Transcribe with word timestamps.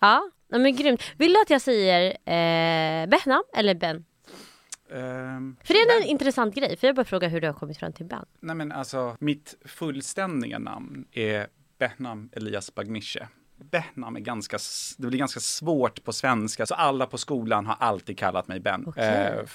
Ja, 0.00 0.30
men 0.48 0.76
grymt. 0.76 1.02
Vill 1.18 1.32
du 1.32 1.42
att 1.42 1.50
jag 1.50 1.60
säger 1.60 2.10
eh, 2.10 3.06
Behnam 3.06 3.42
eller 3.56 3.74
Ben? 3.74 4.04
Um, 4.90 5.56
för 5.64 5.74
det 5.74 5.80
är 5.80 5.96
en 5.96 6.00
ben. 6.00 6.08
intressant 6.08 6.54
grej, 6.54 6.76
för 6.76 6.86
jag 6.86 6.96
bara 6.96 7.04
fråga 7.04 7.28
hur 7.28 7.40
du 7.40 7.46
har 7.46 7.54
kommit 7.54 7.78
fram 7.78 7.92
till 7.92 8.06
Ben. 8.06 8.24
Nej 8.40 8.56
men 8.56 8.72
alltså, 8.72 9.16
mitt 9.20 9.56
fullständiga 9.64 10.58
namn 10.58 11.04
är 11.12 11.46
Behnam 11.78 12.30
Elias 12.32 12.74
Bagnische. 12.74 13.28
Behnam 13.56 14.16
är 14.16 14.20
ganska, 14.20 14.58
det 14.98 15.06
blir 15.06 15.18
ganska 15.18 15.40
svårt 15.40 16.04
på 16.04 16.12
svenska, 16.12 16.66
så 16.66 16.74
alla 16.74 17.06
på 17.06 17.18
skolan 17.18 17.66
har 17.66 17.76
alltid 17.80 18.18
kallat 18.18 18.48
mig 18.48 18.60
Ben. 18.60 18.86
Okay. 18.86 19.04
Eh, 19.04 19.46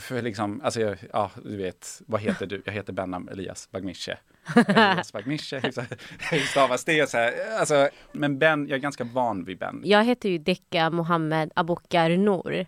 för 0.00 0.22
liksom, 0.22 0.60
alltså, 0.64 0.96
ja, 1.12 1.30
du 1.42 1.56
vet, 1.56 2.02
vad 2.06 2.20
heter 2.20 2.46
du? 2.46 2.62
Jag 2.64 2.72
heter 2.72 2.92
Benham 2.92 3.28
Elias 3.28 3.70
Bagnische. 3.70 4.18
Bagnische, 5.12 5.60
hur 6.30 6.38
stavas 6.38 6.84
det? 6.84 7.10
Så 7.10 7.16
här, 7.18 7.32
alltså, 7.60 7.88
men 8.12 8.38
Ben, 8.38 8.66
jag 8.68 8.76
är 8.76 8.80
ganska 8.80 9.04
van 9.04 9.44
vid 9.44 9.58
Ben. 9.58 9.80
Jag 9.84 10.04
heter 10.04 10.28
ju 10.28 10.38
Dekka 10.38 10.90
Mohammed 10.90 11.52
Abokar. 11.56 12.10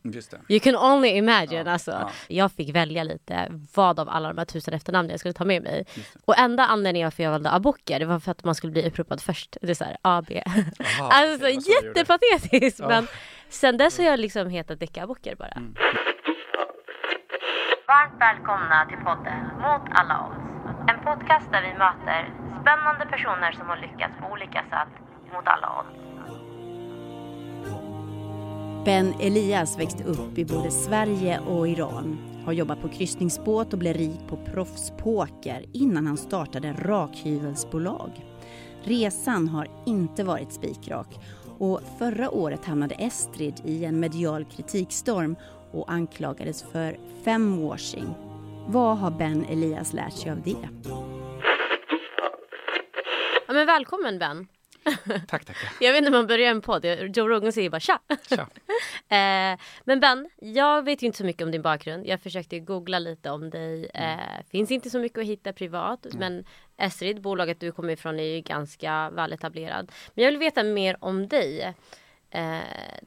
Just 0.02 0.30
det. 0.30 0.38
You 0.48 0.60
can 0.60 0.76
only 0.76 1.08
imagine 1.08 1.66
Ja, 1.66 1.72
alltså. 1.72 1.90
ja. 1.90 2.10
Jag 2.28 2.52
fick 2.52 2.74
välja 2.74 3.02
lite 3.04 3.48
vad 3.74 4.00
av 4.00 4.08
alla 4.08 4.28
de 4.28 4.38
här 4.38 4.44
tusen 4.44 4.74
efternamnen 4.74 5.10
jag 5.10 5.20
skulle 5.20 5.32
ta 5.34 5.44
med 5.44 5.62
mig. 5.62 5.86
Och 6.24 6.38
enda 6.38 6.66
anledningen 6.66 7.06
varför 7.06 7.22
jag 7.22 7.30
valde 7.30 7.50
Abokar, 7.52 7.98
det 7.98 8.06
var 8.06 8.20
för 8.20 8.30
att 8.30 8.44
man 8.44 8.54
skulle 8.54 8.72
bli 8.72 8.88
uppropad 8.88 9.20
först. 9.20 9.56
Det 9.62 9.70
är 9.70 9.74
såhär 9.74 9.96
AB. 10.02 10.30
Aha, 11.00 11.08
alltså 11.12 11.38
så 11.38 11.48
gjorde. 11.50 11.88
jättepatetiskt 11.88 12.80
Ja. 12.80 12.88
men 12.88 13.06
sen 13.48 13.76
dess 13.76 13.98
har 13.98 14.04
jag 14.04 14.20
liksom 14.20 14.50
hetat 14.50 14.80
Dekka 14.80 15.02
Abokar 15.04 15.34
bara. 15.34 15.48
Mm. 15.48 15.74
Varmt 17.88 18.20
välkomna 18.20 18.86
till 18.88 18.98
podden 19.04 19.44
Mot 19.62 19.82
alla 20.00 20.26
odds. 20.26 20.55
En 20.88 21.00
podcast 21.04 21.52
där 21.52 21.62
vi 21.62 21.78
möter 21.78 22.34
spännande 22.60 23.06
personer 23.10 23.52
som 23.52 23.68
har 23.68 23.76
lyckats 23.76 24.14
på 24.20 24.32
olika 24.32 24.58
sätt 24.58 24.92
mot 25.32 25.46
alla 25.46 25.68
odds. 25.78 26.06
Ben 28.84 29.14
Elias 29.20 29.78
växte 29.78 30.04
upp 30.04 30.38
i 30.38 30.44
både 30.44 30.70
Sverige 30.70 31.40
och 31.40 31.68
Iran. 31.68 32.18
Har 32.44 32.52
jobbat 32.52 32.82
på 32.82 32.88
kryssningsbåt 32.88 33.72
och 33.72 33.78
blev 33.78 33.96
rik 33.96 34.20
på 34.28 34.36
proffspoker 34.36 35.64
innan 35.72 36.06
han 36.06 36.16
startade 36.16 36.72
rakhyvelsbolag. 36.72 38.10
Resan 38.82 39.48
har 39.48 39.68
inte 39.86 40.24
varit 40.24 40.52
spikrak 40.52 41.08
och 41.58 41.80
förra 41.98 42.30
året 42.30 42.64
hamnade 42.64 42.94
Estrid 42.94 43.60
i 43.64 43.84
en 43.84 44.00
medial 44.00 44.44
kritikstorm 44.44 45.36
och 45.72 45.92
anklagades 45.92 46.62
för 46.72 46.98
femwashing. 47.24 48.25
Vad 48.68 48.98
har 48.98 49.10
Ben 49.10 49.44
Elias 49.44 49.92
lärt 49.92 50.12
sig 50.12 50.30
av 50.30 50.42
det? 50.42 50.68
Ja, 53.46 53.52
men 53.52 53.66
välkommen 53.66 54.18
Ben. 54.18 54.48
Tack, 55.28 55.44
tack. 55.44 55.56
Jag 55.80 55.92
vet 55.92 55.98
inte 55.98 56.08
om 56.08 56.12
man 56.12 56.26
börjar 56.26 56.50
en 56.50 56.60
podd, 56.60 56.84
Joe 56.84 57.28
Rogan 57.28 57.52
säger 57.52 57.70
bara 57.70 57.80
tja. 57.80 57.98
Tja. 58.28 58.46
Eh, 59.08 59.58
men 59.84 60.00
Ben, 60.00 60.30
jag 60.36 60.84
vet 60.84 61.02
ju 61.02 61.06
inte 61.06 61.18
så 61.18 61.24
mycket 61.24 61.42
om 61.42 61.50
din 61.50 61.62
bakgrund. 61.62 62.06
Jag 62.06 62.20
försökte 62.20 62.58
googla 62.58 62.98
lite 62.98 63.30
om 63.30 63.50
dig. 63.50 63.90
Eh, 63.94 64.44
finns 64.50 64.70
inte 64.70 64.90
så 64.90 64.98
mycket 64.98 65.18
att 65.18 65.24
hitta 65.24 65.52
privat. 65.52 66.06
Men 66.18 66.44
Esrid, 66.76 67.20
bolaget 67.20 67.60
du 67.60 67.72
kommer 67.72 67.92
ifrån, 67.92 68.20
är 68.20 68.24
ju 68.24 68.40
ganska 68.40 69.10
väletablerad. 69.10 69.92
Men 70.14 70.24
jag 70.24 70.30
vill 70.32 70.40
veta 70.40 70.62
mer 70.62 70.96
om 71.00 71.28
dig. 71.28 71.74
Eh, 72.30 72.60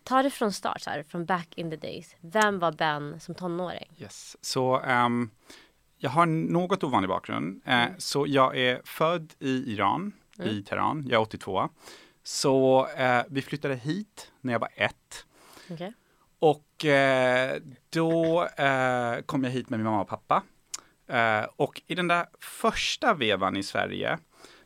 ta 0.04 0.24
det 0.24 0.30
från 0.30 0.54
start, 0.54 0.82
så 0.82 0.90
här, 0.90 1.04
från 1.04 1.26
back 1.26 1.48
in 1.56 1.70
the 1.70 1.76
days. 1.76 2.16
Vem 2.22 2.60
var 2.60 2.72
Ben 2.72 3.20
som 3.20 3.36
tonåring? 3.36 3.92
Yes. 3.98 4.38
Så 4.42 4.80
ehm, 4.80 5.30
jag 5.98 6.10
har 6.10 6.26
något 6.26 6.84
ovanlig 6.84 7.10
bakgrund. 7.10 7.62
Eh, 7.66 7.86
Så 7.98 8.26
jag 8.28 8.58
är 8.58 8.82
född 8.86 9.34
i 9.40 9.74
Iran, 9.74 10.12
i 10.44 10.64
Teheran. 10.64 11.04
Jag 11.08 11.14
är 11.20 11.22
82. 11.22 11.70
Så 12.24 12.88
eh, 12.88 13.24
vi 13.30 13.42
flyttade 13.42 13.76
hit 13.76 14.32
när 14.42 14.54
jag 14.54 14.60
var 14.60 14.70
ett. 14.76 15.26
Okej. 15.72 15.94
Och 16.40 16.86
eh, 16.86 17.58
då 17.90 18.44
eh, 18.46 19.22
kom 19.26 19.44
jag 19.44 19.52
hit 19.52 19.70
med 19.70 19.80
min 19.80 19.86
mamma 19.86 20.02
och 20.02 20.08
pappa. 20.08 20.44
Eh, 21.08 21.46
och 21.56 21.82
i 21.88 21.96
den 21.96 22.08
där 22.08 22.26
första 22.40 23.14
vevan 23.14 23.58
i 23.58 23.64
Sverige 23.64 24.18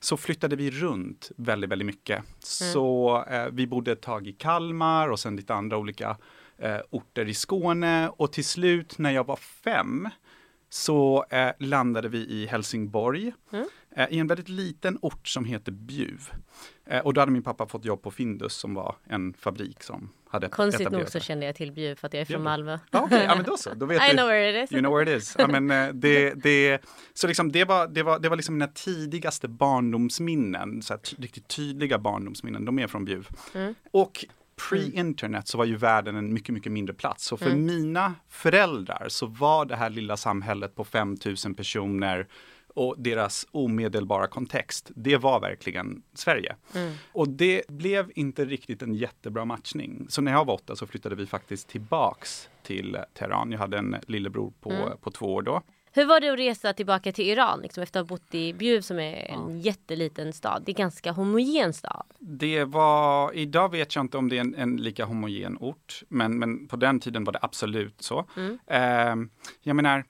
så 0.03 0.17
flyttade 0.17 0.55
vi 0.55 0.71
runt 0.71 1.31
väldigt, 1.37 1.69
väldigt 1.69 1.85
mycket. 1.85 2.23
Så 2.39 3.23
eh, 3.29 3.45
vi 3.51 3.67
bodde 3.67 3.91
ett 3.91 4.01
tag 4.01 4.27
i 4.27 4.33
Kalmar 4.33 5.09
och 5.09 5.19
sen 5.19 5.35
lite 5.35 5.53
andra 5.53 5.77
olika 5.77 6.17
eh, 6.57 6.77
orter 6.89 7.25
i 7.29 7.33
Skåne. 7.33 8.09
Och 8.09 8.31
till 8.31 8.45
slut 8.45 8.97
när 8.97 9.11
jag 9.11 9.27
var 9.27 9.35
fem 9.35 10.09
så 10.69 11.25
eh, 11.29 11.51
landade 11.59 12.09
vi 12.09 12.17
i 12.17 12.45
Helsingborg. 12.45 13.33
Eh, 13.51 13.63
I 14.09 14.19
en 14.19 14.27
väldigt 14.27 14.49
liten 14.49 14.97
ort 15.01 15.27
som 15.27 15.45
heter 15.45 15.71
Bjuv. 15.71 16.29
Eh, 16.85 16.99
och 16.99 17.13
då 17.13 17.21
hade 17.21 17.31
min 17.31 17.43
pappa 17.43 17.67
fått 17.67 17.85
jobb 17.85 18.01
på 18.01 18.11
Findus 18.11 18.53
som 18.53 18.73
var 18.73 18.95
en 19.03 19.33
fabrik 19.33 19.83
som 19.83 20.09
hade 20.29 20.49
Konstigt 20.49 20.91
nog 20.91 21.09
så 21.09 21.19
kände 21.19 21.45
jag 21.45 21.55
till 21.55 21.71
Bjuv 21.71 21.95
för 21.95 22.07
att 22.07 22.13
jag 22.13 22.21
är 22.21 22.25
Ja. 22.31 22.35
från 22.35 22.43
Malmö. 22.43 22.79
Ja, 22.91 23.01
okej, 23.01 23.23
ja 23.27 23.35
men 23.35 23.45
då 23.45 23.57
så. 23.57 23.73
Då 23.75 23.85
vet 23.85 24.01
I 24.01 24.11
du. 24.11 24.17
know 24.17 24.27
where 24.27 24.63
it 24.63 24.69
is. 24.69 24.71
You 24.71 24.81
know 24.81 24.97
where 24.97 25.15
it 25.15 25.21
is. 25.21 25.35
Ja, 25.37 25.47
men, 25.47 25.71
eh, 25.71 25.93
det, 25.93 26.33
det, 26.43 26.81
så 27.13 27.27
liksom 27.27 27.51
det, 27.51 27.65
var, 27.65 27.87
det, 27.87 28.03
var, 28.03 28.19
det 28.19 28.29
var 28.29 28.35
liksom 28.35 28.55
mina 28.55 28.67
tidigaste 28.67 29.47
barndomsminnen, 29.47 30.81
så 30.81 30.93
här, 30.93 31.01
riktigt 31.17 31.47
tydliga 31.47 31.97
barndomsminnen, 31.99 32.65
de 32.65 32.79
är 32.79 32.87
från 32.87 33.05
Bjuv. 33.05 33.27
Mm. 33.53 33.75
Och 33.91 34.25
pre-internet 34.69 35.47
så 35.47 35.57
var 35.57 35.65
ju 35.65 35.75
världen 35.75 36.15
en 36.15 36.33
mycket, 36.33 36.53
mycket 36.53 36.71
mindre 36.71 36.93
plats. 36.95 37.25
Så 37.25 37.37
för 37.37 37.55
mina 37.55 38.15
föräldrar 38.29 39.05
så 39.09 39.25
var 39.25 39.65
det 39.65 39.75
här 39.75 39.89
lilla 39.89 40.17
samhället 40.17 40.75
på 40.75 40.83
5000 40.83 41.53
personer 41.55 42.27
och 42.73 42.95
deras 42.97 43.47
omedelbara 43.51 44.27
kontext, 44.27 44.91
det 44.95 45.17
var 45.17 45.39
verkligen 45.39 46.03
Sverige. 46.13 46.55
Och 47.11 47.29
det 47.29 47.67
blev 47.67 48.11
inte 48.15 48.45
riktigt 48.45 48.81
en 48.81 48.93
jättebra 48.93 49.45
matchning. 49.45 50.05
Så 50.09 50.21
när 50.21 50.31
jag 50.31 50.45
var 50.45 50.53
åtta 50.53 50.75
så 50.75 50.87
flyttade 50.87 51.15
vi 51.15 51.25
faktiskt 51.25 51.67
tillbaks 51.67 52.49
till 52.63 52.97
Teheran. 53.13 53.51
Jag 53.51 53.59
hade 53.59 53.77
en 53.77 53.95
lillebror 54.07 54.53
på, 54.61 54.93
på 55.01 55.11
två 55.11 55.33
år 55.33 55.41
då. 55.41 55.61
Hur 55.95 56.05
var 56.05 56.19
det 56.19 56.29
att 56.29 56.39
resa 56.39 56.73
tillbaka 56.73 57.11
till 57.11 57.29
Iran 57.29 57.59
liksom, 57.61 57.83
efter 57.83 57.99
att 57.99 58.09
ha 58.09 58.15
bott 58.15 58.35
i 58.35 58.53
Bjuv 58.53 58.81
som 58.81 58.99
är 58.99 59.31
en 59.31 59.61
jätteliten 59.61 60.33
stad? 60.33 60.63
Det 60.65 60.69
är 60.69 60.73
en 60.73 60.83
ganska 60.83 61.11
homogen 61.11 61.73
stad. 61.73 62.05
Det 62.19 62.63
var, 62.63 63.33
idag 63.33 63.71
vet 63.71 63.95
jag 63.95 64.03
inte 64.03 64.17
om 64.17 64.29
det 64.29 64.37
är 64.37 64.41
en, 64.41 64.55
en 64.55 64.77
lika 64.77 65.05
homogen 65.05 65.57
ort, 65.59 66.03
men, 66.09 66.39
men 66.39 66.67
på 66.67 66.75
den 66.75 66.99
tiden 66.99 67.23
var 67.23 67.33
det 67.33 67.39
absolut 67.41 68.01
så. 68.01 68.25
Eh, 68.67 69.15
jag 69.61 69.75
menar, 69.75 70.05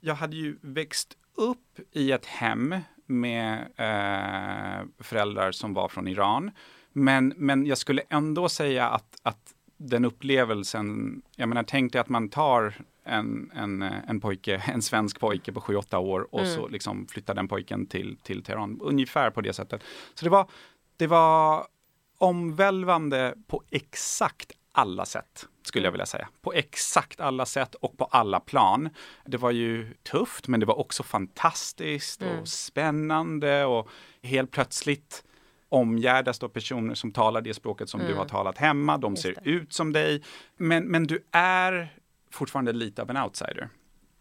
jag 0.00 0.14
hade 0.14 0.36
ju 0.36 0.56
växt 0.60 1.16
upp 1.34 1.80
i 1.92 2.12
ett 2.12 2.26
hem 2.26 2.74
med 3.06 3.58
eh, 3.76 4.86
föräldrar 4.98 5.52
som 5.52 5.74
var 5.74 5.88
från 5.88 6.08
Iran. 6.08 6.50
Men, 6.92 7.34
men 7.36 7.66
jag 7.66 7.78
skulle 7.78 8.02
ändå 8.08 8.48
säga 8.48 8.88
att, 8.88 9.16
att 9.22 9.54
den 9.76 10.04
upplevelsen, 10.04 11.22
jag 11.36 11.48
menar 11.48 11.62
tänk 11.62 11.92
dig 11.92 12.00
att 12.00 12.08
man 12.08 12.28
tar 12.28 12.74
en, 13.04 13.50
en, 13.54 13.82
en 13.82 14.20
pojke, 14.20 14.56
en 14.66 14.82
svensk 14.82 15.20
pojke 15.20 15.52
på 15.52 15.60
7-8 15.60 15.96
år 15.96 16.34
och 16.34 16.46
så 16.46 16.68
liksom 16.68 17.06
flyttar 17.06 17.34
den 17.34 17.48
pojken 17.48 17.86
till, 17.86 18.16
till 18.22 18.42
Teheran, 18.42 18.80
ungefär 18.82 19.30
på 19.30 19.40
det 19.40 19.52
sättet. 19.52 19.82
Så 20.14 20.24
det 20.24 20.30
var, 20.30 20.50
det 20.96 21.06
var 21.06 21.66
omvälvande 22.18 23.34
på 23.46 23.62
exakt 23.70 24.52
alla 24.72 25.04
sätt, 25.04 25.48
skulle 25.66 25.86
jag 25.86 25.92
vilja 25.92 26.06
säga. 26.06 26.28
På 26.42 26.52
exakt 26.52 27.20
alla 27.20 27.46
sätt 27.46 27.74
och 27.74 27.98
på 27.98 28.04
alla 28.04 28.40
plan. 28.40 28.88
Det 29.24 29.36
var 29.36 29.50
ju 29.50 29.94
tufft, 30.02 30.48
men 30.48 30.60
det 30.60 30.66
var 30.66 30.78
också 30.78 31.02
fantastiskt 31.02 32.22
och 32.22 32.48
spännande 32.48 33.64
och 33.64 33.88
helt 34.22 34.50
plötsligt 34.50 35.24
omgärdas 35.68 36.38
då 36.38 36.48
personer 36.48 36.94
som 36.94 37.12
talar 37.12 37.40
det 37.40 37.54
språket 37.54 37.88
som 37.88 38.00
du 38.00 38.14
har 38.14 38.24
talat 38.24 38.58
hemma. 38.58 38.98
De 38.98 39.16
ser 39.16 39.34
det. 39.34 39.50
ut 39.50 39.72
som 39.72 39.92
dig. 39.92 40.22
Men, 40.56 40.84
men 40.84 41.06
du 41.06 41.24
är 41.32 41.94
fortfarande 42.30 42.72
lite 42.72 43.02
av 43.02 43.10
en 43.10 43.16
outsider. 43.16 43.68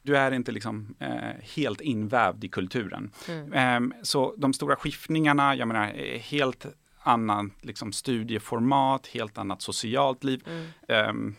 Du 0.02 0.18
är 0.18 0.32
inte 0.32 0.52
liksom 0.52 0.96
eh, 1.00 1.44
helt 1.56 1.82
invävd 1.82 2.44
i 2.44 2.50
kulturen. 2.50 3.12
Ehm, 3.54 3.94
så 4.02 4.36
de 4.38 4.54
stora 4.54 4.76
skiftningarna, 4.76 5.56
jag 5.56 5.68
menar, 5.68 5.94
eh, 5.96 6.20
helt 6.20 6.66
annat 7.04 7.46
liksom, 7.62 7.92
studieformat, 7.92 9.08
helt 9.08 9.38
annat 9.38 9.62
socialt 9.62 10.24
liv. 10.24 10.48
Ehm, 10.88 11.36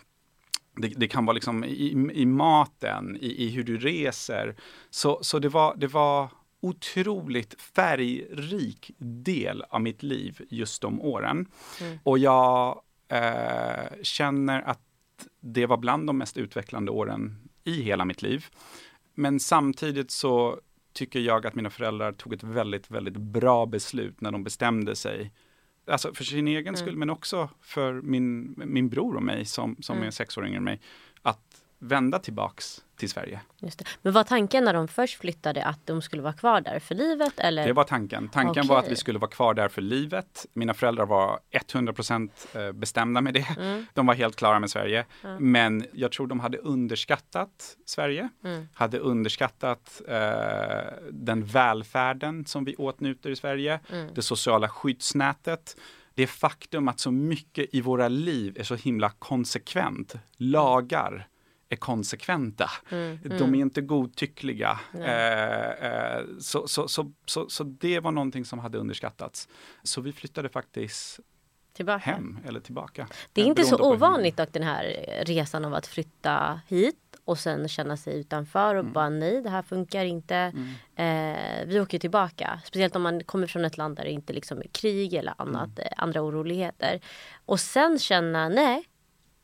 det, 0.76 0.88
det 0.88 1.08
kan 1.08 1.26
vara 1.26 1.34
liksom 1.34 1.64
i, 1.64 2.11
i 2.12 2.26
maten, 2.26 3.16
i, 3.20 3.44
i 3.44 3.50
hur 3.50 3.64
du 3.64 3.78
reser. 3.78 4.56
Så, 4.90 5.19
så 5.22 5.38
det, 5.38 5.49
var, 5.49 5.75
det 5.76 5.87
var 5.87 6.28
otroligt 6.61 7.61
färgrik 7.61 8.90
del 8.99 9.62
av 9.69 9.81
mitt 9.81 10.02
liv 10.02 10.40
just 10.50 10.82
de 10.82 11.00
åren. 11.00 11.46
Och 12.02 12.19
jag 12.19 12.81
eh, 13.08 14.02
känner 14.02 14.62
att 14.62 14.81
det 15.40 15.66
var 15.66 15.76
bland 15.76 16.06
de 16.06 16.19
mest 16.19 16.37
utvecklande 16.37 16.90
åren 16.90 17.49
i 17.64 17.82
hela 17.82 18.05
mitt 18.05 18.22
liv. 18.22 18.46
Men 19.14 19.40
samtidigt 19.40 20.11
så 20.11 20.61
tycker 20.93 21.20
jag 21.20 21.46
att 21.46 21.55
mina 21.55 21.70
föräldrar 21.70 22.12
tog 22.12 22.32
ett 22.32 22.43
väldigt, 22.43 22.90
väldigt 22.90 23.16
bra 23.16 23.66
beslut 23.66 24.20
när 24.20 24.32
de 24.32 24.44
bestämde 24.44 24.96
sig. 24.96 25.32
Alltså 25.86 26.14
för 26.14 26.25
sin 26.25 26.48
egen 26.48 26.76
skull, 26.76 26.96
men 26.96 27.10
också 27.10 27.50
för 27.60 27.92
min, 27.92 28.54
min 28.56 28.88
bror 28.88 29.16
och 29.16 29.22
mig 29.22 29.44
som, 29.44 29.76
som 29.81 30.02
är 30.02 30.10
sex 30.10 30.38
år 30.38 30.46
yngre 30.46 30.56
än 30.56 30.64
mig. 30.64 30.81
Att 31.22 31.63
vända 31.84 32.19
tillbaks 32.19 32.84
till 32.96 33.10
Sverige. 33.10 33.40
Men 34.02 34.12
var 34.12 34.25
tanken 34.25 34.64
när 34.64 34.75
de 34.75 34.88
först 34.88 35.20
flyttade 35.20 35.64
att 35.64 35.86
de 35.86 36.02
skulle 36.02 36.22
vara 36.22 36.32
kvar 36.32 36.60
där 36.60 36.78
för 36.78 36.94
livet? 36.94 37.32
Eller? 37.36 37.66
Det 37.66 37.72
var 37.72 37.84
tanken. 37.84 38.28
Tanken 38.28 38.50
Okej. 38.50 38.69
var 38.69 38.78
att 38.78 38.90
vi 38.90 38.96
skulle 38.96 39.19
vara 39.19 39.31
kvar 39.31 39.54
där 39.54 39.69
för 39.69 39.82
livet. 39.82 40.46
Mina 40.52 40.75
föräldrar 40.75 41.06
var 41.06 41.40
100% 41.52 42.72
bestämda 42.72 43.20
med 43.20 43.34
det. 43.34 43.46
Mm. 43.58 43.86
De 43.94 44.06
var 44.06 44.14
helt 44.14 44.36
klara 44.36 44.60
med 44.60 44.70
Sverige. 44.70 45.06
Men 45.38 45.86
jag 45.92 46.12
tror 46.12 46.26
de 46.26 46.40
hade 46.40 46.58
underskattat 46.58 47.76
Sverige. 47.87 48.28
Mm. 48.44 48.69
Hade 48.75 48.98
underskattat 48.98 50.02
eh, 50.08 50.19
den 51.10 51.44
välfärden 51.44 52.46
som 52.46 52.64
vi 52.64 52.75
åtnjuter 52.75 53.30
i 53.30 53.37
Sverige. 53.37 53.80
Mm. 53.92 54.14
Det 54.14 54.22
sociala 54.22 54.69
skyddsnätet. 54.69 55.76
Det 56.14 56.26
faktum 56.26 56.88
att 56.88 57.00
så 57.00 57.10
mycket 57.10 57.75
i 57.75 57.80
våra 57.80 58.08
liv 58.08 58.56
är 58.58 58.64
så 58.64 58.75
himla 58.75 59.10
konsekvent. 59.10 60.14
Lagar 60.37 61.28
är 61.75 61.79
konsekventa. 61.79 62.71
Mm. 62.91 63.19
De 63.38 63.55
är 63.55 63.59
inte 63.59 63.81
godtyckliga. 63.81 64.81
Eh, 64.94 65.71
eh, 65.71 66.23
så, 66.41 66.69
så, 66.69 66.88
så, 66.88 67.12
så, 67.26 67.49
så 67.49 67.65
det 67.65 68.00
var 68.00 68.11
någonting 68.12 68.44
som 68.44 68.59
hade 68.59 68.79
underskattats. 68.79 69.49
Så 69.82 70.00
vi 70.00 70.12
flyttade 70.12 70.49
faktiskt 70.49 71.21
Tillbaka. 71.73 71.99
hem 72.11 72.38
eller 72.47 72.61
tillbaka. 72.61 73.06
Det 73.32 73.41
är 73.41 73.44
Eh, 73.44 73.49
inte 73.49 73.65
så 73.65 73.93
ovanligt 73.93 74.37
dock 74.37 74.53
den 74.53 74.62
här 74.62 74.85
resan 75.26 75.65
av 75.65 75.75
att 75.75 75.87
flytta 75.87 76.61
hit 76.69 76.97
och 77.25 77.38
sen 77.38 77.69
känna 77.69 77.97
sig 77.97 78.21
utanför 78.21 78.75
och 78.75 78.85
bara 78.85 79.09
nej 79.09 79.43
det 79.43 79.50
här 79.50 79.62
funkar 79.62 80.05
inte. 80.05 80.37
Eh, 80.97 81.67
vi 81.67 81.81
åker 81.81 81.99
tillbaka. 81.99 82.61
Speciellt 82.65 82.97
om 82.97 83.03
man 83.03 83.25
kommer 83.25 83.47
från 83.47 83.65
ett 83.65 83.76
land 83.76 83.97
där 83.97 84.05
det 84.05 84.11
inte 84.11 84.32
liksom 84.32 84.59
är 84.59 84.69
krig 84.73 85.15
eller 85.15 85.35
annat, 85.38 85.79
eh, 85.79 85.85
andra 85.97 86.23
oroligheter. 86.23 87.00
Och 87.47 87.61
sen 87.61 87.99
känna 87.99 88.49
nej, 88.49 88.85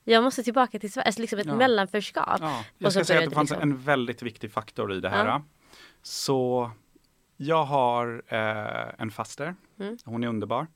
jag 0.04 0.22
måste 0.24 0.42
tillbaka 0.42 0.78
till 0.78 0.92
Sverige. 0.92 1.06
Alltså 1.06 1.20
liksom 1.20 1.38
ett 1.38 1.46
Ja. 1.46 1.56
mellanförskap. 1.56 2.38
Ja, 2.40 2.64
jag 2.78 2.92
ska 2.92 3.04
säga 3.04 3.18
att 3.18 3.28
det 3.30 3.34
fanns 3.34 3.50
liksom- 3.50 3.70
en 3.70 3.78
väldigt 3.78 4.22
viktig 4.22 4.52
faktor 4.52 4.92
i 4.92 5.00
det 5.00 5.08
här. 5.08 5.26
Ja. 5.26 5.42
Så 6.02 6.70
jag 7.36 7.64
har 7.64 8.22
eh, 8.26 8.94
en 9.02 9.10
faster. 9.10 9.54
Mm. 9.80 9.96
Hon 10.04 10.24
är 10.24 10.28
underbar. 10.28 10.66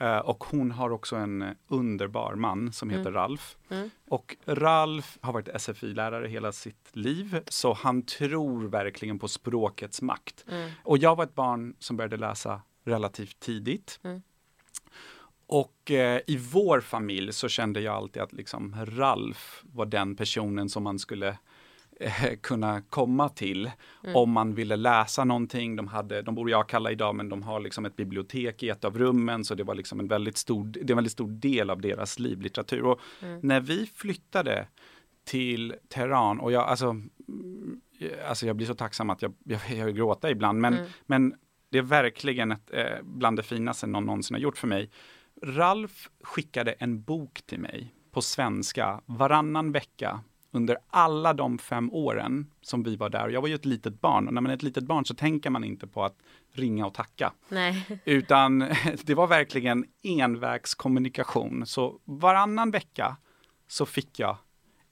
Eh, 0.00 0.18
och 0.18 0.44
hon 0.44 0.70
har 0.70 0.90
också 0.90 1.16
en 1.16 1.56
underbar 1.68 2.34
man 2.34 2.72
som 2.72 2.90
heter 2.90 3.12
Ralf. 3.12 3.56
Mm. 3.70 3.90
Och 4.08 4.36
Ralf 4.46 5.18
har 5.20 5.32
varit 5.32 5.48
SFI-lärare 5.60 6.28
hela 6.28 6.52
sitt 6.52 6.90
liv, 6.92 7.40
så 7.48 7.72
han 7.72 8.02
tror 8.02 8.68
verkligen 8.68 9.18
på 9.18 9.28
språkets 9.28 10.02
makt. 10.02 10.44
Mm. 10.50 10.70
Och 10.84 10.98
jag 10.98 11.16
var 11.16 11.24
ett 11.24 11.34
barn 11.34 11.76
som 11.78 11.96
började 11.96 12.16
läsa 12.16 12.60
relativt 12.84 13.40
tidigt. 13.40 14.00
Mm. 15.52 15.60
Och 15.60 15.90
eh, 15.90 16.20
i 16.26 16.36
vår 16.36 16.80
familj 16.80 17.32
så 17.32 17.48
kände 17.48 17.80
jag 17.80 17.94
alltid 17.94 18.22
att 18.22 18.32
liksom 18.32 18.76
Ralf 18.86 19.62
var 19.72 19.86
den 19.86 20.16
personen 20.16 20.68
som 20.68 20.82
man 20.82 20.98
skulle 20.98 21.38
eh, 22.00 22.36
kunna 22.40 22.82
komma 22.82 23.28
till 23.28 23.70
om 24.14 24.30
man 24.30 24.54
ville 24.54 24.76
läsa 24.76 25.24
någonting. 25.24 25.76
De, 25.76 25.88
hade, 25.88 26.22
de 26.22 26.34
bor 26.34 26.50
i 26.50 26.54
Akalla 26.54 26.90
idag 26.90 27.14
men 27.14 27.28
de 27.28 27.42
har 27.42 27.60
liksom 27.60 27.84
ett 27.84 27.96
bibliotek 27.96 28.62
i 28.62 28.68
ett 28.68 28.84
av 28.84 28.98
rummen 28.98 29.44
så 29.44 29.54
det 29.54 29.64
var 29.64 29.74
liksom 29.74 30.00
en 30.00 30.08
väldigt 30.08 30.36
stor, 30.36 30.64
det 30.64 30.80
är 30.80 30.90
en 30.90 30.96
väldigt 30.96 31.12
stor 31.12 31.28
del 31.28 31.70
av 31.70 31.80
deras 31.80 32.18
liv, 32.18 32.40
litteratur. 32.40 32.82
Och 32.82 33.00
när 33.40 33.60
vi 33.60 33.86
flyttade 33.86 34.66
till 35.24 35.74
Teheran 35.88 36.40
och 36.40 36.52
jag, 36.52 36.62
alltså, 36.62 36.86
mm, 36.86 37.80
alltså 38.28 38.46
jag 38.46 38.56
blir 38.56 38.66
så 38.66 38.74
tacksam 38.74 39.10
att 39.10 39.22
jag, 39.22 39.34
jag, 39.44 39.60
jag 39.76 39.96
gråta 39.96 40.30
ibland 40.30 40.60
men, 40.60 40.76
men 41.06 41.34
det 41.70 41.78
är 41.78 41.82
verkligen 41.82 42.52
ett, 42.52 42.70
eh, 42.72 43.02
bland 43.02 43.38
det 43.38 43.42
finaste 43.42 43.86
någon 43.86 44.06
någonsin 44.06 44.34
har 44.34 44.40
gjort 44.40 44.58
för 44.58 44.66
mig. 44.66 44.90
Ralf 45.42 46.08
skickade 46.22 46.72
en 46.72 47.02
bok 47.02 47.42
till 47.46 47.60
mig 47.60 47.94
på 48.10 48.22
svenska 48.22 49.00
varannan 49.06 49.72
vecka 49.72 50.20
under 50.50 50.76
alla 50.90 51.32
de 51.32 51.58
fem 51.58 51.92
åren 51.92 52.50
som 52.60 52.82
vi 52.82 52.96
var 52.96 53.10
där. 53.10 53.28
Jag 53.28 53.40
var 53.40 53.48
ju 53.48 53.54
ett 53.54 53.64
litet 53.64 54.00
barn 54.00 54.26
och 54.28 54.34
när 54.34 54.40
man 54.40 54.50
är 54.50 54.54
ett 54.56 54.62
litet 54.62 54.84
barn 54.84 55.04
så 55.04 55.14
tänker 55.14 55.50
man 55.50 55.64
inte 55.64 55.86
på 55.86 56.04
att 56.04 56.16
ringa 56.52 56.86
och 56.86 56.94
tacka. 56.94 57.32
Nej. 57.48 57.86
Utan 58.04 58.58
det 59.02 59.14
var 59.14 59.26
verkligen 59.26 59.84
envägskommunikation. 60.02 61.66
Så 61.66 62.00
varannan 62.04 62.70
vecka 62.70 63.16
så 63.66 63.86
fick 63.86 64.18
jag 64.18 64.36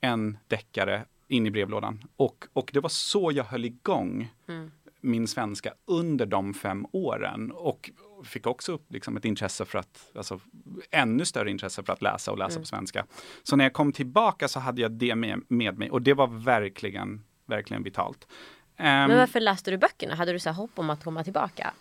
en 0.01 0.39
deckare 0.49 1.05
in 1.29 1.47
i 1.47 1.51
brevlådan. 1.51 2.05
Och, 2.17 2.45
och 2.53 2.71
det 2.73 2.81
var 2.81 2.89
så 2.89 3.33
jag 3.35 3.45
höll 3.45 3.65
igång 3.65 4.33
Mm. 4.49 4.71
min 5.01 5.29
svenska 5.29 5.75
under 5.85 6.27
de 6.27 6.55
fem 6.55 6.87
åren. 6.93 7.51
Och 7.53 7.91
fick 8.25 8.47
också 8.47 8.73
upp 8.73 8.93
liksom 8.93 9.17
ett 9.17 9.25
intresse 9.25 9.65
för 9.65 9.79
att, 9.79 10.11
alltså 10.15 10.41
ännu 10.91 11.25
större 11.25 11.51
intresse 11.51 11.83
för 11.83 11.93
att 11.93 12.03
läsa 12.03 12.31
och 12.33 12.39
läsa 12.39 12.61
på 12.61 12.67
svenska. 12.67 13.07
Så 13.43 13.57
när 13.57 13.65
jag 13.65 13.73
kom 13.73 13.93
tillbaka 13.93 14.49
så 14.49 14.61
hade 14.61 14.83
jag 14.83 14.93
det 14.93 15.15
med, 15.15 15.43
med 15.49 15.79
mig 15.79 15.91
och 15.91 16.03
det 16.03 16.15
var 16.15 16.27
verkligen, 16.27 17.25
verkligen 17.47 17.83
vitalt. 17.83 18.27
Ehm, 18.77 19.09
Men 19.09 19.19
varför 19.19 19.41
läste 19.41 19.71
du 19.71 19.79
böckerna? 19.79 20.15
Hade 20.15 20.33
du 20.33 20.39
så 20.39 20.51
hopp 20.51 20.71
om 20.75 20.91
att 20.91 21.05
komma 21.05 21.25
tillbaka? 21.25 21.75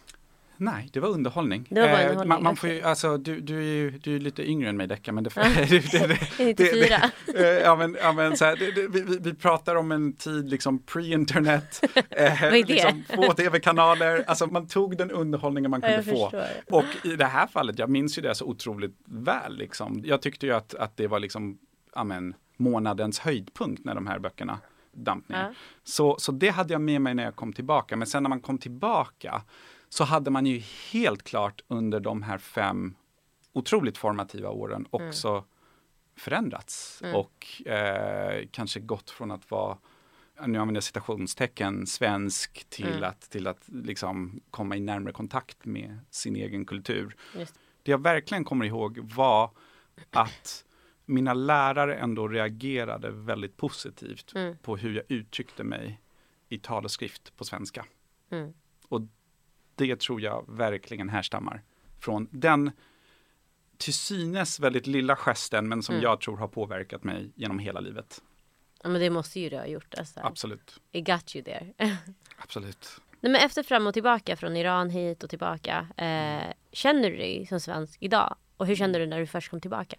Nej, 0.61 0.89
det 0.93 0.99
var 0.99 1.09
underhållning. 1.09 1.67
Det 1.69 1.81
var 1.81 1.87
Eh, 1.87 1.93
underhållning, 1.93 2.27
man, 2.27 2.43
man 2.43 2.55
får 2.55 2.69
ju, 2.69 2.81
alltså, 2.81 3.17
du, 3.17 3.39
du, 3.39 3.57
är 3.57 3.61
ju, 3.63 3.89
du 3.91 4.15
är 4.15 4.19
lite 4.19 4.49
yngre 4.49 4.69
än 4.69 4.77
mig 4.77 4.87
Decca, 4.87 5.11
men 5.11 5.23
det, 5.23 5.29
det, 5.35 5.91
det, 5.91 6.07
det, 6.37 6.45
94. 6.45 6.95
Eh, 7.35 7.45
ja, 7.45 7.75
men, 7.75 7.97
ja, 8.01 8.11
men, 8.11 8.37
så 8.37 8.45
här, 8.45 8.55
det, 8.55 8.71
det, 8.71 8.87
vi, 8.87 9.17
vi- 9.21 9.33
pratar 9.33 9.75
om 9.75 9.91
en 9.91 10.13
tid 10.13 10.49
liksom 10.49 10.79
pre-internet, 10.79 11.81
eh, 12.09 12.43
är 12.43 12.51
det? 12.51 12.63
liksom, 12.67 13.03
få 13.15 13.33
tv-kanaler, 13.33 14.23
alltså 14.27 14.47
man 14.47 14.67
tog 14.67 14.97
den 14.97 15.11
underhållningen 15.11 15.71
man 15.71 15.81
kunde 15.81 15.95
jag 15.95 16.05
få. 16.05 16.29
förstår. 16.29 16.45
Och 16.77 16.85
i 17.03 17.15
det 17.15 17.25
här 17.25 17.47
fallet, 17.47 17.79
jag 17.79 17.89
minns 17.89 18.17
ju 18.17 18.21
det 18.21 18.35
så 18.35 18.45
otroligt 18.45 18.95
väl. 19.05 19.57
Liksom. 19.57 20.01
Jag 20.05 20.21
tyckte 20.21 20.45
ju 20.45 20.53
att, 20.53 20.75
att 20.75 20.97
det 20.97 21.07
var 21.07 21.19
liksom, 21.19 21.57
amen, 21.93 22.33
månadens 22.57 23.19
höjdpunkt 23.19 23.85
när 23.85 23.95
de 23.95 24.07
här 24.07 24.19
böckerna 24.19 24.59
damp 24.91 25.29
ner. 25.29 25.37
Ja. 25.43 25.53
Så, 25.83 26.15
så 26.19 26.31
det 26.31 26.49
hade 26.49 26.73
jag 26.73 26.81
med 26.81 27.01
mig 27.01 27.13
när 27.15 27.23
jag 27.23 27.35
kom 27.35 27.53
tillbaka. 27.53 27.95
Men 27.95 28.07
sen 28.07 28.23
när 28.23 28.29
man 28.29 28.39
kom 28.39 28.57
tillbaka 28.57 29.41
så 29.89 30.03
hade 30.03 30.31
man 30.31 30.45
ju 30.45 30.61
helt 30.91 31.23
klart 31.23 31.61
under 31.67 31.99
de 31.99 32.23
här 32.23 32.37
fem 32.37 32.95
otroligt 33.53 33.97
formativa 33.97 34.49
åren 34.49 34.87
också 34.89 35.45
förändrats 36.15 37.01
och 37.13 37.67
eh, 37.67 38.47
kanske 38.51 38.79
gått 38.79 39.09
från 39.09 39.31
att 39.31 39.51
vara 39.51 39.77
nu 40.47 40.59
använder 40.59 40.73
jag 40.75 40.83
citationstecken, 40.83 41.87
svensk 41.87 42.65
till 42.69 42.87
Mm. 42.87 43.03
att, 43.03 43.21
till 43.21 43.47
att 43.47 43.63
liksom 43.67 44.39
komma 44.51 44.75
i 44.75 44.79
närmare 44.79 45.13
kontakt 45.13 45.65
med 45.65 45.99
sin 46.09 46.35
egen 46.35 46.65
kultur. 46.65 47.15
Just. 47.35 47.59
Det 47.83 47.91
jag 47.91 48.03
verkligen 48.03 48.43
kommer 48.43 48.65
ihåg 48.65 48.99
var 48.99 49.51
att 50.11 50.65
mina 51.05 51.33
lärare 51.33 51.95
ändå 51.95 52.27
reagerade 52.27 53.11
väldigt 53.11 53.57
positivt 53.57 54.33
Mm. 54.35 54.57
på 54.57 54.77
hur 54.77 54.93
jag 54.95 55.03
uttryckte 55.07 55.63
mig 55.63 56.01
i 56.49 56.59
tal 56.59 56.83
och 56.85 56.91
skrift 56.91 57.37
på 57.37 57.43
svenska. 57.45 57.85
Mm. 58.29 58.53
Och 58.87 59.01
det 59.79 59.99
tror 59.99 60.21
jag 60.21 60.45
verkligen 60.47 61.09
härstammar 61.09 61.63
från 61.99 62.27
den 62.31 62.71
till 63.77 63.93
synes 63.93 64.59
väldigt 64.59 64.87
lilla 64.87 65.15
gesten 65.15 65.69
men 65.69 65.83
som 65.83 65.95
Mm. 65.95 66.03
jag 66.03 66.21
tror 66.21 66.37
har 66.37 66.47
påverkat 66.47 67.03
mig 67.03 67.31
genom 67.35 67.59
hela 67.59 67.79
livet. 67.79 68.21
Ja, 68.83 68.89
men 68.89 69.01
det 69.01 69.09
måste 69.09 69.39
ju 69.39 69.49
du 69.49 69.57
ha 69.57 69.65
gjort. 69.65 69.93
Alltså. 69.97 70.19
Absolut. 70.23 70.79
It 70.91 71.05
got 71.07 71.35
you 71.35 71.43
there. 71.45 71.67
Absolut. 72.37 73.01
Nej, 73.21 73.31
men 73.31 73.41
efter 73.41 73.63
fram 73.63 73.87
och 73.87 73.93
tillbaka 73.93 74.35
från 74.35 74.57
Iran 74.57 74.89
hit 74.89 75.23
och 75.23 75.29
tillbaka. 75.29 75.87
Eh, 75.97 76.53
känner 76.71 77.11
du 77.11 77.17
dig 77.17 77.45
som 77.45 77.59
svensk 77.59 77.97
idag? 78.01 78.35
Och 78.57 78.67
hur 78.67 78.75
kände 78.75 78.99
du 78.99 79.05
när 79.05 79.19
du 79.19 79.25
först 79.27 79.49
kom 79.49 79.61
tillbaka? 79.61 79.97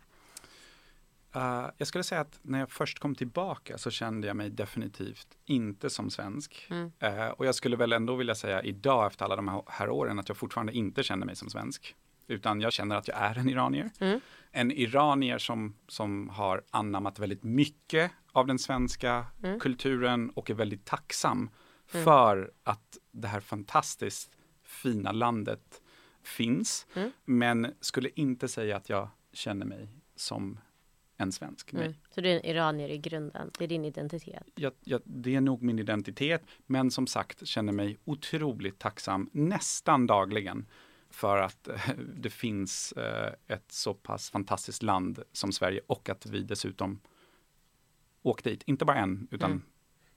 Uh, 1.37 1.71
jag 1.77 1.89
skulle 1.89 2.05
säga 2.05 2.21
att 2.21 2.39
när 2.43 2.59
jag 2.59 2.71
först 2.71 2.99
kom 2.99 3.15
tillbaka 3.15 3.79
så 3.79 3.91
kände 3.91 4.27
jag 4.27 4.37
mig 4.37 4.51
definitivt 4.51 5.29
inte 5.45 5.91
som 5.91 6.11
svensk. 6.11 6.67
Mm. 6.71 6.93
Eh, 6.99 7.29
och 7.29 7.47
jag 7.47 7.55
skulle 7.55 7.77
väl 7.77 7.93
ändå 7.93 8.15
vilja 8.15 8.35
säga 8.35 8.63
idag 8.63 9.07
efter 9.07 9.25
alla 9.25 9.37
de 9.37 9.63
här, 9.69 9.91
åren 9.91 10.19
att 10.19 10.29
jag 10.29 10.37
fortfarande 10.37 10.73
inte 10.73 11.03
känner 11.03 11.27
mig 11.27 11.37
som 11.37 11.51
svensk. 11.51 11.97
Utan 12.27 12.61
jag 12.61 12.73
känner 12.73 12.97
att 12.97 13.09
jag 13.09 13.19
är 13.19 13.39
en 13.39 13.49
iranier. 13.49 13.91
Mm. 14.01 14.21
En 14.51 14.73
iranier 14.73 15.39
som, 15.39 15.77
som 15.89 16.29
har 16.29 16.63
anammat 16.71 17.19
väldigt 17.19 17.43
mycket 17.43 18.13
av 18.33 18.47
den 18.47 18.59
svenska 18.59 19.27
Mm. 19.43 19.61
kulturen 19.61 20.31
och 20.31 20.51
är 20.51 20.55
väldigt 20.55 20.85
tacksam 20.85 21.51
för 21.87 22.53
att 22.65 22.99
det 23.11 23.29
här 23.29 23.41
fantastiskt 23.41 24.33
fina 24.65 25.13
landet 25.13 25.83
finns. 26.23 26.87
Mm. 26.95 27.11
Men 27.25 27.75
skulle 27.81 28.09
inte 28.15 28.49
säga 28.49 28.77
att 28.77 28.89
jag 28.89 29.09
känner 29.33 29.67
mig 29.67 29.89
som 30.17 30.59
en 31.21 31.33
svensk. 31.33 31.73
Mm. 31.73 31.95
Så 32.11 32.21
du 32.21 32.29
är 32.29 32.47
iranier 32.47 32.89
i 32.89 32.99
grunden? 32.99 33.51
Det 33.59 33.65
är 33.65 33.69
din 33.69 33.85
identitet? 33.85 34.43
Jag, 34.55 34.73
jag, 34.85 35.01
det 35.05 35.35
är 35.35 35.41
nog 35.41 35.63
min 35.63 35.79
identitet, 35.79 36.43
men 36.67 36.91
som 36.91 37.07
sagt 37.07 37.47
känner 37.47 37.73
mig 37.73 37.99
otroligt 38.05 38.79
tacksam 38.79 39.31
nästan 39.33 40.07
dagligen 40.07 40.67
för 41.11 41.37
att 41.39 41.69
eh, 41.69 41.89
det 42.17 42.31
finns 42.31 42.93
eh, 42.93 43.33
ett 43.47 43.73
så 43.73 43.95
pass 43.95 44.31
fantastiskt 44.31 44.83
land 44.83 45.23
som 45.33 45.53
Sverige 45.53 45.81
och 45.87 46.09
att 46.09 46.27
vi 46.27 46.43
dessutom 46.43 47.01
åkte 48.23 48.51
dit, 48.51 48.63
inte 48.67 48.85
bara 48.85 48.99
en, 48.99 49.29
utan 49.31 49.51
Mm. 49.51 49.63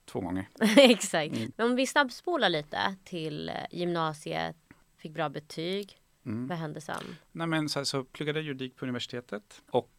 två 0.05 0.19
gånger. 0.21 0.47
Exakt. 0.77 1.35
Mm. 1.35 1.51
Men 1.55 1.69
om 1.69 1.75
vi 1.75 1.87
snabbspolar 1.87 2.49
lite 2.49 2.95
till 3.03 3.49
eh, 3.49 3.55
gymnasiet, 3.71 4.55
fick 4.97 5.11
bra 5.13 5.29
betyg. 5.29 5.99
Mm. 6.25 6.47
Vad 6.47 6.57
hände 6.57 6.81
sen? 6.81 7.03
Nej, 7.31 7.47
men 7.47 7.69
så, 7.69 7.85
så 7.85 8.03
pluggade 8.03 8.39
jag 8.39 8.45
juridik 8.45 8.75
på 8.75 8.85
universitetet 8.85 9.61
och 9.71 9.89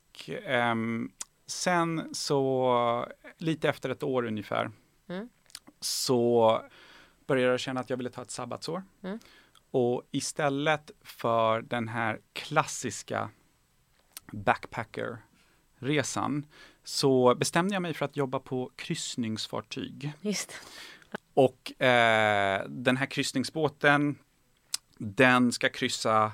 ehm, 0.45 1.13
sen 1.47 2.15
så 2.15 3.09
lite 3.39 3.69
efter 3.69 3.91
ett 3.91 4.03
år 4.03 4.27
ungefär, 4.27 4.71
Mm. 5.09 5.29
så 5.81 6.61
började 7.27 7.51
jag 7.51 7.61
känna 7.61 7.81
att 7.81 7.91
jag 7.91 7.97
ville 7.97 8.11
ta 8.11 8.23
ett 8.23 8.31
sabbatsår. 8.31 8.83
Mm. 9.03 9.19
Och 9.71 10.03
istället 10.11 10.91
för 11.03 11.63
den 11.63 11.89
här 11.89 12.21
klassiska 12.33 13.31
backpackerresan 14.33 16.47
så 16.85 17.35
bestämde 17.35 17.75
jag 17.75 17.83
mig 17.83 17.95
för 17.95 18.05
att 18.05 18.17
jobba 18.17 18.41
på 18.41 18.71
kryssningsfartyg. 18.77 20.13
Just. 20.21 20.53
Och 21.35 21.83
eh, 21.83 22.65
den 22.69 22.97
här 22.97 23.07
kryssningsbåten, 23.07 24.19
den 24.99 25.53
ska 25.53 25.69
kryssa 25.69 26.25
eh, 26.25 26.33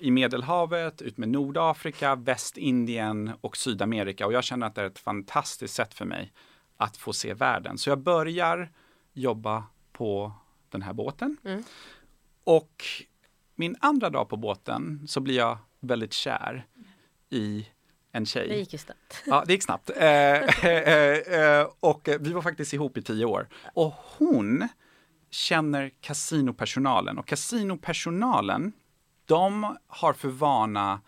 i 0.00 0.10
Medelhavet, 0.10 1.02
ut 1.02 1.18
med 1.18 1.28
Nordafrika, 1.28 2.14
Västindien 2.14 3.32
och 3.40 3.56
Sydamerika. 3.56 4.26
Och 4.26 4.32
jag 4.32 4.44
känner 4.44 4.66
att 4.66 4.74
det 4.74 4.82
är 4.82 4.86
ett 4.86 4.98
fantastiskt 4.98 5.74
sätt 5.74 5.94
för 5.94 6.04
mig 6.04 6.32
att 6.76 6.96
få 6.96 7.12
se 7.12 7.34
världen. 7.34 7.78
Så 7.78 7.90
jag 7.90 7.98
börjar 7.98 8.72
jobba 9.12 9.64
på 9.92 10.32
den 10.68 10.82
här 10.82 10.92
båten. 10.92 11.36
Mm. 11.44 11.64
Och 12.44 12.84
min 13.54 13.76
andra 13.80 14.10
dag 14.10 14.28
på 14.28 14.36
båten 14.36 15.04
så 15.08 15.20
blir 15.20 15.36
jag 15.36 15.58
väldigt 15.80 16.12
kär 16.12 16.66
i 17.30 17.66
en 18.12 18.26
tjej. 18.26 18.48
Det 18.48 18.56
gick 18.56 18.72
ju 18.72 18.78
snabbt. 18.78 19.22
Ja, 19.26 19.44
det 19.46 19.52
gick 19.52 19.62
snabbt. 19.62 19.90
Eh, 19.96 20.64
eh, 20.64 21.18
eh, 21.18 21.66
och 21.80 22.08
eh, 22.08 22.18
vi 22.20 22.32
var 22.32 22.42
faktiskt 22.42 22.72
ihop 22.72 22.96
i 22.96 23.02
tio 23.02 23.24
år. 23.24 23.48
Och 23.74 23.94
hon 24.18 24.68
känner 25.30 25.90
kasinopersonalen 26.00 27.18
och 27.18 27.26
kasinopersonalen, 27.26 28.72
de 29.26 29.76
har 29.86 30.12
för 30.12 30.28
vana 30.28 31.00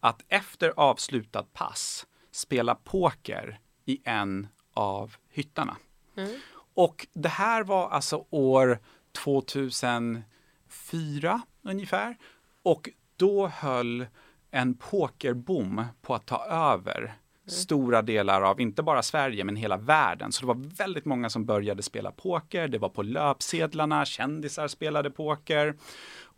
att 0.00 0.22
efter 0.28 0.72
avslutad 0.76 1.42
pass 1.42 2.06
spela 2.30 2.74
poker 2.74 3.60
i 3.84 4.00
en 4.04 4.48
av 4.74 5.16
hyttarna. 5.28 5.76
Mm. 6.16 6.40
Och 6.74 7.06
det 7.12 7.28
här 7.28 7.62
var 7.62 7.90
alltså 7.90 8.24
år 8.30 8.78
2004 9.12 11.42
ungefär. 11.62 12.16
Och 12.62 12.90
då 13.16 13.46
höll 13.46 14.06
en 14.50 14.74
pokerboom 14.74 15.84
på 16.02 16.14
att 16.14 16.26
ta 16.26 16.46
över 16.46 17.14
stora 17.46 18.02
delar 18.02 18.42
av, 18.42 18.60
inte 18.60 18.82
bara 18.82 19.02
Sverige, 19.02 19.44
men 19.44 19.56
hela 19.56 19.76
världen. 19.76 20.32
Så 20.32 20.40
det 20.40 20.46
var 20.46 20.76
väldigt 20.76 21.04
många 21.04 21.30
som 21.30 21.44
började 21.44 21.82
spela 21.82 22.10
poker. 22.10 22.68
Det 22.68 22.78
var 22.78 22.88
på 22.88 23.02
löpsedlarna, 23.02 24.04
kändisar 24.04 24.68
spelade 24.68 25.10
poker. 25.10 25.76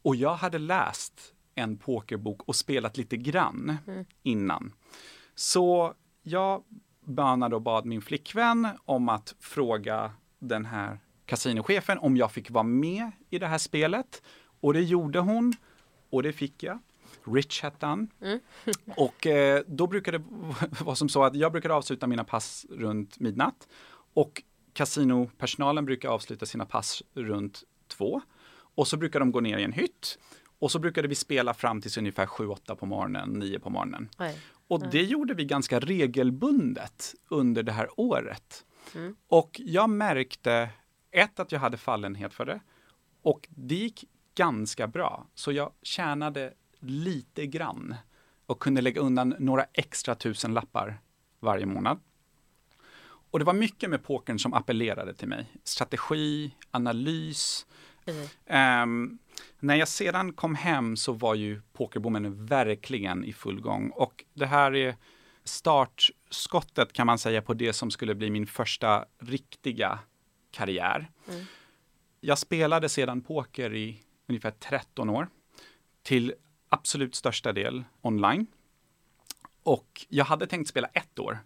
Och 0.04 0.16
jag 0.16 0.34
hade 0.34 0.58
läst 0.58 1.34
en 1.54 1.76
pokerbok 1.76 2.42
och 2.48 2.56
spelat 2.56 2.96
lite 2.96 3.16
grann 3.16 3.76
innan. 4.22 4.72
Så 5.34 5.94
jag 6.22 6.64
bönade 7.04 7.56
och 7.56 7.62
bad 7.62 7.86
min 7.86 8.02
flickvän 8.02 8.68
om 8.84 9.08
att 9.08 9.34
fråga 9.40 10.12
den 10.38 10.64
här 10.64 10.98
kasinochefen 11.26 11.98
om 11.98 12.16
jag 12.16 12.32
fick 12.32 12.50
vara 12.50 12.64
med 12.64 13.10
i 13.30 13.38
det 13.38 13.46
här 13.46 13.58
spelet. 13.58 14.22
Och 14.60 14.72
det 14.72 14.82
gjorde 14.82 15.18
hon 15.18 15.52
och 16.10 16.22
det 16.22 16.32
fick 16.32 16.62
jag. 16.62 16.78
Rich 17.24 17.62
hette 17.62 17.86
han. 17.86 18.10
Och 18.96 19.26
eh, 19.26 19.62
då 19.66 19.86
brukade 19.86 20.18
det 20.18 20.24
vara 20.84 20.96
som 20.96 21.08
så 21.08 21.24
att 21.24 21.34
jag 21.34 21.52
brukade 21.52 21.74
avsluta 21.74 22.06
mina 22.06 22.24
pass 22.24 22.66
runt 22.70 23.20
midnatt 23.20 23.68
och 24.14 24.42
kasinopersonalen 24.72 25.84
brukar 25.84 26.08
avsluta 26.08 26.46
sina 26.46 26.66
pass 26.66 27.02
runt 27.14 27.62
två. 27.88 28.22
Och 28.74 28.88
så 28.88 28.96
brukar 28.96 29.20
de 29.20 29.32
gå 29.32 29.40
ner 29.40 29.58
i 29.58 29.62
en 29.62 29.72
hytt 29.72 30.18
och 30.58 30.70
så 30.70 30.78
brukade 30.78 31.08
vi 31.08 31.14
spela 31.14 31.54
fram 31.54 31.80
tills 31.80 31.96
ungefär 31.96 32.26
7-8 32.26 32.74
på 32.74 32.86
morgonen, 32.86 33.28
9 33.28 33.58
på 33.58 33.70
morgonen. 33.70 34.08
Oj. 34.18 34.38
Och 34.68 34.90
det 34.90 35.02
gjorde 35.02 35.34
vi 35.34 35.44
ganska 35.44 35.80
regelbundet 35.80 37.14
under 37.28 37.62
det 37.62 37.72
här 37.72 38.00
året. 38.00 38.64
Mm. 38.94 39.16
Och 39.28 39.60
jag 39.64 39.90
märkte, 39.90 40.68
ett, 41.10 41.40
att 41.40 41.52
jag 41.52 41.60
hade 41.60 41.76
fallenhet 41.76 42.34
för 42.34 42.44
det. 42.44 42.60
Och 43.22 43.48
det 43.50 43.74
gick 43.74 44.04
ganska 44.34 44.86
bra. 44.86 45.26
Så 45.34 45.52
jag 45.52 45.72
tjänade 45.82 46.52
lite 46.80 47.46
grann 47.46 47.94
och 48.46 48.60
kunde 48.60 48.80
lägga 48.80 49.00
undan 49.00 49.34
några 49.38 49.66
extra 49.72 50.14
tusen 50.14 50.54
lappar 50.54 51.00
varje 51.40 51.66
månad. 51.66 52.00
Och 53.30 53.38
det 53.38 53.44
var 53.44 53.54
mycket 53.54 53.90
med 53.90 54.02
pokern 54.04 54.38
som 54.38 54.54
appellerade 54.54 55.14
till 55.14 55.28
mig. 55.28 55.46
Strategi, 55.64 56.54
analys. 56.70 57.66
Precis. 58.04 58.38
Ehm, 58.46 59.18
när 59.60 59.76
jag 59.76 59.88
sedan 59.88 60.32
kom 60.32 60.54
hem 60.54 60.96
så 60.96 61.12
var 61.12 61.34
ju 61.34 61.62
pokerboomen 61.72 62.46
verkligen 62.46 63.24
i 63.24 63.32
full 63.32 63.60
gång. 63.60 63.90
Och 63.90 64.24
det 64.34 64.46
här 64.46 64.74
är 64.74 64.96
startskottet 65.44 66.92
kan 66.92 67.06
man 67.06 67.18
säga 67.18 67.42
på 67.42 67.54
det 67.54 67.72
som 67.72 67.90
skulle 67.90 68.14
bli 68.14 68.30
min 68.30 68.46
första 68.46 69.04
riktiga 69.18 69.98
karriär. 70.50 71.10
Mm. 71.28 71.44
Jag 72.20 72.38
spelade 72.38 72.88
sedan 72.88 73.20
poker 73.20 73.74
i 73.74 74.02
ungefär 74.26 74.50
13 74.50 75.10
år. 75.10 75.28
Till 76.02 76.34
absolut 76.68 77.14
största 77.14 77.52
del 77.52 77.84
online. 78.00 78.46
Och 79.62 80.06
jag 80.08 80.24
hade 80.24 80.46
tänkt 80.46 80.68
spela 80.68 80.88
ett 80.88 81.18
år. 81.18 81.38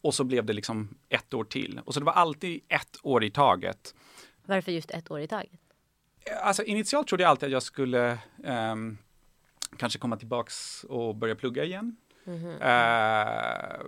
Och 0.00 0.14
så 0.14 0.24
blev 0.24 0.44
det 0.44 0.52
liksom 0.52 0.94
ett 1.08 1.34
år 1.34 1.44
till. 1.44 1.80
Och 1.84 1.94
så 1.94 2.00
det 2.00 2.06
var 2.06 2.12
alltid 2.12 2.60
ett 2.68 2.96
år 3.02 3.24
i 3.24 3.30
taget. 3.30 3.94
Varför 4.46 4.72
just 4.72 4.90
ett 4.90 5.10
år 5.10 5.20
i 5.20 5.28
taget? 5.28 5.60
Alltså 6.42 6.62
initialt 6.62 7.08
trodde 7.08 7.22
jag 7.22 7.30
alltid 7.30 7.46
att 7.46 7.52
jag 7.52 7.62
skulle 7.62 8.18
ehm, 8.44 8.98
kanske 9.76 9.98
komma 9.98 10.16
tillbaks 10.16 10.84
och 10.84 11.16
börja 11.16 11.34
plugga 11.34 11.64
igen. 11.64 11.96
Eh, 12.60 13.80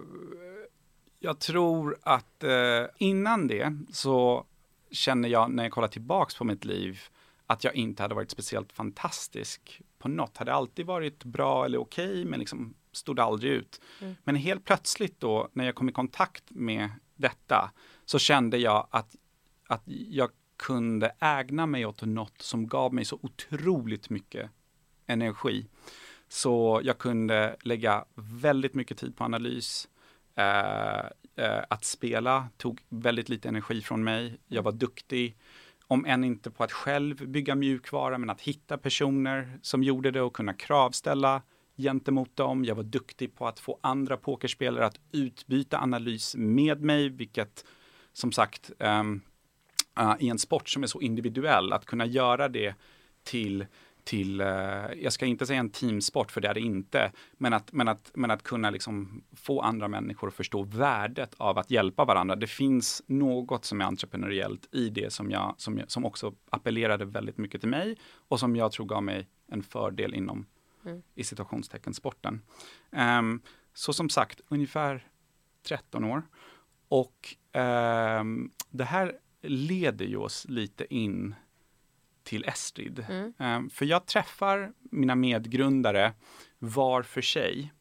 jag 1.19 1.38
tror 1.38 1.99
att 2.03 2.45
eh, 2.45 2.85
innan 2.97 3.47
det 3.47 3.76
så 3.93 4.47
känner 4.91 5.29
jag 5.29 5.50
när 5.50 5.62
jag 5.62 5.73
kollar 5.73 5.88
tillbaks 5.88 6.35
på 6.35 6.45
mitt 6.45 6.64
liv 6.64 7.00
att 7.47 7.64
jag 7.64 7.75
inte 7.75 8.03
hade 8.03 8.14
varit 8.14 8.31
speciellt 8.31 8.73
fantastisk 8.73 9.81
på 9.99 10.09
något. 10.09 10.37
Hade 10.37 10.53
alltid 10.53 10.87
varit 10.87 11.25
bra 11.25 11.64
eller 11.64 11.79
okej 11.79 12.25
men 12.25 12.41
liksom 12.41 12.75
stod 12.93 13.21
aldrig 13.21 13.53
ut. 13.53 13.81
Men 14.25 14.37
helt 14.37 14.64
plötsligt 14.64 15.21
då 15.21 15.49
när 15.53 15.64
jag 15.64 15.75
kom 15.75 15.88
i 15.88 15.93
kontakt 15.93 16.45
med 16.49 16.91
detta 17.17 17.71
så 18.05 18.19
kände 18.19 18.59
jag 18.59 18.88
att, 18.91 19.17
att 19.69 19.83
jag 19.87 20.31
kunde 20.57 21.13
ägna 21.21 21.67
mig 21.67 21.87
åt 21.87 22.03
något 22.03 22.43
som 22.43 22.67
gav 22.67 22.95
mig 22.95 23.05
så 23.05 23.19
otroligt 23.23 24.11
mycket 24.11 24.51
energi. 25.07 25.67
Så 26.29 26.81
jag 26.85 26.99
kunde 26.99 27.57
lägga 27.63 28.05
väldigt 28.15 28.75
mycket 28.75 28.99
tid 28.99 29.17
på 29.17 29.25
analys. 29.25 29.89
Eh, 30.35 31.07
eh, 31.37 31.65
att 31.69 31.85
spela 31.85 32.49
tog 32.57 32.81
väldigt 32.89 33.29
lite 33.29 33.49
energi 33.49 33.81
från 33.81 34.05
mig. 34.05 34.39
Jag 34.47 34.63
var 34.63 34.73
duktig, 34.73 35.37
om 35.87 36.05
än 36.07 36.25
inte 36.25 36.51
på 36.51 36.65
att 36.65 36.73
själv 36.73 37.29
bygga 37.29 37.55
mjukvara, 37.55 38.19
men 38.19 38.31
att 38.31 38.41
hitta 38.41 38.79
personer 38.79 39.59
som 39.63 39.83
gjorde 39.83 40.11
det 40.11 40.23
och 40.23 40.37
kunna 40.37 40.55
kravställa 40.55 41.43
gentemot 41.77 42.37
dem. 42.37 42.65
Jag 42.65 42.75
var 42.75 42.83
duktig 42.83 43.35
på 43.35 43.47
att 43.47 43.61
få 43.61 43.79
andra 43.81 44.17
pokerspelare 44.17 44.87
att 44.87 45.01
utbyta 45.13 45.79
analys 45.79 46.37
med 46.37 46.81
mig, 46.81 47.09
vilket 47.09 47.65
som 48.13 48.33
sagt 48.33 48.71
ehm, 48.79 49.21
eh, 49.99 50.15
i 50.19 50.29
en 50.29 50.39
sport 50.39 50.69
som 50.69 50.83
är 50.83 50.87
så 50.87 51.01
individuell, 51.01 51.73
att 51.73 51.87
kunna 51.87 52.07
göra 52.07 52.49
det 52.49 52.75
till 53.23 53.67
till, 54.05 54.41
eh, 54.41 54.47
jag 54.97 55.13
ska 55.13 55.27
inte 55.27 55.47
säga 55.47 55.61
en 55.61 55.71
teamsport 55.71 56.31
för 56.31 56.41
det 56.41 56.49
är 56.49 56.55
det 56.55 56.61
inte, 56.61 57.13
men 57.33 57.53
att, 57.53 57.73
men 57.73 57.89
att, 57.89 58.11
men 58.15 58.31
att 58.31 58.43
kunna 58.43 58.71
liksom 58.71 59.25
få 59.37 59.61
andra 59.61 59.89
människor 59.89 60.29
att 60.29 60.35
förstå 60.35 60.63
värdet 60.63 61.35
av 61.37 61.59
att 61.59 61.71
hjälpa 61.71 62.05
varandra. 62.05 62.37
Det 62.37 62.47
finns 62.47 63.03
något 63.07 63.65
som 63.65 63.81
är 63.81 63.85
entreprenöriellt 63.85 64.69
i 64.73 64.89
det 64.89 65.13
som, 65.13 65.31
jag, 65.31 65.55
som, 65.57 65.79
jag, 65.79 65.91
som 65.91 66.05
också 66.05 66.35
appellerade 66.51 67.05
väldigt 67.05 67.39
mycket 67.39 67.61
till 67.61 67.71
mig 67.71 67.97
och 68.29 68.41
som 68.41 68.57
jag 68.57 68.73
tror 68.73 68.87
gav 68.87 69.03
mig 69.03 69.29
en 69.47 69.63
fördel 69.63 70.15
inom, 70.15 70.47
Mm. 70.87 71.03
i 71.15 71.25
situationstecken, 71.25 71.95
sporten. 71.95 72.43
Ehm, 72.93 73.41
så 73.75 73.93
som 73.93 74.09
sagt, 74.09 74.41
ungefär 74.49 75.07
13 75.63 76.05
år. 76.05 76.23
Och 76.89 77.37
ehm, 77.53 78.51
det 78.71 78.85
här 78.85 79.19
leder 79.49 80.07
ju 80.07 80.17
oss 80.17 80.47
lite 80.49 80.95
in 80.95 81.35
till 82.23 82.45
Estrid. 82.45 83.07
Mm. 83.09 83.33
Ehm, 83.39 83.71
för 83.71 83.85
jag 83.85 84.07
träffar 84.07 84.73
mina 84.79 85.15
medgrundare 85.15 86.13
var 86.59 87.03
för 87.03 87.23
sig. 87.23 87.73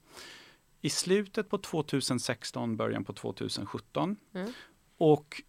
I 0.82 0.90
slutet 0.90 1.50
på 1.50 1.58
2016, 1.58 2.78
början 2.78 3.04
på 3.04 3.14
2017. 3.14 4.16
Mm. 4.34 4.52
Och 4.98 5.42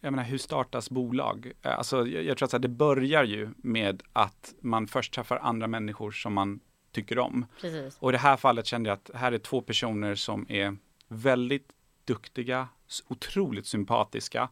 jag 0.00 0.10
menar, 0.10 0.24
hur 0.24 0.38
startas 0.38 0.90
bolag? 0.90 1.52
Eh, 1.62 1.78
Alltså, 1.78 2.06
jag, 2.06 2.24
jag 2.24 2.38
tror 2.38 2.54
att 2.54 2.62
det 2.62 2.68
börjar 2.68 3.24
ju 3.24 3.50
med 3.56 4.02
att 4.12 4.54
man 4.60 4.86
först 4.86 5.14
träffar 5.14 5.36
andra 5.36 5.66
människor 5.66 6.10
som 6.10 6.34
man 6.34 6.60
tycker 6.92 7.18
om. 7.18 7.46
Precis. 7.60 7.98
Och 7.98 8.10
i 8.10 8.12
det 8.12 8.18
här 8.18 8.36
fallet 8.36 8.66
kände 8.66 8.88
jag 8.88 8.96
att 8.96 9.10
här 9.14 9.32
är 9.32 9.38
två 9.38 9.60
personer 9.60 10.14
som 10.14 10.46
är 10.48 10.76
väldigt 11.08 11.68
duktiga, 12.04 12.68
otroligt 13.08 13.66
sympatiska, 13.66 14.48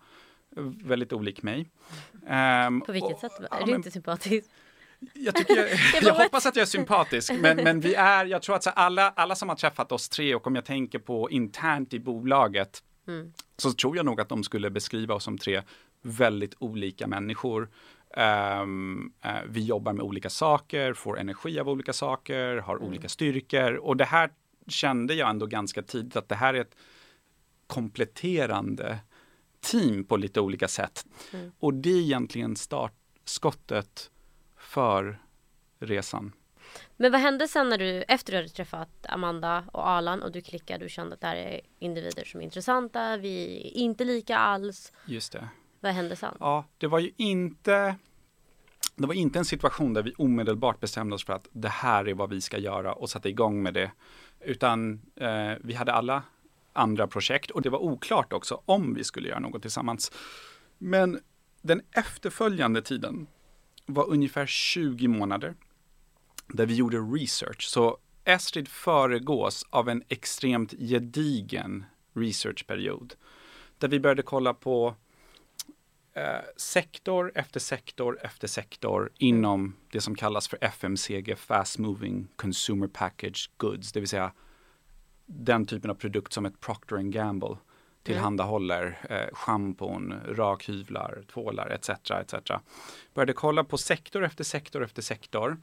väldigt 0.85 1.13
olik 1.13 1.43
mig. 1.43 1.71
Ehm, 2.27 2.81
På 2.81 2.93
vilket 2.93 3.13
och- 3.13 3.21
sätt? 3.21 3.33
ja, 3.51 3.57
Är 3.57 3.61
du 3.61 3.67
men 3.67 3.75
inte 3.75 3.91
sympatisk? 3.91 4.51
jag, 5.13 5.35
jag, 5.49 5.69
Jag 6.03 6.15
hoppas 6.15 6.47
att 6.47 6.57
jag 6.57 6.63
är 6.63 6.67
sympatisk, 6.67 7.33
men, 7.41 7.57
men 7.57 7.81
vi 7.81 7.95
är, 7.95 8.25
jag 8.25 8.43
tror 8.43 8.57
att 8.57 8.77
alla, 8.79 9.11
alla 9.11 9.35
som 9.35 9.49
har 9.49 9.57
träffat 9.57 9.93
oss 9.93 10.09
tre 10.09 10.35
och 10.35 10.47
om 10.47 10.55
jag 10.55 10.65
tänker 10.65 10.99
på 10.99 11.31
internt 11.31 11.95
i 11.95 12.01
bolaget, 12.01 12.83
mm. 13.09 13.33
så 13.57 13.73
tror 13.73 13.97
jag 13.97 14.07
nog 14.07 14.21
att 14.21 14.29
de 14.29 14.45
skulle 14.45 14.71
beskriva 14.71 15.15
oss 15.15 15.25
som 15.25 15.39
tre 15.39 15.63
väldigt 16.03 16.55
olika 16.59 17.07
människor. 17.07 17.69
Um, 18.63 19.13
uh, 19.25 19.31
vi 19.49 19.65
jobbar 19.65 19.93
med 19.93 20.03
olika 20.03 20.31
saker, 20.31 20.95
får 20.95 21.19
energi 21.19 21.61
av 21.61 21.69
olika 21.69 21.93
saker, 21.93 22.57
har 22.57 22.77
mm. 22.77 22.89
olika 22.89 23.09
styrkor 23.09 23.75
och 23.75 23.97
det 23.97 24.05
här 24.05 24.31
kände 24.69 25.15
jag 25.15 25.31
ändå 25.31 25.47
ganska 25.47 25.83
tidigt 25.83 26.17
att 26.17 26.29
det 26.29 26.35
här 26.35 26.55
är 26.55 26.61
ett 26.61 26.77
kompletterande 27.67 28.99
team 29.63 30.05
på 30.05 30.17
lite 30.17 30.41
olika 30.41 30.69
sätt. 30.69 31.07
Mm. 31.33 31.53
Och 31.59 31.75
det 31.75 31.91
är 31.91 32.01
egentligen 32.01 32.57
startskottet 32.57 34.11
för 34.57 35.19
resan. 35.79 36.33
Men 36.97 37.13
vad 37.13 37.21
hände 37.21 37.49
sen 37.49 37.69
när 37.69 37.79
du, 37.79 38.03
efter 38.03 38.33
du 38.33 38.37
hade 38.37 38.49
träffat 38.49 39.07
Amanda 39.09 39.65
och 39.73 39.89
Alan 39.89 40.23
och 40.23 40.33
du 40.33 40.41
klickade 40.41 40.85
och 40.85 40.91
kände 40.91 41.15
att 41.15 41.21
det 41.21 41.27
här 41.27 41.37
är 41.37 41.61
individer 41.79 42.25
som 42.25 42.41
är 42.41 42.45
intressanta, 42.45 43.17
vi 43.17 43.57
är 43.57 43.81
inte 43.81 44.05
lika 44.05 44.39
alls. 44.39 44.93
Just 45.07 45.33
det. 45.33 45.49
Vad 45.81 45.93
hände 45.93 46.17
sen? 46.17 46.37
Ja, 46.41 46.65
det 46.79 46.87
var 46.87 46.99
ju 46.99 47.13
inte 47.17 47.97
det 48.97 49.07
var 49.07 49.15
inte 49.15 49.39
en 49.39 49.45
situation 49.45 49.95
där 49.95 50.03
vi 50.03 50.15
omedelbart 50.19 50.81
bestämde 50.81 51.15
oss 51.15 51.25
för 51.25 51.33
att 51.33 51.49
det 51.53 51.69
här 51.69 52.09
är 52.09 52.15
vad 52.15 52.31
vi 52.31 52.41
ska 52.41 52.59
göra 52.59 52.93
och 52.93 53.11
satte 53.11 53.29
igång 53.29 53.63
med 53.63 53.75
det. 53.75 53.91
Utan 54.41 55.03
eh, 55.17 55.53
vi 55.61 55.75
hade 55.75 55.93
alla 55.93 56.23
andra 56.73 57.07
projekt 57.07 57.51
och 57.51 57.63
det 57.63 57.71
var 57.71 57.79
oklart 57.79 58.33
också 58.33 58.63
om 58.65 58.95
vi 58.95 59.05
skulle 59.05 59.29
göra 59.29 59.41
något 59.41 59.63
tillsammans. 59.63 60.13
Men 60.79 61.21
den 61.63 61.83
efterföljande 61.93 62.83
tiden 62.83 63.27
var 63.87 64.09
ungefär 64.09 64.47
20 64.47 65.09
månader 65.09 65.55
där 66.49 66.67
vi 66.67 66.75
gjorde 66.75 66.99
research. 66.99 67.63
Så 67.63 67.99
Estrid 68.25 68.69
föregås 68.69 69.67
av 69.71 69.89
en 69.89 70.03
extremt 70.09 70.71
gedigen 70.79 71.85
researchperiod 72.15 73.15
där 73.79 73.89
vi 73.89 74.01
började 74.01 74.23
kolla 74.23 74.55
på 74.55 74.95
eh, 76.13 76.25
sektor 76.57 77.33
efter 77.35 77.61
sektor 77.61 78.19
efter 78.23 78.49
sektor 78.49 79.11
inom 79.19 79.77
det 79.91 80.01
som 80.01 80.15
kallas 80.15 80.49
för 80.49 80.59
FMCG, 80.61 81.39
Fast 81.39 81.79
Moving 81.79 82.29
Consumer 82.37 82.89
Package 82.89 83.51
Goods, 83.57 83.93
det 83.93 84.01
vill 84.01 84.09
säga 84.09 84.33
den 85.39 85.67
typen 85.67 85.91
av 85.91 85.95
produkt 85.95 86.33
som 86.33 86.47
ett 86.47 86.61
Procter 86.61 86.99
Gamble 86.99 87.57
tillhandahåller 88.03 88.99
eh, 89.11 89.35
schampon, 89.35 90.15
rakhyvlar, 90.29 91.25
tvålar 91.33 91.71
etc. 91.71 92.11
etc. 92.11 92.35
Började 93.15 93.33
kolla 93.33 93.65
på 93.65 93.79
sektor 93.79 94.25
efter 94.25 94.45
sektor 94.45 94.85
efter 94.85 95.03
sektor. 95.03 95.61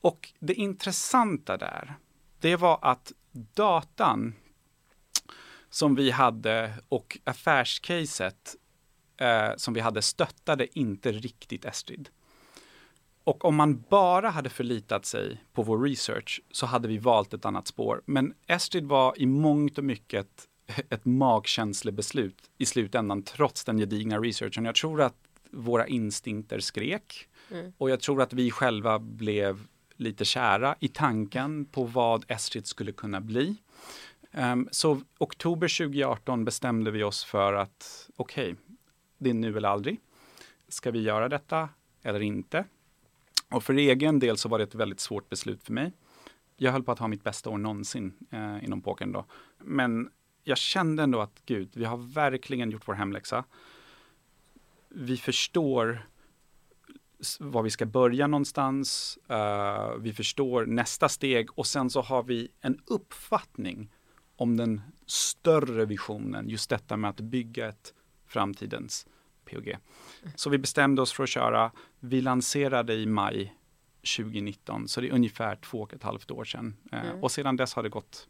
Och 0.00 0.32
det 0.38 0.54
intressanta 0.54 1.56
där, 1.56 1.94
det 2.40 2.56
var 2.56 2.78
att 2.82 3.12
datan 3.54 4.34
som 5.70 5.94
vi 5.94 6.10
hade 6.10 6.74
och 6.88 7.18
affärscaset 7.24 8.56
eh, 9.16 9.50
som 9.56 9.74
vi 9.74 9.80
hade 9.80 10.02
stöttade 10.02 10.78
inte 10.78 11.12
riktigt 11.12 11.64
Estrid. 11.64 12.08
Och 13.24 13.44
om 13.44 13.56
man 13.56 13.84
bara 13.88 14.30
hade 14.30 14.50
förlitat 14.50 15.06
sig 15.06 15.44
på 15.52 15.62
vår 15.62 15.82
research 15.82 16.42
så 16.50 16.66
hade 16.66 16.88
vi 16.88 16.98
valt 16.98 17.34
ett 17.34 17.44
annat 17.44 17.66
spår. 17.66 18.02
Men 18.04 18.34
Estrid 18.46 18.84
var 18.84 19.20
i 19.20 19.26
mångt 19.26 19.78
och 19.78 19.84
mycket 19.84 20.48
ett 20.90 21.04
magkänslebeslut 21.04 22.50
i 22.58 22.66
slutändan 22.66 23.22
trots 23.22 23.64
den 23.64 23.78
gedigna 23.78 24.18
researchen. 24.18 24.64
Jag 24.64 24.74
tror 24.74 25.02
att 25.02 25.16
våra 25.50 25.86
instinkter 25.86 26.60
skrek 26.60 27.28
mm. 27.50 27.72
och 27.78 27.90
jag 27.90 28.00
tror 28.00 28.22
att 28.22 28.32
vi 28.32 28.50
själva 28.50 28.98
blev 28.98 29.66
lite 29.96 30.24
kära 30.24 30.74
i 30.80 30.88
tanken 30.88 31.64
på 31.64 31.84
vad 31.84 32.24
Estrid 32.28 32.66
skulle 32.66 32.92
kunna 32.92 33.20
bli. 33.20 33.56
Um, 34.32 34.68
så 34.72 35.00
oktober 35.18 35.78
2018 35.78 36.44
bestämde 36.44 36.90
vi 36.90 37.02
oss 37.02 37.24
för 37.24 37.52
att 37.52 38.10
okej, 38.16 38.52
okay, 38.52 38.64
det 39.18 39.30
är 39.30 39.34
nu 39.34 39.56
eller 39.56 39.68
aldrig. 39.68 40.00
Ska 40.68 40.90
vi 40.90 41.02
göra 41.02 41.28
detta 41.28 41.68
eller 42.02 42.20
inte? 42.20 42.64
Och 43.50 43.64
för 43.64 43.74
egen 43.74 44.18
del 44.18 44.36
så 44.36 44.48
var 44.48 44.58
det 44.58 44.64
ett 44.64 44.74
väldigt 44.74 45.00
svårt 45.00 45.28
beslut 45.28 45.62
för 45.62 45.72
mig. 45.72 45.92
Jag 46.56 46.72
höll 46.72 46.82
på 46.82 46.92
att 46.92 46.98
ha 46.98 47.08
mitt 47.08 47.24
bästa 47.24 47.50
år 47.50 47.58
någonsin 47.58 48.14
eh, 48.30 48.64
inom 48.64 48.82
pokern 48.82 49.12
då. 49.12 49.24
Men 49.58 50.10
jag 50.44 50.58
kände 50.58 51.02
ändå 51.02 51.20
att 51.20 51.42
gud, 51.46 51.70
vi 51.74 51.84
har 51.84 51.96
verkligen 51.96 52.70
gjort 52.70 52.88
vår 52.88 52.94
hemläxa. 52.94 53.44
Vi 54.88 55.16
förstår 55.16 56.06
var 57.38 57.62
vi 57.62 57.70
ska 57.70 57.86
börja 57.86 58.26
någonstans. 58.26 59.18
Uh, 59.30 59.94
vi 60.00 60.12
förstår 60.12 60.66
nästa 60.66 61.08
steg 61.08 61.58
och 61.58 61.66
sen 61.66 61.90
så 61.90 62.00
har 62.00 62.22
vi 62.22 62.48
en 62.60 62.80
uppfattning 62.86 63.90
om 64.36 64.56
den 64.56 64.80
större 65.06 65.84
visionen, 65.84 66.48
just 66.48 66.70
detta 66.70 66.96
med 66.96 67.10
att 67.10 67.20
bygga 67.20 67.68
ett 67.68 67.94
framtidens 68.26 69.06
POG. 69.44 69.76
Så 70.34 70.50
vi 70.50 70.58
bestämde 70.58 71.02
oss 71.02 71.12
för 71.12 71.22
att 71.22 71.28
köra. 71.28 71.70
Vi 72.00 72.20
lanserade 72.20 72.94
i 72.94 73.06
maj 73.06 73.54
2019, 74.16 74.88
så 74.88 75.00
det 75.00 75.08
är 75.08 75.12
ungefär 75.12 75.56
två 75.56 75.80
och 75.80 75.94
ett 75.94 76.02
halvt 76.02 76.30
år 76.30 76.44
sedan. 76.44 76.76
Eh, 76.92 77.04
mm. 77.04 77.22
Och 77.22 77.32
sedan 77.32 77.56
dess 77.56 77.74
har 77.74 77.82
det 77.82 77.88
gått 77.88 78.28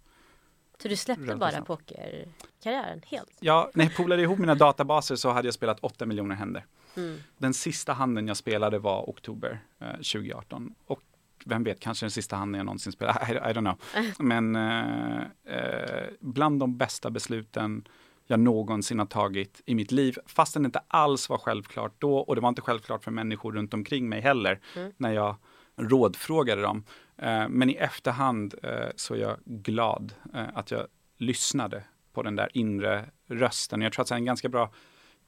så 0.83 0.89
du 0.89 0.97
släppte 0.97 1.37
bara 1.37 1.63
pokerkarriären 1.63 3.01
helt? 3.07 3.37
Ja, 3.41 3.71
när 3.75 3.85
jag 3.85 3.97
polade 3.97 4.23
ihop 4.23 4.39
mina 4.39 4.55
databaser 4.55 5.17
så 5.17 5.31
hade 5.31 5.49
jag 5.49 5.55
spelat 5.55 5.79
8 5.81 6.07
miljoner 6.07 6.35
händer. 6.35 6.67
Mm. 6.97 7.19
Den 7.39 7.55
sista 7.55 7.93
handen 7.93 8.29
jag 8.29 8.37
spelade 8.37 8.79
var 8.79 9.11
oktober 9.11 9.61
eh, 9.79 9.93
2018. 9.93 10.75
Och 10.87 11.03
vem 11.45 11.65
vet, 11.65 11.81
kanske 11.81 12.07
den 12.07 12.11
sista 12.11 12.37
handen 12.37 12.59
jag 12.59 12.67
någonsin 12.67 12.93
spelade, 12.93 13.19
I, 13.33 13.33
I 13.33 13.53
don't 13.53 13.59
know. 13.61 13.79
Men 14.19 14.57
eh, 14.57 15.21
eh, 15.45 16.09
bland 16.21 16.61
de 16.61 16.77
bästa 16.77 17.11
besluten 17.11 17.89
jag 18.31 18.41
någonsin 18.41 18.99
har 18.99 19.07
tagit 19.07 19.63
i 19.67 19.75
mitt 19.75 19.93
liv, 19.93 20.17
fastän 20.27 20.63
det 20.63 20.67
inte 20.67 20.83
alls 20.89 21.29
var 21.29 21.39
självklart 21.39 21.95
då 21.99 22.19
och 22.19 22.35
det 22.35 22.41
var 22.41 22.49
inte 22.49 22.63
självklart 22.63 23.05
för 23.05 23.11
människor 23.11 23.53
runt 23.53 23.75
omkring 23.75 24.09
mig 24.09 24.21
heller 24.21 24.61
mm. 24.77 24.93
när 24.97 25.13
jag 25.13 25.37
rådfrågade 25.77 26.63
dem. 26.63 26.85
Eh, 27.17 27.49
men 27.49 27.71
i 27.71 27.75
efterhand 27.75 28.55
eh, 28.63 28.89
så 28.97 29.15
är 29.15 29.19
jag 29.19 29.37
glad 29.45 30.13
eh, 30.35 30.45
att 30.55 30.71
jag 30.71 30.87
lyssnade 31.17 31.85
på 32.13 32.23
den 32.23 32.37
där 32.37 32.49
inre 32.55 33.05
rösten. 33.27 33.83
Jag 33.83 33.93
tror 33.93 34.03
att 34.03 34.11
en 34.11 34.25
ganska 34.25 34.49
bra 34.49 34.73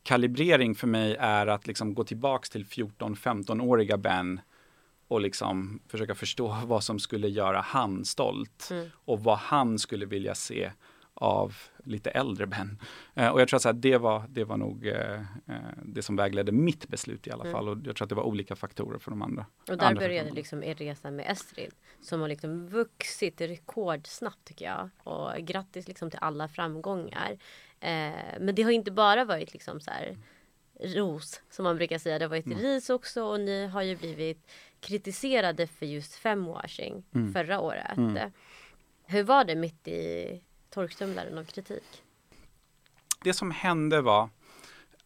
kalibrering 0.03 0.75
för 0.75 0.87
mig 0.87 1.17
är 1.21 1.47
att 1.47 1.67
liksom 1.67 1.95
gå 1.95 2.05
tillbaks 2.05 2.51
till 2.51 2.65
14-15-åriga 2.65 3.97
Ben 3.97 4.41
och 5.09 5.21
liksom 5.21 5.81
försöka 5.89 6.15
förstå 6.15 6.57
vad 6.65 6.85
som 6.85 6.99
skulle 6.99 7.29
göra 7.29 7.61
han 7.61 8.05
stolt 8.05 8.69
mm. 8.71 8.91
och 8.95 9.25
vad 9.25 9.39
han 9.39 9.79
skulle 9.79 10.07
vilja 10.07 10.35
se 10.35 10.71
av 11.15 11.55
lite 11.85 12.11
äldre 12.11 12.47
Ben. 12.47 12.79
Eh, 13.15 13.29
och 13.29 13.41
jag 13.41 13.49
tror 13.49 13.67
att 13.67 13.83
det, 13.83 13.99
var, 13.99 14.25
det 14.29 14.45
var 14.45 14.57
nog 14.57 14.87
eh, 14.87 15.21
eh, 15.47 15.57
det 15.85 16.03
som 16.03 16.17
vägledde 16.17 16.53
mitt 16.53 16.89
beslut 16.89 17.27
i 17.27 17.31
alla 17.31 17.45
mm. 17.45 17.53
fall. 17.53 17.69
Och 17.69 17.79
jag 17.85 17.97
tror 17.97 18.05
att 18.05 18.09
det 18.09 18.15
var 18.15 18.23
olika 18.23 18.57
faktorer 18.57 18.99
för 18.99 19.11
de 19.11 19.23
andra. 19.23 19.47
Och 19.69 19.79
där 19.79 19.87
andra 19.87 20.01
började 20.01 20.31
liksom 20.31 20.63
er 20.63 20.75
resa 20.75 21.11
med 21.11 21.31
Estrid 21.31 21.75
som 22.01 22.21
har 22.21 22.29
liksom 22.29 22.69
vuxit 22.69 23.41
rekordsnabbt 23.41 24.45
tycker 24.45 24.65
jag. 24.65 24.91
Och 25.05 25.37
grattis 25.39 25.89
liksom 25.89 26.11
till 26.11 26.19
alla 26.23 26.49
framgångar. 26.49 27.39
Eh, 27.81 28.39
men 28.41 28.55
det 28.55 28.63
har 28.63 28.71
inte 28.71 28.91
bara 28.91 29.25
varit 29.25 29.53
liksom 29.53 29.81
så 29.81 29.91
här 29.91 30.17
ros 30.81 31.43
som 31.51 31.63
man 31.63 31.77
brukar 31.77 31.99
säga. 31.99 32.19
Det 32.19 32.25
har 32.25 32.31
varit 32.31 32.47
mm. 32.47 32.59
ris 32.59 32.91
också 32.91 33.25
och 33.25 33.41
ni 33.41 33.67
har 33.67 33.83
ju 33.83 33.97
blivit 33.97 34.51
kritiserade 34.81 35.67
för 35.67 35.87
just 35.87 36.15
femwashing 36.15 37.05
mm. 37.15 37.33
förra 37.33 37.61
året. 37.61 37.97
Mm. 37.97 38.33
Hur 39.05 39.23
var 39.23 39.45
det 39.45 39.55
mitt 39.55 39.89
i 39.89 40.41
torktumlaren 40.73 41.39
av 41.39 41.45
kritik? 41.45 42.03
Det 43.25 43.33
som 43.33 43.51
hände 43.51 44.01
var 44.01 44.29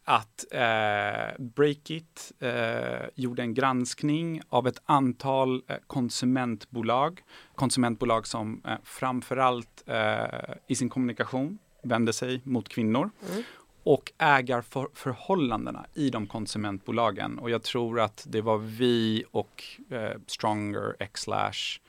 att 0.05 0.45
eh, 0.51 1.39
Breakit 1.39 2.33
eh, 2.39 3.09
gjorde 3.15 3.43
en 3.43 3.55
granskning 3.55 4.43
av 4.49 4.67
ett 4.67 4.83
antal 4.85 5.63
eh, 5.69 5.77
konsumentbolag. 5.87 7.23
Konsumentbolag 7.55 8.27
som 8.27 8.63
eh, 8.65 8.75
framförallt 8.85 9.83
eh, 9.87 10.55
i 10.67 10.75
sin 10.75 10.89
kommunikation 10.89 11.59
vände 11.83 12.13
sig 12.13 12.41
mot 12.45 12.69
kvinnor. 12.69 13.11
Mm. 13.31 13.43
Och 13.83 14.13
ägarförhållandena 14.19 15.87
i 15.95 16.11
de 16.11 16.27
konsumentbolagen. 16.27 17.39
Och 17.39 17.51
jag 17.51 17.63
tror 17.63 18.01
att 18.01 18.25
det 18.29 18.41
var 18.41 18.59
vi 18.59 19.25
och 19.31 19.65
eh, 19.91 20.11
Stronger, 20.27 21.07
Xlash 21.13 21.81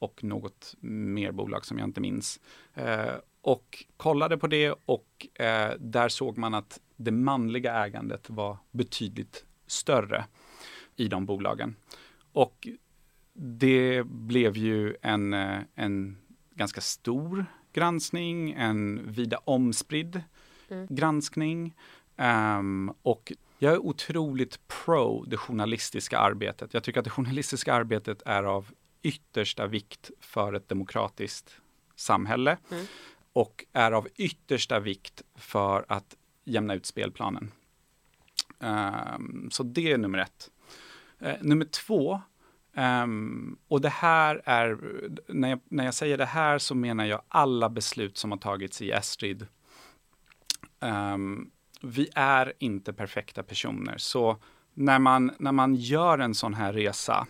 och 0.00 0.24
något 0.24 0.74
mer 0.80 1.32
bolag 1.32 1.66
som 1.66 1.78
jag 1.78 1.88
inte 1.88 2.00
minns. 2.00 2.40
Eh, 2.74 3.14
och 3.40 3.84
kollade 3.96 4.38
på 4.38 4.46
det 4.46 4.74
och 4.84 5.26
eh, 5.34 5.72
där 5.78 6.08
såg 6.08 6.38
man 6.38 6.54
att 6.54 6.80
det 6.96 7.10
manliga 7.10 7.84
ägandet 7.84 8.30
var 8.30 8.56
betydligt 8.70 9.44
större 9.66 10.24
i 10.96 11.08
de 11.08 11.26
bolagen. 11.26 11.76
Och 12.32 12.68
det 13.32 14.02
blev 14.06 14.56
ju 14.56 14.96
en, 15.02 15.34
eh, 15.34 15.58
en 15.74 16.18
ganska 16.54 16.80
stor 16.80 17.46
granskning, 17.72 18.52
en 18.52 19.12
vida 19.12 19.40
omspridd 19.44 20.22
mm. 20.68 20.86
granskning. 20.90 21.74
Um, 22.16 22.94
och 23.02 23.32
jag 23.58 23.72
är 23.72 23.78
otroligt 23.78 24.68
pro 24.68 25.24
det 25.24 25.36
journalistiska 25.36 26.18
arbetet. 26.18 26.74
Jag 26.74 26.82
tycker 26.82 27.00
att 27.00 27.04
det 27.04 27.10
journalistiska 27.10 27.74
arbetet 27.74 28.22
är 28.26 28.42
av 28.42 28.70
yttersta 29.02 29.66
vikt 29.66 30.10
för 30.20 30.52
ett 30.52 30.68
demokratiskt 30.68 31.60
samhälle. 31.96 32.58
Mm. 32.70 32.86
och 33.32 33.64
är 33.72 33.92
av 33.92 34.08
yttersta 34.16 34.80
vikt 34.80 35.22
för 35.34 35.84
att 35.88 36.16
jämna 36.44 36.74
ut 36.74 36.86
spelplanen. 36.86 37.52
Um, 38.58 39.48
så 39.52 39.62
det 39.62 39.92
är 39.92 39.98
nummer 39.98 40.18
ett. 40.18 40.50
Uh, 41.22 41.34
nummer 41.40 41.64
två, 41.64 42.20
um, 42.76 43.58
och 43.68 43.80
det 43.80 43.88
här 43.88 44.42
är, 44.44 44.78
när 45.26 45.48
jag, 45.48 45.60
när 45.68 45.84
jag 45.84 45.94
säger 45.94 46.18
det 46.18 46.24
här 46.24 46.58
så 46.58 46.74
menar 46.74 47.04
jag 47.04 47.22
alla 47.28 47.68
beslut 47.68 48.18
som 48.18 48.30
har 48.30 48.38
tagits 48.38 48.82
i 48.82 48.90
Estrid. 48.90 49.46
Um, 50.80 51.50
vi 51.82 52.08
är 52.14 52.52
inte 52.58 52.92
perfekta 52.92 53.42
personer, 53.42 53.98
så 53.98 54.36
när 54.74 54.98
man, 54.98 55.30
när 55.38 55.52
man 55.52 55.74
gör 55.74 56.18
en 56.18 56.34
sån 56.34 56.54
här 56.54 56.72
resa, 56.72 57.26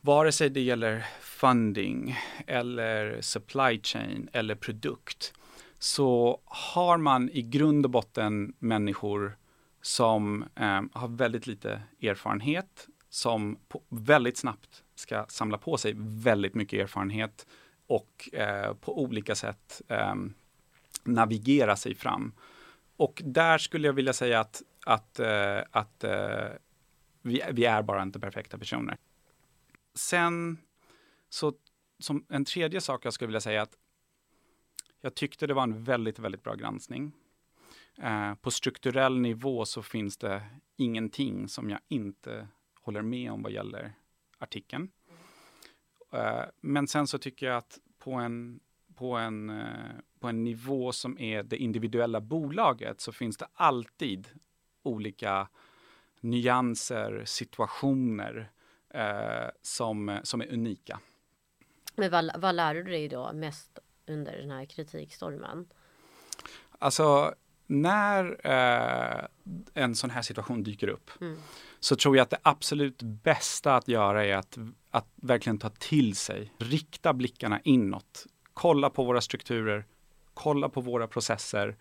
vare 0.00 0.32
sig 0.32 0.50
det 0.50 0.60
gäller 0.60 1.06
funding 1.20 2.16
eller 2.46 3.20
supply 3.20 3.80
chain 3.82 4.28
eller 4.32 4.54
produkt, 4.54 5.32
så 5.78 6.40
har 6.44 6.98
man 6.98 7.30
i 7.30 7.42
grund 7.42 7.84
och 7.84 7.90
botten 7.90 8.52
människor 8.58 9.36
som 9.82 10.44
eh, 10.56 10.82
har 10.92 11.08
väldigt 11.08 11.46
lite 11.46 11.82
erfarenhet, 12.02 12.88
som 13.08 13.58
väldigt 13.88 14.36
snabbt 14.36 14.82
ska 14.94 15.26
samla 15.28 15.58
på 15.58 15.76
sig 15.76 15.94
väldigt 15.96 16.54
mycket 16.54 16.80
erfarenhet 16.80 17.46
och 17.86 18.28
eh, 18.32 18.74
på 18.74 19.02
olika 19.02 19.34
sätt 19.34 19.82
eh, 19.88 20.14
navigera 21.04 21.76
sig 21.76 21.94
fram. 21.94 22.32
Och 22.96 23.22
där 23.24 23.58
skulle 23.58 23.88
jag 23.88 23.92
vilja 23.92 24.12
säga 24.12 24.40
att, 24.40 24.62
att, 24.86 25.18
eh, 25.18 25.58
att 25.70 26.04
eh, 26.04 26.48
vi, 27.22 27.42
vi, 27.52 27.64
är 27.64 27.82
bara 27.82 28.02
inte 28.02 28.20
perfekta 28.20 28.58
personer. 28.58 28.96
Sen, 29.94 30.58
så 31.28 31.52
som 31.98 32.26
en 32.28 32.44
tredje 32.44 32.80
sak 32.80 33.04
jag 33.04 33.12
skulle 33.12 33.26
vilja 33.26 33.40
säga 33.40 33.62
att 33.62 33.76
jag 35.00 35.14
tyckte 35.14 35.46
det 35.46 35.54
var 35.54 35.62
en 35.62 35.84
väldigt, 35.84 36.18
väldigt 36.18 36.42
bra 36.42 36.54
granskning. 36.54 37.12
Eh, 37.98 38.34
på 38.34 38.50
strukturell 38.50 39.20
nivå 39.20 39.64
så 39.64 39.82
finns 39.82 40.16
det 40.16 40.42
ingenting 40.76 41.48
som 41.48 41.70
jag 41.70 41.80
inte 41.88 42.48
håller 42.80 43.02
med 43.02 43.32
om 43.32 43.42
vad 43.42 43.52
gäller 43.52 43.92
artikeln. 44.38 44.90
Eh, 46.12 46.44
men 46.60 46.88
sen 46.88 47.06
så 47.06 47.18
tycker 47.18 47.46
jag 47.46 47.56
att 47.56 47.78
på 47.98 48.12
en, 48.12 48.60
på, 48.94 49.16
en, 49.16 49.50
eh, 49.50 49.66
på 50.20 50.28
en 50.28 50.44
nivå 50.44 50.92
som 50.92 51.18
är 51.18 51.42
det 51.42 51.56
individuella 51.56 52.20
bolaget 52.20 53.00
så 53.00 53.12
finns 53.12 53.36
det 53.36 53.46
alltid 53.54 54.28
olika 54.82 55.48
nyanser, 56.20 57.22
situationer 57.26 58.36
eh, 58.38 58.59
som, 59.62 60.20
som 60.22 60.40
är 60.40 60.52
unika. 60.52 61.00
Men 61.94 62.10
vad, 62.10 62.30
vad 62.40 62.54
lär 62.54 62.74
du 62.74 62.82
dig 62.82 63.08
då 63.08 63.32
mest 63.32 63.78
under 64.06 64.36
den 64.36 64.50
här 64.50 64.64
kritikstormen? 64.64 65.66
Alltså, 66.78 67.34
när 67.66 68.46
eh, 68.46 69.24
en 69.74 69.94
sån 69.94 70.10
här 70.10 70.22
situation 70.22 70.62
dyker 70.62 70.88
upp 70.88 71.10
mm. 71.20 71.38
så 71.80 71.96
tror 71.96 72.16
jag 72.16 72.22
att 72.22 72.30
det 72.30 72.38
absolut 72.42 73.02
bästa 73.02 73.76
att 73.76 73.88
göra 73.88 74.26
är 74.26 74.36
att, 74.36 74.58
att 74.90 75.06
verkligen 75.16 75.58
ta 75.58 75.68
till 75.68 76.16
sig, 76.16 76.52
rikta 76.58 77.12
blickarna 77.12 77.60
inåt, 77.64 78.26
kolla 78.54 78.90
på 78.90 79.04
våra 79.04 79.20
strukturer, 79.20 79.84
kolla 80.34 80.68
på 80.68 80.80
våra 80.80 81.06
processer. 81.06 81.76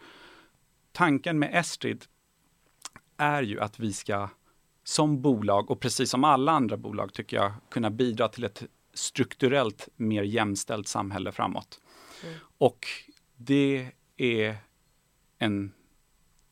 Tanken 0.91 1.39
med 1.39 1.49
Estrid 1.53 2.05
är 3.17 3.41
ju 3.41 3.59
att 3.59 3.79
vi 3.79 3.93
ska 3.93 4.29
som 4.83 5.21
bolag 5.21 5.71
och 5.71 5.79
precis 5.79 6.09
som 6.09 6.23
alla 6.23 6.51
andra 6.51 6.77
bolag 6.77 7.13
tycker 7.13 7.37
jag 7.37 7.51
kunna 7.69 7.89
bidra 7.89 8.27
till 8.27 8.43
ett 8.43 8.63
strukturellt 8.93 9.89
mer 9.95 10.23
jämställt 10.23 10.87
samhälle 10.87 11.31
framåt. 11.31 11.81
Mm. 12.23 12.35
Och 12.57 12.87
det 13.35 13.91
är 14.17 14.57
en 15.37 15.71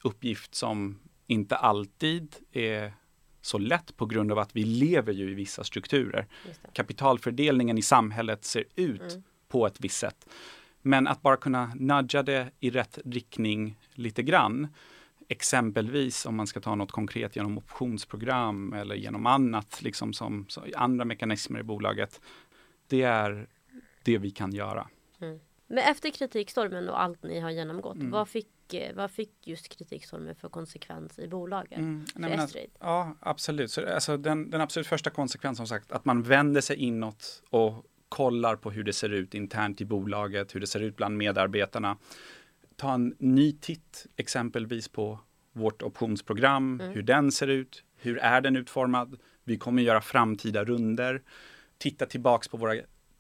uppgift 0.04 0.56
som 0.56 1.00
inte 1.28 1.56
alltid 1.56 2.36
är 2.52 2.94
så 3.42 3.58
lätt 3.58 3.98
på 3.98 4.06
grund 4.06 4.32
av 4.32 4.40
att 4.40 4.56
vi 4.56 4.64
lever 4.64 5.14
ju 5.14 5.32
i 5.32 5.34
vissa 5.34 5.64
strukturer. 5.64 6.28
Kapitalfördelningen 6.74 7.78
i 7.78 7.82
samhället 7.82 8.46
ser 8.46 8.64
ut 8.76 9.02
mm. 9.02 9.24
på 9.48 9.68
ett 9.68 9.80
visst 9.80 9.98
sätt. 9.98 10.28
Men 10.82 11.08
att 11.08 11.22
bara 11.22 11.38
kunna 11.38 11.72
nudga 11.76 12.24
det 12.24 12.52
i 12.60 12.70
rätt 12.70 13.00
riktning 13.06 13.80
lite 13.94 14.24
grann. 14.24 14.68
Exempelvis 15.28 16.26
om 16.26 16.36
man 16.36 16.48
ska 16.48 16.60
ta 16.60 16.76
något 16.76 16.92
konkret 16.92 17.36
genom 17.36 17.58
optionsprogram 17.58 18.74
eller 18.74 18.96
genom 18.96 19.26
annat, 19.26 19.82
liksom 19.82 20.14
som, 20.14 20.46
som 20.50 20.64
andra 20.76 21.06
mekanismer 21.06 21.60
i 21.60 21.64
bolaget. 21.64 22.22
Det 22.88 23.02
är 23.02 23.48
det 24.04 24.18
vi 24.18 24.32
kan 24.32 24.52
göra. 24.52 24.88
Mm. 25.22 25.40
Men 25.68 25.78
efter 25.78 26.10
kritikstormen 26.10 26.90
och 26.90 27.02
allt 27.02 27.24
ni 27.24 27.40
har 27.40 27.50
genomgått, 27.50 27.96
mm. 27.96 28.12
vad, 28.12 28.28
fick, 28.28 28.74
eh, 28.74 28.96
vad 28.96 29.12
fick 29.12 29.48
just 29.48 29.70
kritikstormen 29.70 30.36
för 30.36 30.50
konsekvens 30.50 31.20
i 31.20 31.28
bolaget? 31.28 31.78
Mm. 31.78 32.06
Nej, 32.16 32.34
att, 32.34 32.56
ja, 32.80 33.16
absolut. 33.20 33.72
Så, 33.72 33.94
alltså, 33.94 34.18
den, 34.18 34.50
den 34.50 34.62
absolut 34.62 34.88
första 34.88 35.10
konsekvensen, 35.10 35.68
som 35.68 35.78
sagt, 35.78 35.92
att 35.92 36.06
man 36.06 36.24
vänder 36.24 36.62
sig 36.62 36.76
inåt 36.76 37.44
och 37.50 37.86
kollar 38.10 38.56
på 38.56 38.72
hur 38.72 38.84
det 38.84 38.94
ser 38.94 39.10
ut 39.10 39.34
internt 39.34 39.82
i 39.82 39.86
bolaget, 39.86 40.56
hur 40.56 40.60
det 40.60 40.68
ser 40.68 40.80
ut 40.80 40.96
bland 40.96 41.18
medarbetarna. 41.18 41.98
Ta 42.78 42.94
en 42.94 43.16
ny 43.20 43.52
titt 43.52 44.08
exempelvis 44.16 44.88
på 44.88 45.20
vårt 45.54 45.82
optionsprogram, 45.82 46.82
mm. 46.82 46.94
hur 46.94 47.02
den 47.02 47.32
ser 47.32 47.48
ut, 47.48 47.84
hur 47.96 48.18
är 48.18 48.42
den 48.42 48.56
utformad? 48.56 49.20
Vi 49.44 49.58
kommer 49.58 49.82
göra 49.82 50.02
framtida 50.02 50.64
runder. 50.64 51.22
Titta 51.78 52.06
tillbaks 52.06 52.48
på 52.48 52.58
våra 52.58 52.74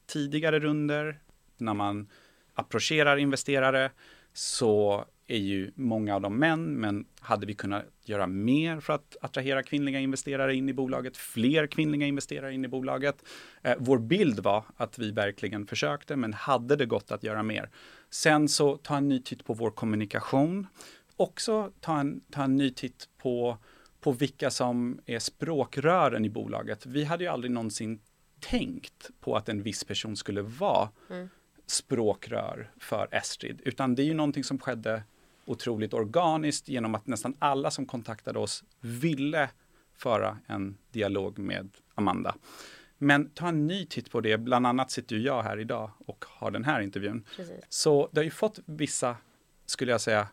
tidigare 0.07 0.59
runder 0.59 1.19
när 1.57 1.73
man 1.73 2.07
approcherar 2.53 3.17
investerare 3.17 3.91
så 4.33 5.05
är 5.27 5.37
ju 5.37 5.71
många 5.75 6.15
av 6.15 6.21
dem 6.21 6.39
män, 6.39 6.73
men 6.73 7.05
hade 7.19 7.45
vi 7.45 7.53
kunnat 7.53 7.85
göra 8.03 8.27
mer 8.27 8.79
för 8.79 8.93
att 8.93 9.17
attrahera 9.21 9.63
kvinnliga 9.63 9.99
investerare 9.99 10.55
in 10.55 10.69
i 10.69 10.73
bolaget, 10.73 11.17
fler 11.17 11.67
kvinnliga 11.67 12.07
investerare 12.07 12.53
in 12.53 12.65
i 12.65 12.67
bolaget? 12.67 13.23
Eh, 13.61 13.75
vår 13.79 13.97
bild 13.97 14.39
var 14.39 14.63
att 14.77 14.99
vi 14.99 15.11
verkligen 15.11 15.67
försökte, 15.67 16.15
men 16.15 16.33
hade 16.33 16.75
det 16.75 16.85
gått 16.85 17.11
att 17.11 17.23
göra 17.23 17.43
mer? 17.43 17.69
Sen 18.09 18.49
så 18.49 18.77
ta 18.77 18.97
en 18.97 19.07
ny 19.07 19.21
titt 19.21 19.45
på 19.45 19.53
vår 19.53 19.71
kommunikation. 19.71 20.67
Också 21.15 21.71
ta 21.79 21.99
en, 21.99 22.21
ta 22.31 22.43
en 22.43 22.55
ny 22.55 22.71
titt 22.71 23.09
på, 23.17 23.57
på 23.99 24.11
vilka 24.11 24.49
som 24.49 24.99
är 25.05 25.19
språkrören 25.19 26.25
i 26.25 26.29
bolaget. 26.29 26.85
Vi 26.85 27.03
hade 27.03 27.23
ju 27.23 27.29
aldrig 27.29 27.51
någonsin 27.51 27.99
tänkt 28.39 29.09
på 29.19 29.35
att 29.35 29.49
en 29.49 29.63
viss 29.63 29.83
person 29.83 30.15
skulle 30.15 30.41
vara 30.41 30.89
mm 31.09 31.29
språkrör 31.67 32.71
för 32.79 33.07
Estrid, 33.11 33.61
utan 33.65 33.95
det 33.95 34.01
är 34.01 34.05
ju 34.05 34.13
någonting 34.13 34.43
som 34.43 34.59
skedde 34.59 35.03
otroligt 35.45 35.93
organiskt 35.93 36.69
genom 36.69 36.95
att 36.95 37.07
nästan 37.07 37.35
alla 37.39 37.71
som 37.71 37.85
kontaktade 37.85 38.39
oss 38.39 38.63
ville 38.79 39.49
föra 39.95 40.37
en 40.47 40.77
dialog 40.91 41.39
med 41.39 41.69
Amanda. 41.95 42.35
Men 42.97 43.29
ta 43.29 43.47
en 43.47 43.67
ny 43.67 43.85
titt 43.85 44.11
på 44.11 44.21
det, 44.21 44.37
bland 44.37 44.67
annat 44.67 44.91
sitter 44.91 45.15
ju 45.15 45.21
jag 45.21 45.43
här 45.43 45.59
idag 45.59 45.91
och 46.05 46.25
har 46.27 46.51
den 46.51 46.63
här 46.63 46.81
intervjun. 46.81 47.23
Precis. 47.35 47.65
Så 47.69 48.09
det 48.11 48.19
har 48.19 48.25
ju 48.25 48.31
fått 48.31 48.59
vissa, 48.65 49.17
skulle 49.65 49.91
jag 49.91 50.01
säga, 50.01 50.27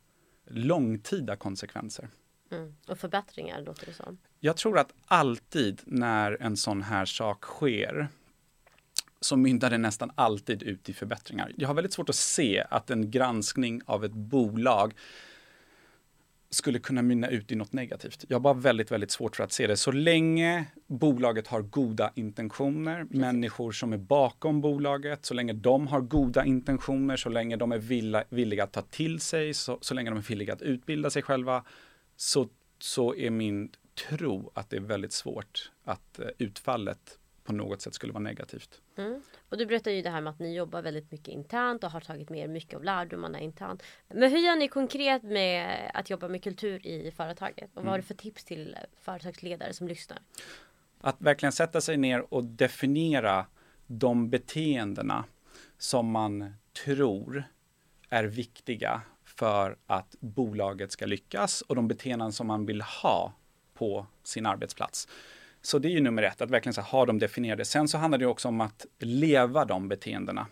långtida 0.47 1.37
konsekvenser. 1.37 2.09
Mm. 2.51 2.75
Och 2.89 2.99
förbättringar 2.99 3.61
låter 3.61 3.87
det 3.87 3.93
som. 3.93 4.19
Jag 4.41 4.57
tror 4.57 4.79
att 4.79 4.93
alltid 5.07 5.83
när 5.85 6.43
en 6.43 6.57
sån 6.57 6.83
här 6.83 7.05
sak 7.05 7.45
sker 7.45 8.09
så 9.21 9.37
mynnar 9.37 9.71
det 9.71 9.79
nästan 9.79 10.11
alltid 10.15 10.63
ut 10.63 10.89
i 10.89 10.93
förbättringar. 10.93 11.53
Jag 11.57 11.69
har 11.69 11.75
väldigt 11.75 11.93
svårt 11.93 12.09
att 12.09 12.15
se 12.15 12.65
att 12.71 12.91
en 12.91 13.11
granskning 13.11 13.81
av 13.87 14.05
ett 14.05 14.13
bolag 14.13 14.95
skulle 16.55 16.79
kunna 16.79 17.03
mynna 17.03 17.29
ut 17.29 17.53
i 17.53 17.55
något 17.55 17.73
negativt. 17.73 18.25
Jag 18.29 18.35
har 18.35 18.41
bara 18.41 18.55
väldigt, 18.55 18.93
väldigt 18.93 19.11
svårt 19.11 19.37
för 19.37 19.45
att 19.45 19.53
se 19.53 19.67
det. 19.67 19.77
Så 19.77 19.93
länge 19.93 20.65
bolaget 20.87 21.47
har 21.47 21.63
goda 21.63 22.11
intentioner, 22.15 23.03
Precis. 23.03 23.21
människor 23.21 23.73
som 23.73 23.93
är 23.93 23.97
bakom 23.97 24.61
bolaget, 24.61 25.25
så 25.25 25.35
länge 25.35 25.53
de 25.53 25.87
har 25.87 26.01
goda 26.01 26.45
intentioner, 26.45 27.17
så 27.17 27.29
länge 27.29 27.57
de 27.57 27.73
är 27.73 27.79
villiga, 27.79 28.25
villiga 28.29 28.65
att 28.65 28.73
ta 28.73 28.83
till 28.83 29.21
sig, 29.21 29.55
så, 29.55 29.79
så 29.81 29.95
länge 29.95 30.11
de 30.11 30.19
är 30.19 30.23
villiga 30.23 30.53
att 30.53 30.63
utbilda 30.63 31.11
sig 31.11 31.23
själva, 31.23 31.65
så, 32.17 32.49
så 32.79 33.15
är 33.15 33.31
min 33.31 33.71
tro 34.09 34.51
att 34.55 34.71
det 34.71 34.77
är 34.77 34.81
väldigt 34.81 35.13
svårt 35.13 35.71
att 35.85 36.21
uh, 36.21 36.27
utfallet 36.39 37.19
på 37.45 37.53
något 37.53 37.83
sätt 37.83 37.95
skulle 37.95 38.13
vara 38.13 38.23
negativt. 38.23 38.81
Mm. 38.97 39.23
Och 39.49 39.59
du 39.59 39.67
berättade 39.67 39.97
ju 39.97 40.03
det 40.03 40.11
här 40.11 40.21
med 40.21 40.31
att 40.31 40.39
ni 40.39 40.57
jobbar 40.57 40.83
väldigt 40.83 41.13
mycket 41.13 41.29
internt 41.29 41.85
och 41.85 41.91
har 41.91 42.01
tagit 42.01 42.31
med 42.31 42.41
er 42.41 42.49
mycket 42.49 42.75
av 42.75 42.85
lärdomarna 42.85 43.41
internt. 43.41 43.83
Men 44.09 44.31
hur 44.31 44.39
gör 44.39 44.57
ni 44.57 44.69
konkret 44.69 45.23
med 45.23 45.91
att 45.95 46.11
jobba 46.11 46.29
med 46.29 46.43
kultur 46.43 46.87
i 46.87 47.11
företaget? 47.11 47.71
Och 47.75 47.83
vad 47.83 47.85
har 47.85 47.99
du 47.99 48.03
mm. 48.03 48.07
för 48.07 48.15
tips 48.15 48.45
till 48.45 48.77
företagsledare 49.01 49.73
som 49.73 49.89
lyssnar? 49.89 50.19
Att 51.01 51.17
verkligen 51.19 51.53
sätta 51.53 51.81
sig 51.81 51.97
ner 51.97 52.35
och 52.35 52.45
definiera 52.45 53.47
de 53.87 54.31
beteendena 54.31 55.25
som 55.79 56.11
man 56.11 56.55
tror 56.85 57.45
är 58.09 58.25
viktiga 58.25 59.03
för 59.25 59.77
att 59.87 60.17
bolaget 60.21 60.93
ska 60.93 61.07
lyckas 61.07 61.61
och 61.61 61.77
de 61.77 61.89
beteenden 61.89 62.33
som 62.33 62.47
man 62.47 62.67
vill 62.67 62.81
ha 62.83 63.33
på 63.75 64.07
sin 64.23 64.47
arbetsplats. 64.47 65.09
Så 65.65 65.79
det 65.79 65.89
är 65.89 65.91
ju 65.91 66.01
nummer 66.01 66.23
ett, 66.23 66.41
att 66.41 66.51
verkligen 66.51 66.75
så 66.75 66.81
ha 66.81 67.07
dem 67.07 67.19
definierade. 67.19 67.65
Sen 67.65 67.89
så 67.89 67.99
handlar 67.99 68.19
det 68.19 68.27
också 68.27 68.49
om 68.49 68.61
att 68.61 68.87
leva 68.99 69.65
de 69.65 69.89
beteendena. 69.89 70.47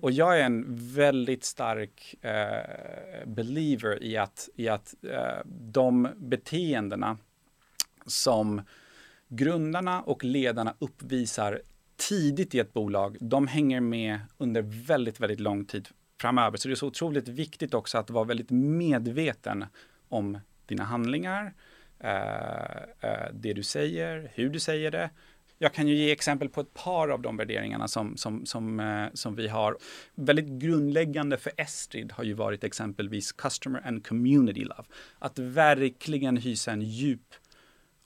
Och 0.00 0.10
jag 0.10 0.40
är 0.40 0.44
en 0.44 0.64
väldigt 0.94 1.44
stark 1.44 2.14
eh, 2.20 3.26
believer 3.26 4.02
i 4.02 4.16
att, 4.16 4.48
i 4.54 4.68
att 4.68 4.94
eh, 5.02 5.46
de 5.46 6.08
beteendena 6.16 7.18
som 8.06 8.62
grundarna 9.28 10.02
och 10.02 10.24
ledarna 10.24 10.74
uppvisar 10.78 11.60
tidigt 11.96 12.54
i 12.54 12.58
ett 12.58 12.72
bolag, 12.72 13.16
de 13.20 13.46
hänger 13.46 13.80
med 13.80 14.20
under 14.38 14.62
väldigt, 14.62 15.20
väldigt 15.20 15.40
lång 15.40 15.64
tid 15.64 15.88
framöver. 16.20 16.56
Så 16.56 16.68
det 16.68 16.74
är 16.74 16.76
så 16.76 16.86
otroligt 16.86 17.28
viktigt 17.28 17.74
också 17.74 17.98
att 17.98 18.10
vara 18.10 18.24
väldigt 18.24 18.50
medveten 18.50 19.64
om 20.08 20.38
dina 20.66 20.84
handlingar, 20.84 21.54
Eh, 22.00 23.10
eh, 23.10 23.28
det 23.32 23.52
du 23.52 23.62
säger, 23.62 24.30
hur 24.34 24.48
du 24.48 24.60
säger 24.60 24.90
det. 24.90 25.10
Jag 25.58 25.74
kan 25.74 25.88
ju 25.88 25.94
ge 25.94 26.12
exempel 26.12 26.48
på 26.48 26.60
ett 26.60 26.74
par 26.74 27.08
av 27.08 27.22
de 27.22 27.36
värderingarna 27.36 27.88
som, 27.88 28.16
som, 28.16 28.46
som, 28.46 28.80
eh, 28.80 29.06
som 29.14 29.34
vi 29.34 29.48
har. 29.48 29.76
Väldigt 30.14 30.48
grundläggande 30.48 31.36
för 31.36 31.52
Estrid 31.56 32.12
har 32.12 32.24
ju 32.24 32.32
varit 32.32 32.64
exempelvis 32.64 33.32
Customer 33.32 33.86
and 33.86 34.06
Community 34.06 34.64
Love. 34.64 34.84
Att 35.18 35.38
verkligen 35.38 36.36
hysa 36.36 36.72
en 36.72 36.82
djup 36.82 37.34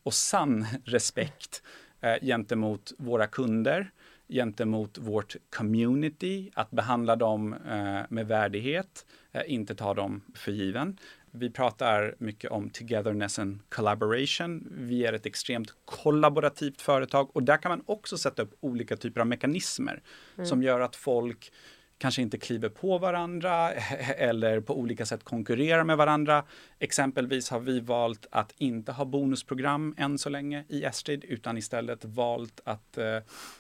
och 0.03 0.15
sann 0.15 0.67
respekt 0.85 1.63
eh, 2.01 2.17
gentemot 2.23 2.93
våra 2.99 3.27
kunder, 3.27 3.91
gentemot 4.29 4.99
vårt 4.99 5.37
community, 5.51 6.51
att 6.55 6.71
behandla 6.71 7.17
dem 7.17 7.53
eh, 7.53 8.01
med 8.09 8.27
värdighet, 8.27 9.07
eh, 9.33 9.43
inte 9.47 9.75
ta 9.75 9.95
dem 9.95 10.21
för 10.35 10.53
given. 10.53 10.99
Vi 11.33 11.51
pratar 11.51 12.15
mycket 12.19 12.51
om 12.51 12.71
togetherness 12.71 13.39
and 13.39 13.59
collaboration. 13.69 14.69
Vi 14.71 15.07
är 15.07 15.13
ett 15.13 15.27
extremt 15.27 15.75
kollaborativt 15.85 16.81
företag 16.81 17.37
och 17.37 17.43
där 17.43 17.57
kan 17.57 17.71
man 17.71 17.83
också 17.87 18.19
sätta 18.19 18.43
upp 18.43 18.55
olika 18.61 18.97
typer 18.97 19.21
av 19.21 19.27
mekanismer 19.27 20.03
mm. 20.37 20.47
som 20.47 20.63
gör 20.63 20.81
att 20.81 20.97
folk 20.97 21.53
kanske 21.99 22.23
inte 22.23 22.39
kliver 22.39 22.69
på 22.69 22.99
varandra 22.99 23.73
eller 24.17 24.61
på 24.61 24.79
olika 24.79 25.07
sätt 25.07 25.25
konkurrerar 25.25 25.85
med 25.85 25.97
varandra. 25.97 26.45
Exempelvis 26.79 27.51
har 27.51 27.61
vi 27.61 27.81
valt 27.81 28.27
att 28.31 28.55
inte 28.59 28.93
ha 28.93 29.05
bonusprogram 29.05 29.95
än 29.99 30.19
så 30.19 30.29
länge 30.29 30.65
i 30.69 30.85
Estrid 30.85 31.25
utan 31.25 31.59
istället 31.59 32.05
valt 32.05 32.61
att, 32.65 32.99
uh, 32.99 33.05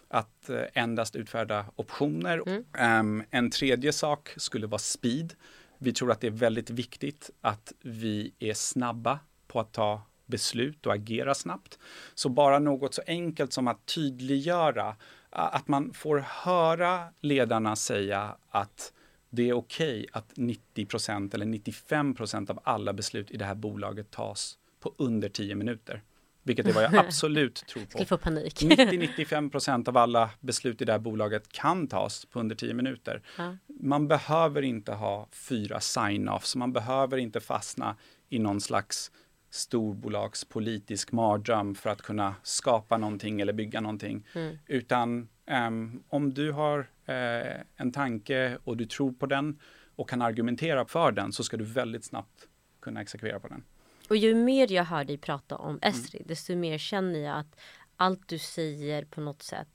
att 0.09 0.51
uh, 0.51 0.61
endast 0.75 1.17
utfärda 1.17 1.65
optioner. 1.77 2.43
Mm. 2.47 3.01
Um, 3.01 3.25
en 3.31 3.51
tredje 3.51 3.93
sak 3.93 4.35
skulle 4.37 4.67
vara 4.67 4.79
speed. 4.79 5.35
Vi 5.79 5.93
tror 5.93 6.13
att 6.13 6.21
det 6.21 6.27
är 6.27 6.31
väldigt 6.31 6.71
viktigt 6.71 7.31
att 7.41 7.73
vi 7.81 8.33
är 8.39 8.55
snabba 8.55 9.19
på 9.47 9.61
att 9.61 9.73
ta 9.73 10.03
beslut 10.27 10.87
och 10.87 10.95
agera 10.95 11.35
snabbt. 11.35 11.79
Så 12.15 12.29
bara 12.29 12.59
något 12.59 12.95
så 12.95 13.03
enkelt 13.07 13.53
som 13.53 13.69
att 13.69 13.87
tydliggöra 13.87 14.97
att 15.31 15.69
man 15.69 15.93
får 15.93 16.19
höra 16.19 17.09
ledarna 17.21 17.77
säga 17.77 18.37
att 18.51 18.93
det 19.31 19.49
är 19.49 19.53
okej 19.53 19.99
okay 20.01 20.07
att 20.13 20.33
90% 20.35 21.35
eller 21.35 21.47
95% 21.47 22.51
av 22.51 22.61
alla 22.65 22.93
beslut 22.93 23.31
i 23.31 23.37
det 23.37 23.45
här 23.45 23.55
bolaget 23.55 24.11
tas 24.11 24.59
på 24.81 24.95
under 24.99 25.29
10 25.29 25.55
minuter. 25.55 26.03
Vilket 26.49 26.67
är 26.67 26.73
vad 26.73 26.85
jag 26.85 26.97
absolut 27.07 27.67
tror 27.67 27.85
på. 27.85 28.05
få 28.05 28.19
panik. 28.19 28.63
90-95% 28.63 29.89
av 29.89 29.97
alla 29.97 30.31
beslut 30.41 30.83
i 30.83 30.85
det 30.85 30.93
här 30.93 30.99
bolaget 30.99 31.53
kan 31.53 31.89
tas 31.89 32.25
på 32.25 32.41
under 32.41 32.57
10 32.57 32.75
minuter. 32.75 33.23
Ja. 33.39 33.57
Man 33.81 34.09
behöver 34.09 34.63
inte 34.63 34.93
ha 34.93 35.29
fyra 35.33 35.81
sign-offs, 35.81 36.57
man 36.57 36.73
behöver 36.73 37.17
inte 37.17 37.41
fastna 37.41 37.97
i 38.29 38.39
någon 38.39 38.61
slags 38.61 39.11
storbolagspolitisk 39.51 41.13
mardröm 41.13 41.75
för 41.75 41.91
att 41.91 42.03
kunna 42.03 42.35
skapa 42.43 42.97
någonting 42.97 43.41
eller 43.41 43.53
bygga 43.53 43.81
någonting. 43.81 44.27
Mm. 44.35 44.59
Utan 44.67 45.29
um, 45.51 46.03
om 46.09 46.35
du 46.35 46.53
har 46.53 46.79
uh, 46.79 47.63
en 47.77 47.93
tanke 47.93 48.59
och 48.65 48.77
du 48.77 48.85
tror 48.87 49.13
på 49.13 49.27
den 49.27 49.59
och 49.97 50.09
kan 50.09 50.23
argumentera 50.23 50.85
för 50.85 51.13
den 51.13 51.33
så 51.33 51.45
ska 51.45 51.57
du 51.57 51.65
väldigt 51.65 52.05
snabbt 52.05 52.49
kunna 52.81 53.01
exekvera 53.01 53.41
på 53.41 53.49
den. 53.49 53.65
Och 54.09 54.17
ju 54.17 54.35
mer 54.35 54.73
jag 54.73 54.85
hör 54.85 55.05
dig 55.05 55.19
prata 55.19 55.57
om 55.57 55.79
Esri, 55.83 56.19
mm. 56.19 56.29
desto 56.29 56.57
mer 56.57 56.79
känner 56.79 57.19
jag 57.19 57.39
att 57.39 57.61
allt 57.97 58.29
du 58.29 58.39
säger 58.39 59.05
på 59.05 59.21
något 59.21 59.43
sätt 59.43 59.69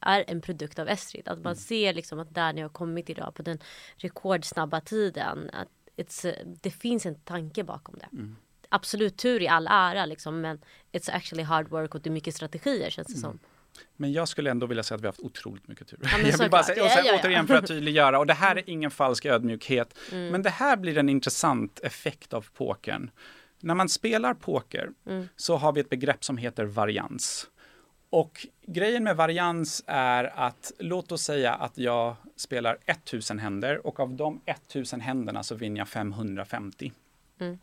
är 0.00 0.24
en 0.28 0.40
produkt 0.40 0.78
av 0.78 0.88
Esrid. 0.88 1.28
Att 1.28 1.38
man 1.38 1.52
mm. 1.52 1.56
ser 1.56 1.94
liksom 1.94 2.18
att 2.18 2.34
där 2.34 2.52
ni 2.52 2.60
har 2.60 2.68
kommit 2.68 3.10
idag 3.10 3.34
på 3.34 3.42
den 3.42 3.58
rekordsnabba 3.96 4.80
tiden. 4.80 5.50
Att 5.52 5.68
det 6.62 6.70
finns 6.70 7.06
en 7.06 7.14
tanke 7.14 7.64
bakom 7.64 7.98
det. 7.98 8.08
Mm 8.12 8.36
absolut 8.70 9.16
tur 9.16 9.42
i 9.42 9.48
all 9.48 9.66
ära 9.70 10.06
liksom, 10.06 10.40
men 10.40 10.60
it's 10.92 11.10
actually 11.16 11.42
hard 11.42 11.68
work 11.68 11.94
och 11.94 12.00
det 12.00 12.10
är 12.10 12.12
mycket 12.12 12.34
strategier 12.34 12.90
känns 12.90 13.08
det 13.08 13.12
mm. 13.12 13.22
som. 13.22 13.38
Men 13.96 14.12
jag 14.12 14.28
skulle 14.28 14.50
ändå 14.50 14.66
vilja 14.66 14.82
säga 14.82 14.96
att 14.96 15.02
vi 15.02 15.06
har 15.06 15.12
haft 15.12 15.20
otroligt 15.20 15.68
mycket 15.68 15.88
tur. 15.88 15.98
Ja, 16.02 16.08
jag 16.24 16.38
vill 16.38 16.50
bara 16.50 16.62
säga, 16.62 16.84
och 16.84 16.90
sen, 16.90 17.04
ja, 17.04 17.12
ja, 17.12 17.20
återigen 17.20 17.46
för 17.46 17.54
att 17.54 17.66
tydliggöra, 17.66 18.18
och 18.18 18.26
det 18.26 18.34
här 18.34 18.56
är 18.58 18.70
ingen 18.70 18.90
falsk 18.90 19.26
ödmjukhet, 19.26 19.98
mm. 20.12 20.28
men 20.28 20.42
det 20.42 20.50
här 20.50 20.76
blir 20.76 20.98
en 20.98 21.08
intressant 21.08 21.80
effekt 21.82 22.34
av 22.34 22.46
pokern. 22.54 23.10
När 23.60 23.74
man 23.74 23.88
spelar 23.88 24.34
poker 24.34 24.90
mm. 25.06 25.28
så 25.36 25.56
har 25.56 25.72
vi 25.72 25.80
ett 25.80 25.90
begrepp 25.90 26.24
som 26.24 26.36
heter 26.36 26.64
varians. 26.64 27.46
Och 28.10 28.46
grejen 28.66 29.04
med 29.04 29.16
varians 29.16 29.84
är 29.86 30.24
att 30.24 30.72
låt 30.78 31.12
oss 31.12 31.22
säga 31.22 31.54
att 31.54 31.78
jag 31.78 32.16
spelar 32.36 32.78
1000 32.86 33.38
händer 33.38 33.86
och 33.86 34.00
av 34.00 34.14
de 34.14 34.40
1000 34.46 35.00
händerna 35.00 35.42
så 35.42 35.54
vinner 35.54 35.78
jag 35.80 35.88
550. 35.88 36.92
Mm. 37.40 37.58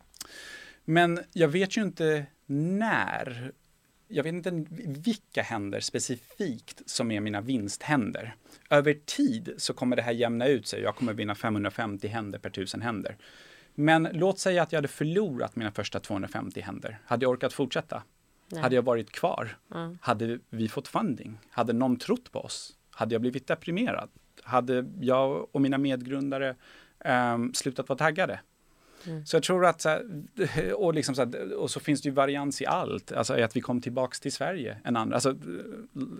Men 0.84 1.20
jag 1.32 1.48
vet 1.48 1.76
ju 1.76 1.82
inte 1.82 2.26
när. 2.46 3.52
Jag 4.08 4.24
vet 4.24 4.32
inte 4.32 4.64
vilka 4.86 5.42
händer 5.42 5.80
specifikt 5.80 6.82
som 6.86 7.10
är 7.10 7.20
mina 7.20 7.40
vinsthänder. 7.40 8.34
Över 8.70 8.94
tid 9.04 9.54
så 9.56 9.74
kommer 9.74 9.96
det 9.96 10.02
här 10.02 10.12
jämna 10.12 10.46
ut 10.46 10.66
sig. 10.66 10.82
Jag 10.82 10.96
kommer 10.96 11.12
vinna 11.12 11.34
550 11.34 12.08
händer 12.08 12.38
per 12.38 12.50
tusen 12.50 12.82
händer. 12.82 13.16
Men 13.80 14.08
låt 14.12 14.38
säga 14.38 14.62
att 14.62 14.72
jag 14.72 14.78
hade 14.78 14.88
förlorat 14.88 15.56
mina 15.56 15.70
första 15.70 16.00
250 16.00 16.60
händer. 16.60 16.98
Hade 17.06 17.24
jag 17.24 17.30
orkat 17.30 17.52
fortsätta? 17.52 18.02
Nej. 18.48 18.62
Hade 18.62 18.74
jag 18.74 18.82
varit 18.82 19.10
kvar? 19.10 19.56
Mm. 19.74 19.98
Hade 20.00 20.38
vi 20.50 20.68
fått 20.68 20.88
funding? 20.88 21.38
Hade 21.50 21.72
någon 21.72 21.96
trott 21.96 22.32
på 22.32 22.40
oss? 22.40 22.76
Hade 22.90 23.14
jag 23.14 23.20
blivit 23.20 23.46
deprimerad? 23.46 24.08
Hade 24.42 24.86
jag 25.00 25.48
och 25.52 25.60
mina 25.60 25.78
medgrundare 25.78 26.56
um, 27.04 27.54
slutat 27.54 27.88
vara 27.88 27.98
taggade? 27.98 28.40
Mm. 29.06 29.26
Så 29.26 29.36
jag 29.36 29.42
tror 29.42 29.66
att, 29.66 29.86
och, 30.74 30.94
liksom 30.94 31.14
så 31.14 31.24
här, 31.24 31.52
och 31.54 31.70
så 31.70 31.80
finns 31.80 32.02
det 32.02 32.08
ju 32.08 32.14
varians 32.14 32.62
i 32.62 32.66
allt, 32.66 33.12
alltså 33.12 33.34
att 33.34 33.56
vi 33.56 33.60
kom 33.60 33.80
tillbaks 33.80 34.20
till 34.20 34.32
Sverige 34.32 34.76
en 34.84 34.96
andra, 34.96 35.14
alltså, 35.14 35.36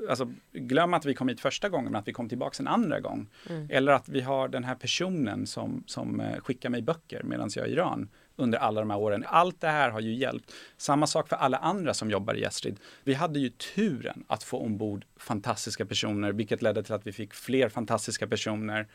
alltså 0.08 0.32
glöm 0.52 0.94
att 0.94 1.04
vi 1.04 1.14
kom 1.14 1.28
hit 1.28 1.40
första 1.40 1.68
gången, 1.68 1.92
men 1.92 1.98
att 1.98 2.08
vi 2.08 2.12
kom 2.12 2.28
tillbaks 2.28 2.60
en 2.60 2.68
andra 2.68 3.00
gång. 3.00 3.26
Mm. 3.50 3.66
Eller 3.70 3.92
att 3.92 4.08
vi 4.08 4.20
har 4.20 4.48
den 4.48 4.64
här 4.64 4.74
personen 4.74 5.46
som, 5.46 5.82
som 5.86 6.20
eh, 6.20 6.40
skickar 6.40 6.70
mig 6.70 6.82
böcker 6.82 7.22
medan 7.22 7.50
jag 7.54 7.64
är 7.64 7.70
i 7.70 7.72
Iran 7.72 8.08
under 8.38 8.58
alla 8.58 8.80
de 8.80 8.90
här 8.90 8.98
åren. 8.98 9.24
Allt 9.26 9.60
det 9.60 9.68
här 9.68 9.90
har 9.90 10.00
ju 10.00 10.14
hjälpt. 10.14 10.52
Samma 10.76 11.06
sak 11.06 11.28
för 11.28 11.36
alla 11.36 11.56
andra 11.56 11.94
som 11.94 12.10
jobbar 12.10 12.34
i 12.34 12.44
Estrid. 12.44 12.76
Vi 13.04 13.14
hade 13.14 13.38
ju 13.38 13.48
turen 13.48 14.24
att 14.26 14.42
få 14.42 14.58
ombord 14.58 15.04
fantastiska 15.16 15.86
personer, 15.86 16.32
vilket 16.32 16.62
ledde 16.62 16.82
till 16.82 16.94
att 16.94 17.06
vi 17.06 17.12
fick 17.12 17.34
fler 17.34 17.68
fantastiska 17.68 18.26
personer 18.26 18.86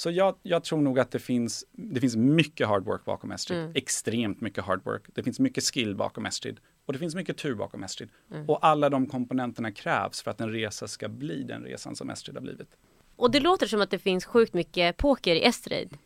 så 0.00 0.10
jag, 0.10 0.34
jag, 0.42 0.64
tror 0.64 0.80
nog 0.80 0.98
att 0.98 1.10
det 1.10 1.18
finns, 1.18 1.64
det 1.72 2.00
finns 2.00 2.16
mycket 2.16 2.68
hard 2.68 2.84
work 2.84 3.04
bakom 3.04 3.32
Estrid. 3.32 3.58
Mm. 3.58 3.72
Extremt 3.74 4.40
mycket 4.40 4.64
hard 4.64 4.84
work. 4.84 5.02
Det 5.14 5.22
finns 5.22 5.38
mycket 5.38 5.64
skill 5.64 5.94
bakom 5.94 6.26
Estrid. 6.26 6.60
Och 6.86 6.92
det 6.92 6.98
finns 6.98 7.14
mycket 7.14 7.36
tur 7.36 7.54
bakom 7.54 7.84
Estrid. 7.84 8.08
Mm. 8.30 8.48
Och 8.48 8.66
alla 8.66 8.88
de 8.88 9.06
komponenterna 9.06 9.72
krävs 9.72 10.22
för 10.22 10.30
att 10.30 10.40
en 10.40 10.52
resa 10.52 10.88
ska 10.88 11.08
bli 11.08 11.42
den 11.42 11.62
resan 11.64 11.96
som 11.96 12.10
Estrid 12.10 12.36
har 12.36 12.42
blivit. 12.42 12.68
Och 13.16 13.30
det 13.30 13.40
låter 13.40 13.66
som 13.66 13.80
att 13.80 13.90
det 13.90 13.98
finns 13.98 14.24
sjukt 14.24 14.54
mycket 14.54 14.96
poker 14.96 15.34
i 15.34 15.44
Estrid. 15.44 15.96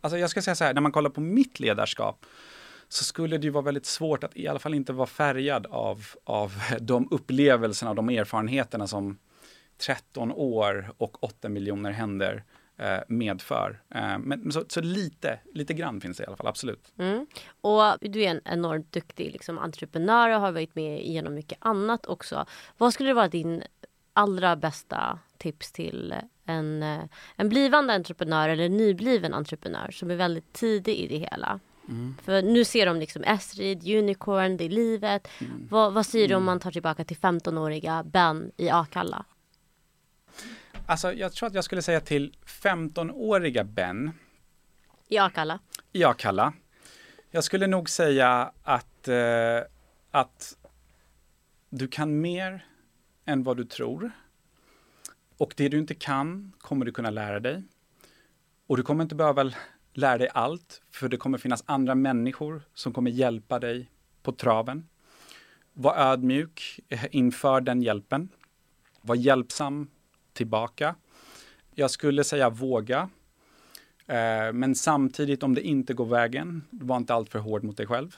Alltså 0.00 0.18
jag 0.18 0.30
ska 0.30 0.42
säga 0.42 0.54
så 0.54 0.64
här, 0.64 0.74
när 0.74 0.80
man 0.80 0.92
kollar 0.92 1.10
på 1.10 1.20
mitt 1.20 1.60
ledarskap 1.60 2.26
så 2.88 3.04
skulle 3.04 3.38
det 3.38 3.44
ju 3.44 3.50
vara 3.50 3.64
väldigt 3.64 3.86
svårt 3.86 4.24
att 4.24 4.36
i 4.36 4.48
alla 4.48 4.58
fall 4.58 4.74
inte 4.74 4.92
vara 4.92 5.06
färgad 5.06 5.66
av, 5.66 6.06
av 6.24 6.52
de 6.80 7.08
upplevelserna 7.10 7.90
och 7.90 7.96
de 7.96 8.08
erfarenheterna 8.08 8.86
som 8.86 9.18
13 9.78 10.32
år 10.32 10.92
och 10.98 11.24
8 11.24 11.48
miljoner 11.48 11.90
händer 11.90 12.44
medför. 13.08 13.80
Eh, 13.90 14.18
men 14.18 14.52
så, 14.52 14.64
så, 14.68 14.80
lite, 14.80 15.38
lite 15.52 15.74
grann 15.74 16.00
finns 16.00 16.16
det 16.16 16.22
i 16.22 16.26
alla 16.26 16.36
fall, 16.36 16.46
absolut. 16.46 16.92
Mm. 16.98 17.26
Och 17.60 17.82
du 18.00 18.22
är 18.22 18.30
en 18.30 18.40
enormt 18.44 18.92
duktig 18.92 19.32
liksom, 19.32 19.58
entreprenör 19.58 20.28
och 20.28 20.40
har 20.40 20.52
varit 20.52 20.74
med 20.74 21.06
genom 21.06 21.34
mycket 21.34 21.58
annat 21.60 22.06
också. 22.06 22.46
Vad 22.78 22.94
skulle 22.94 23.14
vara 23.14 23.28
din 23.28 23.62
allra 24.12 24.56
bästa 24.56 25.18
tips 25.38 25.72
till 25.72 26.14
en, 26.44 26.82
eh, 26.82 27.04
en 27.36 27.48
blivande 27.48 27.94
entreprenör 27.94 28.48
eller 28.48 28.68
nybliven 28.68 29.34
entreprenör 29.34 29.90
som 29.90 30.10
är 30.10 30.16
väldigt 30.16 30.52
tidig 30.52 30.98
i 30.98 31.06
det 31.06 31.18
hela? 31.18 31.60
Mm. 31.88 32.16
För 32.22 32.42
nu 32.42 32.64
ser 32.64 32.86
de 32.86 32.96
liksom 32.96 33.24
Esrid, 33.24 33.88
Unicorn, 33.88 34.56
det 34.56 34.64
är 34.64 34.68
livet. 34.68 35.28
Mm. 35.40 35.68
Vad, 35.70 35.92
vad 35.92 36.06
säger 36.06 36.28
du 36.28 36.34
om 36.34 36.42
mm. 36.42 36.46
man 36.46 36.60
tar 36.60 36.70
tillbaka 36.70 37.04
till 37.04 37.16
15-åriga 37.16 38.02
Ben 38.04 38.52
i 38.56 38.70
Akalla? 38.70 39.24
Alltså, 40.86 41.12
jag 41.12 41.32
tror 41.32 41.46
att 41.46 41.54
jag 41.54 41.64
skulle 41.64 41.82
säga 41.82 42.00
till 42.00 42.36
15-åriga 42.46 43.64
Ben. 43.64 44.12
I 45.08 45.18
Akalla. 45.18 45.58
I 45.92 46.04
Akalla. 46.04 46.52
Jag 47.30 47.44
skulle 47.44 47.66
nog 47.66 47.90
säga 47.90 48.52
att, 48.62 49.08
eh, 49.08 49.60
att 50.10 50.56
du 51.70 51.88
kan 51.88 52.20
mer 52.20 52.66
än 53.24 53.42
vad 53.42 53.56
du 53.56 53.64
tror. 53.64 54.10
Och 55.38 55.54
det 55.56 55.68
du 55.68 55.78
inte 55.78 55.94
kan 55.94 56.52
kommer 56.58 56.86
du 56.86 56.92
kunna 56.92 57.10
lära 57.10 57.40
dig. 57.40 57.62
Och 58.66 58.76
du 58.76 58.82
kommer 58.82 59.02
inte 59.02 59.14
behöva 59.14 59.52
lära 59.92 60.18
dig 60.18 60.28
allt, 60.34 60.82
för 60.90 61.08
det 61.08 61.16
kommer 61.16 61.38
finnas 61.38 61.64
andra 61.66 61.94
människor 61.94 62.62
som 62.74 62.92
kommer 62.92 63.10
hjälpa 63.10 63.58
dig 63.58 63.90
på 64.22 64.32
traven. 64.32 64.88
Var 65.72 65.96
ödmjuk 65.96 66.80
inför 67.10 67.60
den 67.60 67.82
hjälpen. 67.82 68.28
Var 69.00 69.14
hjälpsam 69.14 69.88
tillbaka. 70.34 70.94
Jag 71.74 71.90
skulle 71.90 72.24
säga 72.24 72.50
våga. 72.50 73.08
Eh, 74.06 74.52
men 74.52 74.74
samtidigt 74.74 75.42
om 75.42 75.54
det 75.54 75.62
inte 75.62 75.94
går 75.94 76.06
vägen, 76.06 76.64
var 76.70 76.96
inte 76.96 77.14
alltför 77.14 77.38
hård 77.38 77.64
mot 77.64 77.76
dig 77.76 77.86
själv. 77.86 78.16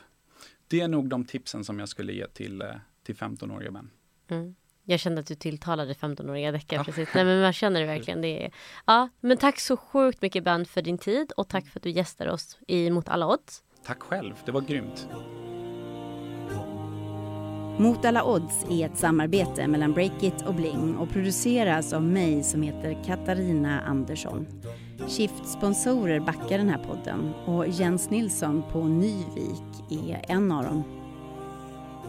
Det 0.68 0.80
är 0.80 0.88
nog 0.88 1.08
de 1.08 1.24
tipsen 1.24 1.64
som 1.64 1.78
jag 1.78 1.88
skulle 1.88 2.12
ge 2.12 2.26
till, 2.26 2.62
eh, 2.62 2.68
till 3.02 3.16
15-åriga 3.16 3.70
män. 3.70 3.90
Mm. 4.28 4.54
Jag 4.84 5.00
kände 5.00 5.20
att 5.20 5.26
du 5.26 5.34
tilltalade 5.34 5.92
15-åriga 5.92 6.52
deckare 6.52 6.80
ja. 6.80 6.84
precis. 6.84 7.08
Nej 7.14 7.24
men 7.24 7.40
man 7.40 7.52
känner 7.52 7.80
det 7.80 7.86
verkligen. 7.86 8.20
Det 8.20 8.44
är, 8.44 8.52
ja, 8.86 9.08
men 9.20 9.36
tack 9.36 9.60
så 9.60 9.76
sjukt 9.76 10.22
mycket 10.22 10.44
Ben 10.44 10.64
för 10.64 10.82
din 10.82 10.98
tid 10.98 11.32
och 11.36 11.48
tack 11.48 11.66
för 11.66 11.78
att 11.78 11.82
du 11.82 11.90
gästade 11.90 12.32
oss 12.32 12.58
i 12.68 12.90
Mot 12.90 13.08
alla 13.08 13.26
odds. 13.26 13.62
Tack 13.84 14.02
själv, 14.02 14.34
det 14.44 14.52
var 14.52 14.60
grymt. 14.60 15.08
Mot 17.78 18.04
alla 18.04 18.24
odds 18.24 18.64
är 18.70 18.86
ett 18.86 18.98
samarbete 18.98 19.66
mellan 19.66 19.92
Breakit 19.92 20.46
och 20.46 20.54
Bling 20.54 20.96
och 20.96 21.10
produceras 21.10 21.92
av 21.92 22.02
mig 22.02 22.42
som 22.42 22.62
heter 22.62 23.04
Katarina 23.06 23.80
Andersson. 23.80 24.46
Shift-sponsorer 25.08 26.20
backar 26.20 26.58
den 26.58 26.68
här 26.68 26.78
podden 26.78 27.34
och 27.46 27.68
Jens 27.68 28.10
Nilsson 28.10 28.62
på 28.72 28.84
Nyvik 28.84 29.62
är 29.90 30.24
en 30.28 30.52
av 30.52 30.64
dem. 30.64 30.84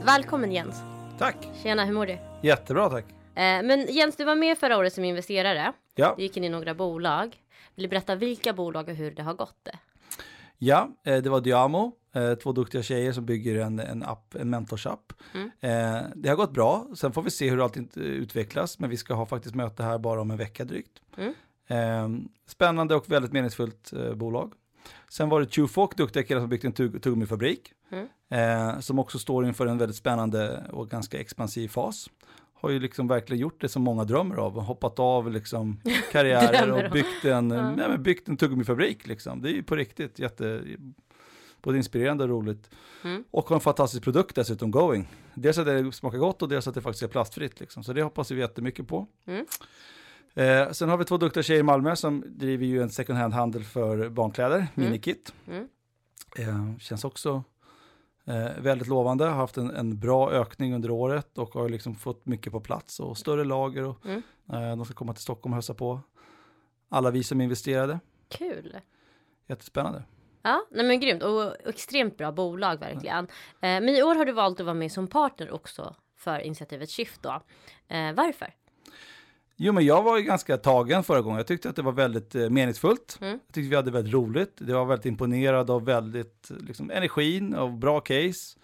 Välkommen 0.05 0.51
Jens! 0.51 0.75
Tack! 1.17 1.35
Tjena, 1.63 1.85
hur 1.85 1.93
mår 1.93 2.05
du? 2.05 2.17
Jättebra 2.41 2.89
tack! 2.89 3.05
Eh, 3.09 3.63
men 3.63 3.85
Jens, 3.89 4.15
du 4.15 4.23
var 4.23 4.35
med 4.35 4.57
förra 4.57 4.77
året 4.77 4.93
som 4.93 5.03
investerare. 5.03 5.73
Ja. 5.95 6.13
Du 6.17 6.23
gick 6.23 6.37
in 6.37 6.43
i 6.43 6.49
några 6.49 6.73
bolag. 6.73 7.35
Vill 7.75 7.83
du 7.83 7.89
berätta 7.89 8.15
vilka 8.15 8.53
bolag 8.53 8.89
och 8.89 8.95
hur 8.95 9.11
det 9.11 9.23
har 9.23 9.33
gått? 9.33 9.69
Ja, 10.57 10.89
eh, 11.05 11.17
det 11.17 11.29
var 11.29 11.41
Diamo, 11.41 11.91
eh, 12.17 12.35
två 12.35 12.51
duktiga 12.51 12.83
tjejer 12.83 13.11
som 13.11 13.25
bygger 13.25 13.59
en, 13.59 13.79
en 13.79 14.03
app, 14.03 14.35
en 14.35 14.49
mentorsapp. 14.49 15.13
Mm. 15.33 15.51
Det 16.15 16.29
har 16.29 16.35
gått 16.35 16.53
bra, 16.53 16.87
sen 16.95 17.11
får 17.11 17.21
vi 17.21 17.29
se 17.29 17.49
hur 17.49 17.63
allt 17.63 17.97
utvecklas, 17.97 18.79
men 18.79 18.89
vi 18.89 18.97
ska 18.97 19.13
ha 19.13 19.25
faktiskt 19.25 19.55
möte 19.55 19.83
här 19.83 19.97
bara 19.97 20.21
om 20.21 20.31
en 20.31 20.37
vecka 20.37 20.65
drygt. 20.65 21.01
Mm. 21.17 22.29
Spännande 22.47 22.95
och 22.95 23.11
väldigt 23.11 23.31
meningsfullt 23.31 23.93
bolag. 24.15 24.53
Sen 25.09 25.29
var 25.29 25.39
det 25.39 25.51
Tjuvfolk, 25.51 25.97
duktiga 25.97 26.23
killar 26.23 26.41
som 26.41 26.49
byggt 26.49 26.65
en 26.65 26.71
tugg 26.71 27.01
tuggummifabrik. 27.01 27.73
Mm. 27.89 28.07
Eh, 28.29 28.79
som 28.79 28.99
också 28.99 29.19
står 29.19 29.45
inför 29.45 29.67
en 29.67 29.77
väldigt 29.77 29.97
spännande 29.97 30.63
och 30.71 30.89
ganska 30.89 31.19
expansiv 31.19 31.67
fas. 31.67 32.09
Har 32.53 32.69
ju 32.69 32.79
liksom 32.79 33.07
verkligen 33.07 33.41
gjort 33.41 33.61
det 33.61 33.69
som 33.69 33.83
många 33.83 34.03
drömmer 34.03 34.35
av, 34.35 34.61
hoppat 34.61 34.99
av 34.99 35.31
liksom 35.31 35.81
karriärer 36.11 36.71
och 36.71 36.91
byggt 36.91 37.25
en, 37.25 37.49
ja. 37.49 37.71
nej, 37.71 37.97
byggt 37.97 38.27
en 38.27 38.37
tuggummifabrik. 38.37 39.07
Liksom. 39.07 39.41
Det 39.41 39.49
är 39.49 39.53
ju 39.53 39.63
på 39.63 39.75
riktigt 39.75 40.19
jätte, 40.19 40.61
både 41.61 41.77
inspirerande 41.77 42.23
och 42.23 42.29
roligt. 42.29 42.69
Mm. 43.03 43.23
Och 43.31 43.49
har 43.49 43.55
en 43.55 43.61
fantastisk 43.61 44.03
produkt 44.03 44.35
dessutom, 44.35 44.71
Going. 44.71 45.07
Dels 45.33 45.57
att 45.57 45.65
det 45.65 45.91
smakar 45.91 46.17
gott 46.17 46.41
och 46.41 46.49
dels 46.49 46.67
att 46.67 46.75
det 46.75 46.81
faktiskt 46.81 47.03
är 47.03 47.07
plastfritt. 47.07 47.59
Liksom. 47.59 47.83
Så 47.83 47.93
det 47.93 48.03
hoppas 48.03 48.31
vi 48.31 48.39
jättemycket 48.39 48.87
på. 48.87 49.07
Mm. 49.25 49.45
Eh, 50.33 50.71
sen 50.71 50.89
har 50.89 50.97
vi 50.97 51.05
två 51.05 51.17
duktiga 51.17 51.43
tjejer 51.43 51.59
i 51.59 51.63
Malmö 51.63 51.95
som 51.95 52.23
driver 52.27 52.65
ju 52.65 52.81
en 52.81 52.89
second 52.89 53.19
hand-handel 53.19 53.63
för 53.63 54.09
barnkläder, 54.09 54.55
mm. 54.57 54.69
Minikit. 54.73 55.33
Mm. 55.47 55.67
Eh, 56.37 56.77
känns 56.79 57.05
också 57.05 57.43
eh, 58.25 58.49
väldigt 58.59 58.87
lovande, 58.87 59.25
har 59.25 59.35
haft 59.35 59.57
en, 59.57 59.69
en, 59.69 59.99
bra 59.99 60.31
ökning 60.31 60.73
under 60.73 60.91
året 60.91 61.37
och 61.37 61.53
har 61.53 61.69
liksom 61.69 61.95
fått 61.95 62.25
mycket 62.25 62.51
på 62.51 62.59
plats 62.59 62.99
och 62.99 63.17
större 63.17 63.43
lager 63.43 63.83
och 63.83 64.05
mm. 64.05 64.21
eh, 64.53 64.75
de 64.77 64.85
ska 64.85 64.93
komma 64.93 65.13
till 65.13 65.23
Stockholm 65.23 65.53
och 65.53 65.57
hälsa 65.57 65.73
på 65.73 65.99
alla 66.89 67.11
vi 67.11 67.23
som 67.23 67.41
investerade. 67.41 67.99
Kul! 68.29 68.77
Jättespännande. 69.47 70.03
Ja, 70.47 70.65
nej 70.71 70.85
men 70.85 70.99
grymt 70.99 71.23
och 71.23 71.55
extremt 71.69 72.17
bra 72.17 72.31
bolag 72.31 72.79
verkligen. 72.79 73.23
Eh, 73.25 73.27
men 73.59 73.89
i 73.89 74.03
år 74.03 74.15
har 74.15 74.25
du 74.25 74.31
valt 74.31 74.59
att 74.59 74.65
vara 74.65 74.73
med 74.73 74.91
som 74.91 75.07
partner 75.07 75.51
också 75.51 75.95
för 76.17 76.39
initiativet 76.39 76.89
Shift 76.89 77.23
då. 77.23 77.41
Eh, 77.87 78.13
varför? 78.13 78.53
Jo, 79.55 79.73
men 79.73 79.85
jag 79.85 80.03
var 80.03 80.17
ju 80.17 80.23
ganska 80.23 80.57
tagen 80.57 81.03
förra 81.03 81.21
gången. 81.21 81.37
Jag 81.37 81.47
tyckte 81.47 81.69
att 81.69 81.75
det 81.75 81.81
var 81.81 81.91
väldigt 81.91 82.35
eh, 82.35 82.49
meningsfullt. 82.49 83.17
Mm. 83.21 83.31
Jag 83.31 83.53
tyckte 83.53 83.69
vi 83.69 83.75
hade 83.75 83.91
väldigt 83.91 84.13
roligt. 84.13 84.53
Det 84.57 84.73
var 84.73 84.85
väldigt 84.85 85.05
imponerad 85.05 85.69
av 85.69 85.85
väldigt 85.85 86.51
liksom, 86.67 86.91
energin, 86.91 87.55
av 87.55 87.77
bra 87.77 87.99
case. 87.99 88.59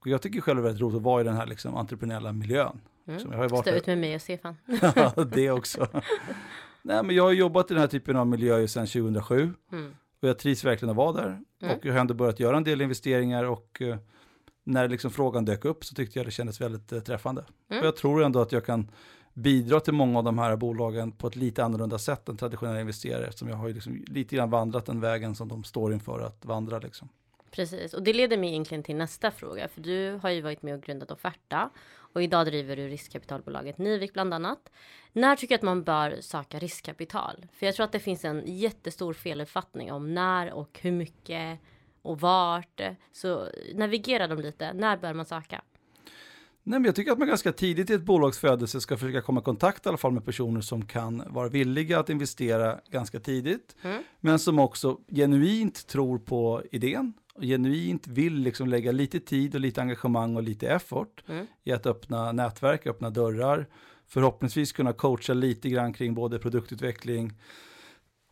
Och 0.00 0.06
jag 0.06 0.22
tycker 0.22 0.40
själv 0.40 0.56
det 0.56 0.62
är 0.62 0.64
väldigt 0.64 0.82
roligt 0.82 0.96
att 0.96 1.02
vara 1.02 1.20
i 1.20 1.24
den 1.24 1.36
här 1.36 1.46
liksom, 1.46 1.74
entreprenöriella 1.74 2.32
miljön. 2.32 2.80
Mm. 3.08 3.30
jag 3.30 3.38
har 3.38 3.48
varit 3.48 3.66
Stå 3.66 3.74
ut 3.74 3.86
med 3.86 3.98
mig 3.98 4.14
och 4.14 4.22
Stefan. 4.22 4.56
ja, 4.94 5.24
det 5.24 5.50
också. 5.50 5.88
Nej, 6.82 7.02
men 7.02 7.16
jag 7.16 7.22
har 7.22 7.32
jobbat 7.32 7.70
i 7.70 7.74
den 7.74 7.80
här 7.80 7.88
typen 7.88 8.16
av 8.16 8.26
miljöer 8.26 8.66
sedan 8.66 8.86
2007. 8.86 9.54
Mm. 9.72 9.94
Och 10.22 10.28
jag 10.28 10.38
trivs 10.38 10.64
verkligen 10.64 10.90
att 10.90 10.96
vara 10.96 11.12
där. 11.12 11.40
Mm. 11.62 11.76
Och 11.76 11.86
jag 11.86 11.92
har 11.92 12.00
ändå 12.00 12.14
börjat 12.14 12.40
göra 12.40 12.56
en 12.56 12.64
del 12.64 12.80
investeringar 12.80 13.44
och 13.44 13.78
uh, 13.80 13.96
när 14.64 14.88
liksom 14.88 15.10
frågan 15.10 15.44
dök 15.44 15.64
upp 15.64 15.84
så 15.84 15.94
tyckte 15.94 16.18
jag 16.18 16.26
det 16.26 16.30
kändes 16.30 16.60
väldigt 16.60 16.92
uh, 16.92 17.00
träffande. 17.00 17.44
Mm. 17.70 17.80
Och 17.80 17.86
jag 17.86 17.96
tror 17.96 18.22
ändå 18.22 18.40
att 18.40 18.52
jag 18.52 18.64
kan 18.64 18.90
bidra 19.34 19.80
till 19.80 19.94
många 19.94 20.18
av 20.18 20.24
de 20.24 20.38
här 20.38 20.56
bolagen 20.56 21.12
på 21.12 21.26
ett 21.26 21.36
lite 21.36 21.64
annorlunda 21.64 21.98
sätt 21.98 22.28
än 22.28 22.36
traditionella 22.36 22.80
investerare 22.80 23.26
eftersom 23.26 23.48
jag 23.48 23.56
har 23.56 23.68
ju 23.68 23.74
liksom 23.74 24.04
lite 24.06 24.36
grann 24.36 24.50
vandrat 24.50 24.86
den 24.86 25.00
vägen 25.00 25.34
som 25.34 25.48
de 25.48 25.64
står 25.64 25.92
inför 25.92 26.20
att 26.20 26.44
vandra. 26.44 26.78
Liksom. 26.78 27.08
Precis, 27.50 27.94
och 27.94 28.02
det 28.02 28.12
leder 28.12 28.36
mig 28.36 28.50
egentligen 28.50 28.82
till 28.82 28.96
nästa 28.96 29.30
fråga, 29.30 29.68
för 29.68 29.80
du 29.80 30.18
har 30.22 30.30
ju 30.30 30.40
varit 30.40 30.62
med 30.62 30.74
och 30.74 30.82
grundat 30.82 31.10
Offerta 31.10 31.70
och 32.12 32.22
idag 32.22 32.46
driver 32.46 32.76
du 32.76 32.88
riskkapitalbolaget 32.88 33.78
Nivik 33.78 34.12
bland 34.12 34.34
annat. 34.34 34.70
När 35.12 35.36
tycker 35.36 35.54
du 35.54 35.56
att 35.56 35.62
man 35.62 35.82
bör 35.82 36.16
söka 36.20 36.58
riskkapital? 36.58 37.46
För 37.52 37.66
jag 37.66 37.74
tror 37.74 37.84
att 37.84 37.92
det 37.92 38.00
finns 38.00 38.24
en 38.24 38.42
jättestor 38.46 39.12
feluppfattning 39.12 39.92
om 39.92 40.14
när 40.14 40.52
och 40.52 40.78
hur 40.82 40.92
mycket 40.92 41.58
och 42.02 42.20
vart. 42.20 42.80
Så 43.12 43.48
navigera 43.74 44.26
dem 44.26 44.38
lite. 44.38 44.72
När 44.72 44.96
bör 44.96 45.14
man 45.14 45.26
söka? 45.26 45.62
Nej, 46.62 46.78
men 46.78 46.84
jag 46.84 46.94
tycker 46.94 47.12
att 47.12 47.18
man 47.18 47.28
ganska 47.28 47.52
tidigt 47.52 47.90
i 47.90 47.94
ett 47.94 48.02
bolags 48.02 48.38
födelse 48.38 48.80
ska 48.80 48.96
försöka 48.96 49.22
komma 49.22 49.40
i 49.40 49.44
kontakt 49.44 49.86
i 49.86 49.88
alla 49.88 49.98
fall 49.98 50.12
med 50.12 50.24
personer 50.24 50.60
som 50.60 50.86
kan 50.86 51.22
vara 51.26 51.48
villiga 51.48 51.98
att 51.98 52.10
investera 52.10 52.80
ganska 52.90 53.20
tidigt. 53.20 53.76
Mm. 53.82 54.02
Men 54.20 54.38
som 54.38 54.58
också 54.58 54.98
genuint 55.08 55.86
tror 55.86 56.18
på 56.18 56.62
idén 56.70 57.12
och 57.40 57.46
genuint 57.46 58.06
vill 58.06 58.34
liksom 58.34 58.68
lägga 58.68 58.92
lite 58.92 59.20
tid 59.20 59.54
och 59.54 59.60
lite 59.60 59.80
engagemang 59.80 60.36
och 60.36 60.42
lite 60.42 60.68
effort 60.68 61.24
mm. 61.28 61.46
i 61.64 61.72
att 61.72 61.86
öppna 61.86 62.32
nätverk, 62.32 62.86
öppna 62.86 63.10
dörrar. 63.10 63.66
Förhoppningsvis 64.06 64.72
kunna 64.72 64.92
coacha 64.92 65.34
lite 65.34 65.68
grann 65.68 65.92
kring 65.92 66.14
både 66.14 66.38
produktutveckling, 66.38 67.32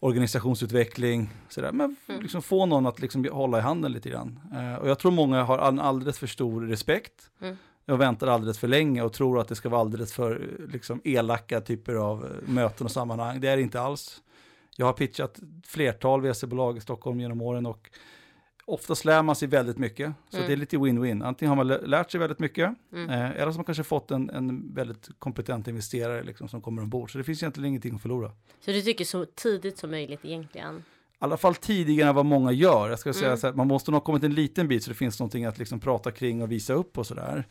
organisationsutveckling, 0.01 1.31
sådär. 1.49 1.73
men 1.73 1.97
mm. 2.09 2.23
liksom 2.23 2.43
få 2.43 2.67
någon 2.67 2.87
att 2.87 3.01
liksom 3.01 3.29
hålla 3.33 3.59
i 3.59 3.61
handen 3.61 3.93
lite 3.93 4.11
grann. 4.11 4.41
Uh, 4.53 4.75
och 4.75 4.89
jag 4.89 4.99
tror 4.99 5.13
många 5.13 5.43
har 5.43 5.69
en 5.69 5.81
alldeles 5.81 6.19
för 6.19 6.27
stor 6.27 6.67
respekt 6.67 7.31
mm 7.41 7.57
och 7.93 8.01
väntar 8.01 8.27
alldeles 8.27 8.59
för 8.59 8.69
länge 8.69 9.03
och 9.03 9.13
tror 9.13 9.41
att 9.41 9.49
det 9.49 9.55
ska 9.55 9.69
vara 9.69 9.81
alldeles 9.81 10.13
för 10.13 10.57
liksom, 10.73 11.01
elaka 11.05 11.61
typer 11.61 11.95
av 11.95 12.25
eh, 12.25 12.49
möten 12.49 12.85
och 12.85 12.91
sammanhang. 12.91 13.41
Det 13.41 13.49
är 13.49 13.57
det 13.57 13.63
inte 13.63 13.81
alls. 13.81 14.23
Jag 14.77 14.87
har 14.87 14.93
pitchat 14.93 15.39
flertal 15.67 16.21
VC-bolag 16.21 16.77
i 16.77 16.81
Stockholm 16.81 17.21
genom 17.21 17.43
åren 17.43 17.67
och 17.67 17.91
oftast 18.69 19.05
lär 19.05 19.23
man 19.23 19.37
sig 19.37 19.49
väldigt 19.49 19.79
mycket. 19.79 20.13
Så 20.31 20.37
mm. 20.37 20.49
det 20.49 20.55
är 20.55 20.57
lite 20.57 20.77
win-win. 20.77 21.25
Antingen 21.25 21.49
har 21.49 21.65
man 21.65 21.67
lärt 21.67 22.11
sig 22.11 22.21
väldigt 22.21 22.39
mycket 22.39 22.75
mm. 22.93 23.11
eh, 23.11 23.31
eller 23.31 23.39
så 23.39 23.47
har 23.47 23.55
man 23.55 23.65
kanske 23.65 23.85
fått 23.85 24.11
en, 24.11 24.31
en 24.31 24.75
väldigt 24.75 25.09
kompetent 25.19 25.69
investerare 25.69 26.23
liksom, 26.23 26.49
som 26.49 26.61
kommer 26.61 26.83
ombord. 26.83 27.13
Så 27.13 27.19
det 27.19 27.25
finns 27.25 27.43
egentligen 27.43 27.69
ingenting 27.69 27.95
att 27.95 28.03
förlora. 28.03 28.33
Så 28.61 28.71
du 28.71 28.83
tycker 28.83 29.05
så 29.05 29.25
tidigt 29.25 29.79
som 29.79 29.91
möjligt 29.91 30.25
egentligen? 30.25 30.83
i 31.21 31.25
alla 31.25 31.37
fall 31.37 31.55
tidigare 31.55 32.09
än 32.09 32.15
vad 32.15 32.27
många 32.27 32.53
gör. 32.53 32.91
Jag 32.91 32.99
ska 32.99 33.13
säga 33.13 33.27
mm. 33.27 33.39
så 33.39 33.47
här, 33.47 33.55
man 33.55 33.67
måste 33.67 33.91
nog 33.91 34.01
ha 34.01 34.05
kommit 34.05 34.23
en 34.23 34.35
liten 34.35 34.69
bit 34.69 34.85
så 34.85 34.91
det 34.91 34.95
finns 34.95 35.19
någonting 35.19 35.45
att 35.45 35.59
liksom 35.59 35.81
prata 35.81 36.11
kring 36.11 36.43
och 36.43 36.53
visa 36.53 36.73
upp 36.73 36.99
och 36.99 37.07
sådär. 37.07 37.45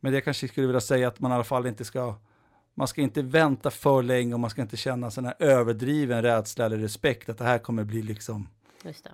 Men 0.00 0.12
det 0.12 0.20
kanske 0.20 0.48
skulle 0.48 0.66
vilja 0.66 0.80
säga 0.80 1.08
att 1.08 1.20
man 1.20 1.30
i 1.30 1.34
alla 1.34 1.44
fall 1.44 1.66
inte 1.66 1.84
ska, 1.84 2.14
man 2.74 2.88
ska 2.88 3.00
inte 3.00 3.22
vänta 3.22 3.70
för 3.70 4.02
länge 4.02 4.34
och 4.34 4.40
man 4.40 4.50
ska 4.50 4.62
inte 4.62 4.76
känna 4.76 5.10
sån 5.10 5.24
här 5.24 5.34
överdriven 5.38 6.22
rädsla 6.22 6.64
eller 6.66 6.78
respekt 6.78 7.28
att 7.28 7.38
det 7.38 7.44
här 7.44 7.58
kommer 7.58 7.84
bli 7.84 8.02
liksom 8.02 8.48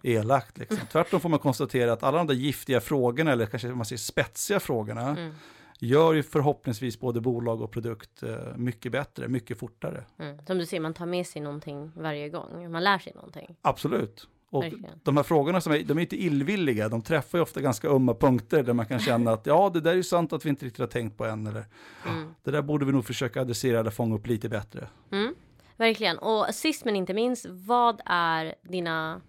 elakt. 0.02 0.59
Liksom. 0.59 0.78
Tvärtom 0.92 1.20
får 1.20 1.28
man 1.28 1.38
konstatera 1.38 1.92
att 1.92 2.02
alla 2.02 2.18
de 2.18 2.26
där 2.26 2.35
giftiga 2.35 2.80
frågorna 2.80 3.33
eller 3.33 3.46
kanske 3.46 3.68
man 3.68 3.87
säger 3.87 3.98
spetsiga 3.98 4.61
frågorna 4.61 5.09
mm 5.09 5.33
gör 5.80 6.12
ju 6.12 6.22
förhoppningsvis 6.22 7.00
både 7.00 7.21
bolag 7.21 7.62
och 7.62 7.71
produkt 7.71 8.23
eh, 8.23 8.56
mycket 8.56 8.92
bättre, 8.92 9.29
mycket 9.29 9.58
fortare. 9.58 10.04
Mm. 10.18 10.38
Som 10.46 10.58
du 10.58 10.66
ser, 10.66 10.81
man 10.81 10.94
tar 10.94 11.06
med 11.06 11.27
sig 11.27 11.42
någonting 11.42 11.92
varje 11.96 12.29
gång, 12.29 12.73
man 12.73 12.85
lär 12.85 12.98
sig 12.98 13.12
någonting. 13.14 13.56
Absolut. 13.62 14.29
Och 14.50 14.64
Verkligen. 14.64 15.00
de 15.02 15.16
här 15.16 15.25
frågorna 15.25 15.60
som 15.60 15.73
är, 15.73 15.83
de 15.83 15.98
är 15.98 16.02
inte 16.02 16.23
illvilliga, 16.23 16.88
de 16.88 17.02
träffar 17.02 17.38
ju 17.38 17.42
ofta 17.42 17.60
ganska 17.60 17.88
ömma 17.88 18.14
punkter 18.14 18.62
där 18.62 18.73
man 18.73 18.87
kan 18.87 18.98
känna 18.98 19.33
att 19.33 19.46
ja, 19.46 19.71
det 19.75 19.81
där 19.81 19.90
är 19.90 19.94
ju 19.94 20.02
sant 20.02 20.33
att 20.33 20.44
vi 20.44 20.48
inte 20.50 20.66
riktigt 20.66 20.81
har 20.81 20.87
tänkt 20.87 21.16
på 21.16 21.25
än, 21.25 21.46
eller 21.46 21.64
mm. 22.08 22.35
det 22.42 22.50
där 22.50 22.62
borde 22.62 22.85
vi 22.85 22.92
nog 22.92 23.04
försöka 23.04 23.40
adressera 23.40 23.81
eller 23.81 23.90
fånga 23.90 24.14
upp 24.14 24.27
lite 24.27 24.48
bättre. 24.48 24.88
Mm. 25.12 25.35
Verkligen, 25.77 26.18
och 26.18 26.46
sist 26.54 26.85
men 26.85 26.96
inte 26.96 27.14
minst, 27.14 27.46
vad 27.48 28.00
är 28.04 28.54
dina 28.62 29.21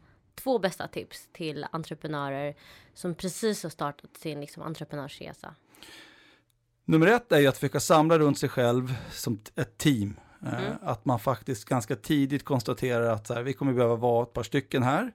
två 0.44 0.60
bästa 0.60 0.88
tips 0.88 1.30
till 1.32 1.66
entreprenörer 1.72 2.56
som 2.94 3.16
precis 3.16 3.64
har 3.64 3.70
startat 3.70 4.18
sin 4.18 4.42
liksom, 4.42 4.64
entreprenörsresa? 4.64 5.56
Nummer 6.86 7.08
ett 7.08 7.32
är 7.32 7.40
ju 7.40 7.48
att 7.48 7.58
försöka 7.58 7.80
samla 7.80 8.20
runt 8.20 8.40
sig 8.40 8.50
själv 8.50 8.96
som 9.12 9.42
ett 9.56 9.78
team. 9.78 10.20
Eh, 10.46 10.54
Mm. 10.54 10.74
Att 10.82 11.06
man 11.06 11.20
faktiskt 11.20 11.66
ganska 11.66 11.96
tidigt 11.96 12.46
konstaterar 12.46 13.10
att 13.10 13.30
här, 13.30 13.44
vi 13.44 13.54
kommer 13.54 13.74
behöva 13.74 13.96
vara 13.96 14.24
ett 14.24 14.34
par 14.34 14.44
stycken 14.44 14.84
här. 14.84 15.12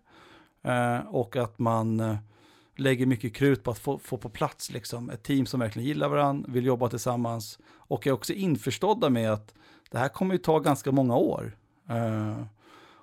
Eh, 0.63 1.07
och 1.07 1.37
att 1.37 1.59
man 1.59 2.01
eh, 2.01 2.17
lägger 2.77 3.07
mycket 3.07 3.35
krut 3.35 3.63
på 3.63 3.71
att 3.71 3.79
få, 3.79 3.99
få 3.99 4.17
på 4.17 4.29
plats 4.29 4.71
liksom, 4.71 5.11
ett 5.11 5.23
team 5.23 5.47
som 5.47 5.61
verkligen 5.61 5.89
gillar 5.89 6.09
varandra, 6.09 6.51
vill 6.53 6.67
jobba 6.67 6.89
tillsammans 6.89 7.59
och 7.67 8.07
är 8.07 8.13
också 8.13 8.33
införstådda 8.33 9.11
med 9.11 9.33
att 9.33 9.55
det 9.91 9.99
här 9.99 10.09
kommer 10.09 10.35
ju 10.35 10.39
ta 10.39 10.59
ganska 10.59 10.93
många 10.93 11.17
år. 11.17 11.57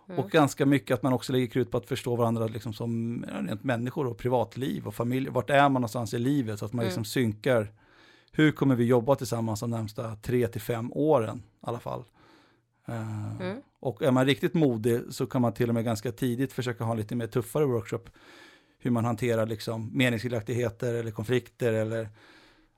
Eh, 0.09 0.19
Och 0.19 0.29
ganska 0.31 0.65
mycket 0.65 0.93
att 0.95 1.03
man 1.03 1.13
också 1.13 1.33
lägger 1.33 1.47
krut 1.47 1.71
på 1.71 1.77
att 1.77 1.85
förstå 1.85 2.15
varandra 2.15 2.47
liksom 2.47 2.73
som 2.73 3.23
rent 3.47 3.63
människor 3.63 4.07
och 4.07 4.17
privatliv 4.17 4.87
och 4.87 4.95
familj. 4.95 5.29
Vart 5.29 5.49
är 5.49 5.61
man 5.69 5.73
någonstans 5.73 6.13
i 6.13 6.19
livet? 6.19 6.59
Så 6.59 6.65
att 6.65 6.73
man 6.73 6.79
Mm. 6.79 6.87
liksom 6.89 7.05
synkar. 7.05 7.71
Hur 8.31 8.51
kommer 8.51 8.75
vi 8.75 8.83
jobba 8.85 9.15
tillsammans 9.15 9.59
de 9.59 9.69
närmsta 9.69 10.15
tre 10.15 10.47
till 10.47 10.61
fem 10.61 10.91
åren 10.93 11.37
i 11.37 11.67
alla 11.67 11.79
fall? 11.79 12.03
Eh, 12.87 13.41
Mm. 13.41 13.57
Och 13.79 14.01
är 14.01 14.11
man 14.11 14.25
riktigt 14.25 14.53
modig 14.53 15.01
så 15.09 15.25
kan 15.25 15.41
man 15.41 15.53
till 15.53 15.69
och 15.69 15.75
med 15.75 15.83
ganska 15.85 16.11
tidigt 16.11 16.53
försöka 16.53 16.83
ha 16.83 16.91
en 16.91 16.97
lite 16.97 17.15
mer 17.15 17.27
tuffare 17.27 17.65
workshop. 17.65 18.03
Hur 18.79 18.91
man 18.91 19.05
hanterar 19.05 19.45
liksom 19.45 19.89
meningsskiljaktigheter 19.93 20.93
eller 20.93 21.11
konflikter 21.11 21.73
eller 21.73 22.09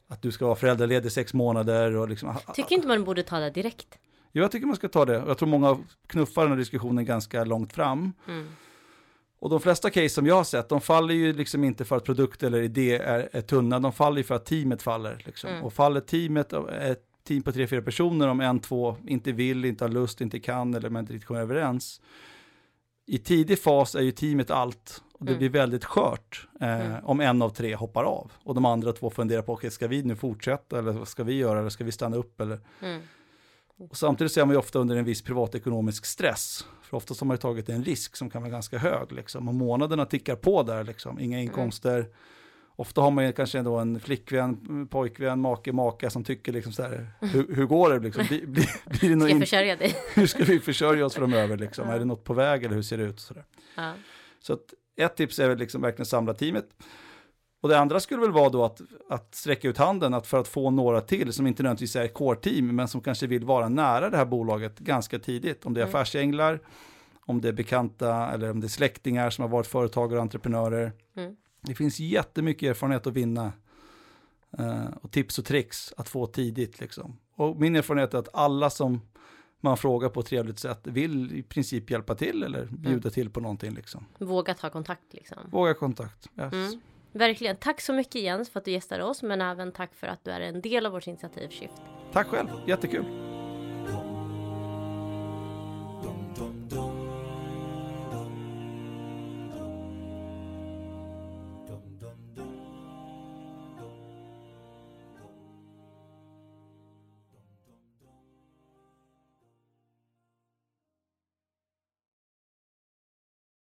att 0.08 0.22
du 0.22 0.32
ska 0.32 0.46
vara 0.46 0.56
föräldraledig 0.56 1.12
sex 1.12 1.34
månader. 1.34 1.96
Och 1.96 2.10
liksom, 2.10 2.36
Tycker 2.56 2.76
inte 2.76 2.88
man 2.88 3.04
borde 3.04 3.24
ta 3.24 3.40
det 3.40 3.50
direkt? 3.50 4.00
Jag 4.42 4.52
tycker 4.52 4.68
man 4.68 4.76
ska 4.76 4.88
ta 4.88 5.06
det. 5.06 5.24
Jag 5.28 5.38
tror 5.38 5.50
många 5.50 5.78
knuffar 6.08 6.42
den 6.42 6.52
här 6.52 6.58
diskussionen 6.58 7.06
ganska 7.06 7.44
långt 7.44 7.74
fram. 7.74 8.14
Mm. 8.28 8.48
Och 9.40 9.50
de 9.50 9.60
flesta 9.60 9.90
case 9.90 10.10
som 10.10 10.26
jag 10.28 10.36
har 10.36 10.44
sett, 10.44 10.70
de 10.70 10.82
faller 10.82 11.14
ju 11.14 11.34
liksom 11.34 11.64
inte 11.64 11.86
för 11.86 11.98
att 11.98 12.04
produkt 12.04 12.44
eller 12.44 12.62
idé 12.62 12.98
är, 12.98 13.30
är 13.32 13.42
tunna, 13.42 13.80
de 13.80 13.94
faller 13.94 14.18
ju 14.18 14.24
för 14.24 14.36
att 14.36 14.46
teamet 14.46 14.82
faller. 14.82 15.22
Liksom. 15.26 15.50
Mm. 15.50 15.64
Och 15.64 15.74
faller 15.74 16.02
teamet, 16.02 16.54
av 16.54 16.70
ett 16.70 17.04
team 17.28 17.44
på 17.44 17.52
tre, 17.52 17.68
fyra 17.68 17.82
personer, 17.82 18.28
om 18.28 18.42
en, 18.42 18.60
två 18.60 18.96
inte 19.08 19.32
vill, 19.32 19.66
inte 19.66 19.84
har 19.84 19.90
lust, 19.90 20.22
inte 20.22 20.40
kan 20.40 20.74
eller 20.74 20.90
man 20.90 21.00
inte 21.00 21.14
riktigt 21.14 21.28
kommer 21.28 21.42
överens. 21.42 22.02
I 23.08 23.18
tidig 23.18 23.60
fas 23.60 23.96
är 23.96 24.02
ju 24.02 24.12
teamet 24.12 24.52
allt 24.52 25.04
och 25.14 25.26
det 25.26 25.32
Mm. 25.32 25.40
blir 25.40 25.50
väldigt 25.50 25.86
skört 25.86 26.48
eh, 26.62 26.86
Mm. 26.86 27.06
om 27.06 27.20
en 27.22 27.42
av 27.42 27.50
tre 27.50 27.76
hoppar 27.76 28.04
av. 28.04 28.32
Och 28.44 28.56
de 28.56 28.66
andra 28.66 28.94
två 28.94 29.10
funderar 29.10 29.42
på, 29.42 29.54
okay, 29.54 29.70
ska 29.70 29.88
vi 29.88 30.04
nu 30.04 30.16
fortsätta 30.16 30.80
eller 30.80 30.92
vad 30.92 31.08
ska 31.08 31.24
vi 31.24 31.34
göra 31.34 31.60
eller 31.60 31.70
ska 31.70 31.84
vi 31.84 31.92
stanna 31.92 32.18
upp 32.18 32.42
eller 32.42 32.60
Mm. 32.82 33.02
Och 33.80 33.98
samtidigt 33.98 34.32
så 34.32 34.42
är 34.42 34.46
man 34.46 34.54
ju 34.54 34.60
ofta 34.60 34.80
under 34.80 34.96
en 34.96 35.06
viss 35.06 35.22
privatekonomisk 35.22 36.06
stress. 36.06 36.66
För 36.82 36.98
oftast 36.98 37.20
har 37.20 37.28
man 37.28 37.34
ju 37.34 37.42
tagit 37.42 37.70
en 37.70 37.84
risk 37.84 38.16
som 38.16 38.30
kan 38.30 38.42
vara 38.42 38.52
ganska 38.52 38.78
hög. 38.78 39.12
Liksom. 39.12 39.48
Och 39.48 39.56
månaderna 39.56 40.06
tickar 40.06 40.36
på 40.36 40.64
där, 40.64 40.84
liksom. 40.84 41.20
inga 41.20 41.42
inkomster. 41.42 42.06
Ofta 42.78 43.02
har 43.02 43.12
man 43.12 43.26
ju 43.26 43.32
kanske 43.32 43.60
ändå 43.60 43.78
en 43.78 44.00
flickvän, 44.00 44.88
pojkvän, 44.88 45.40
make, 45.40 45.72
maka 45.72 46.10
som 46.10 46.24
tycker 46.24 46.52
liksom 46.52 46.74
så 46.74 46.84
här, 46.84 47.08
hur, 47.22 47.56
hur 47.56 47.66
går 47.66 47.90
det? 47.90 48.00
Liksom? 48.00 48.26
Blir, 48.26 48.46
blir, 48.46 48.70
blir 49.00 49.16
det 49.16 49.22
Ska 49.22 49.30
jag 49.30 49.40
försörja 49.40 49.76
dig? 49.76 49.96
hur 50.14 50.28
ska 50.28 50.44
vi 50.44 50.60
försörja 50.60 51.06
oss 51.06 51.16
framöver? 51.16 51.58
Liksom? 51.58 51.90
Är 51.90 52.00
det 52.00 52.06
något 52.06 52.24
på 52.24 52.34
väg 52.34 52.64
eller 52.64 52.76
hur 52.76 52.82
ser 52.82 52.98
det 52.98 53.04
ut? 53.04 53.20
Så. 53.20 53.34
Ja. 53.76 53.94
så 54.40 54.54
att 54.54 54.74
ett 54.96 55.16
tips 55.16 55.40
är 55.40 55.50
väl 55.50 55.58
liksom 55.58 55.82
verkligen 55.82 56.06
samla 56.06 56.34
teamet. 56.34 56.70
Och 57.66 57.70
det 57.70 57.80
andra 57.80 58.00
skulle 58.00 58.22
väl 58.22 58.32
vara 58.32 58.50
då 58.50 58.66
att, 58.66 58.82
att 59.10 59.36
sträcka 59.36 59.68
ut 59.68 59.78
handen 59.78 60.14
att 60.14 60.28
för 60.28 60.40
att 60.40 60.48
få 60.48 60.72
några 60.72 61.02
till 61.02 61.34
som 61.34 61.48
inte 61.48 61.64
nödvändigtvis 61.64 61.96
är 61.96 62.08
core-team 62.08 62.76
men 62.76 62.88
som 62.88 63.02
kanske 63.02 63.28
vill 63.28 63.46
vara 63.46 63.70
nära 63.70 64.10
det 64.10 64.18
här 64.18 64.26
bolaget 64.26 64.80
ganska 64.80 65.20
tidigt. 65.20 65.66
Om 65.66 65.74
det 65.74 65.82
är 65.82 65.86
Mm. 65.86 65.96
affärsänglar, 65.96 66.60
om 67.26 67.42
det 67.42 67.48
är 67.48 67.54
bekanta 67.54 68.32
eller 68.32 68.52
om 68.52 68.60
det 68.60 68.68
är 68.68 68.70
släktingar 68.70 69.30
som 69.30 69.42
har 69.42 69.50
varit 69.50 69.68
företagare 69.68 70.18
och 70.18 70.22
entreprenörer. 70.22 70.92
Mm. 71.16 71.36
Det 71.62 71.76
finns 71.76 72.00
jättemycket 72.00 72.70
erfarenhet 72.70 73.08
att 73.08 73.14
vinna 73.14 73.52
eh, 74.58 74.86
och 75.02 75.12
tips 75.12 75.40
och 75.40 75.46
tricks 75.46 75.94
att 75.98 76.10
få 76.10 76.26
tidigt. 76.28 76.80
Liksom. 76.80 77.18
Och 77.36 77.60
min 77.60 77.76
erfarenhet 77.76 78.14
är 78.14 78.18
att 78.18 78.30
alla 78.36 78.70
som 78.70 79.02
man 79.60 79.78
frågar 79.78 80.10
på 80.10 80.20
ett 80.20 80.26
trevligt 80.26 80.60
sätt 80.60 80.80
vill 80.84 81.34
i 81.34 81.44
princip 81.44 81.92
hjälpa 81.92 82.16
till 82.16 82.44
eller 82.44 82.66
bjuda 82.66 83.10
till 83.10 83.30
på 83.30 83.40
någonting. 83.40 83.74
Liksom. 83.74 84.06
Våga 84.18 84.54
ta 84.54 84.70
kontakt 84.70 85.14
liksom. 85.14 85.38
Våga 85.52 85.74
kontakt. 85.74 86.30
Yes. 86.38 86.54
Mm. 86.54 86.82
Verkligen. 87.16 87.56
Tack 87.56 87.82
så 87.82 87.94
mycket 87.94 88.22
Jens 88.22 88.50
för 88.50 88.60
att 88.60 88.66
du 88.66 88.72
gästade 88.72 89.04
oss 89.04 89.24
men 89.24 89.42
även 89.42 89.72
tack 89.72 89.96
för 89.96 90.08
att 90.08 90.24
du 90.24 90.32
är 90.32 90.42
en 90.42 90.62
del 90.62 90.86
av 90.86 90.92
vårt 90.92 91.08
initiativ 91.08 91.50
Shift. 91.50 91.82
Tack 92.12 92.28
själv, 92.28 92.48
jättekul. 92.68 93.06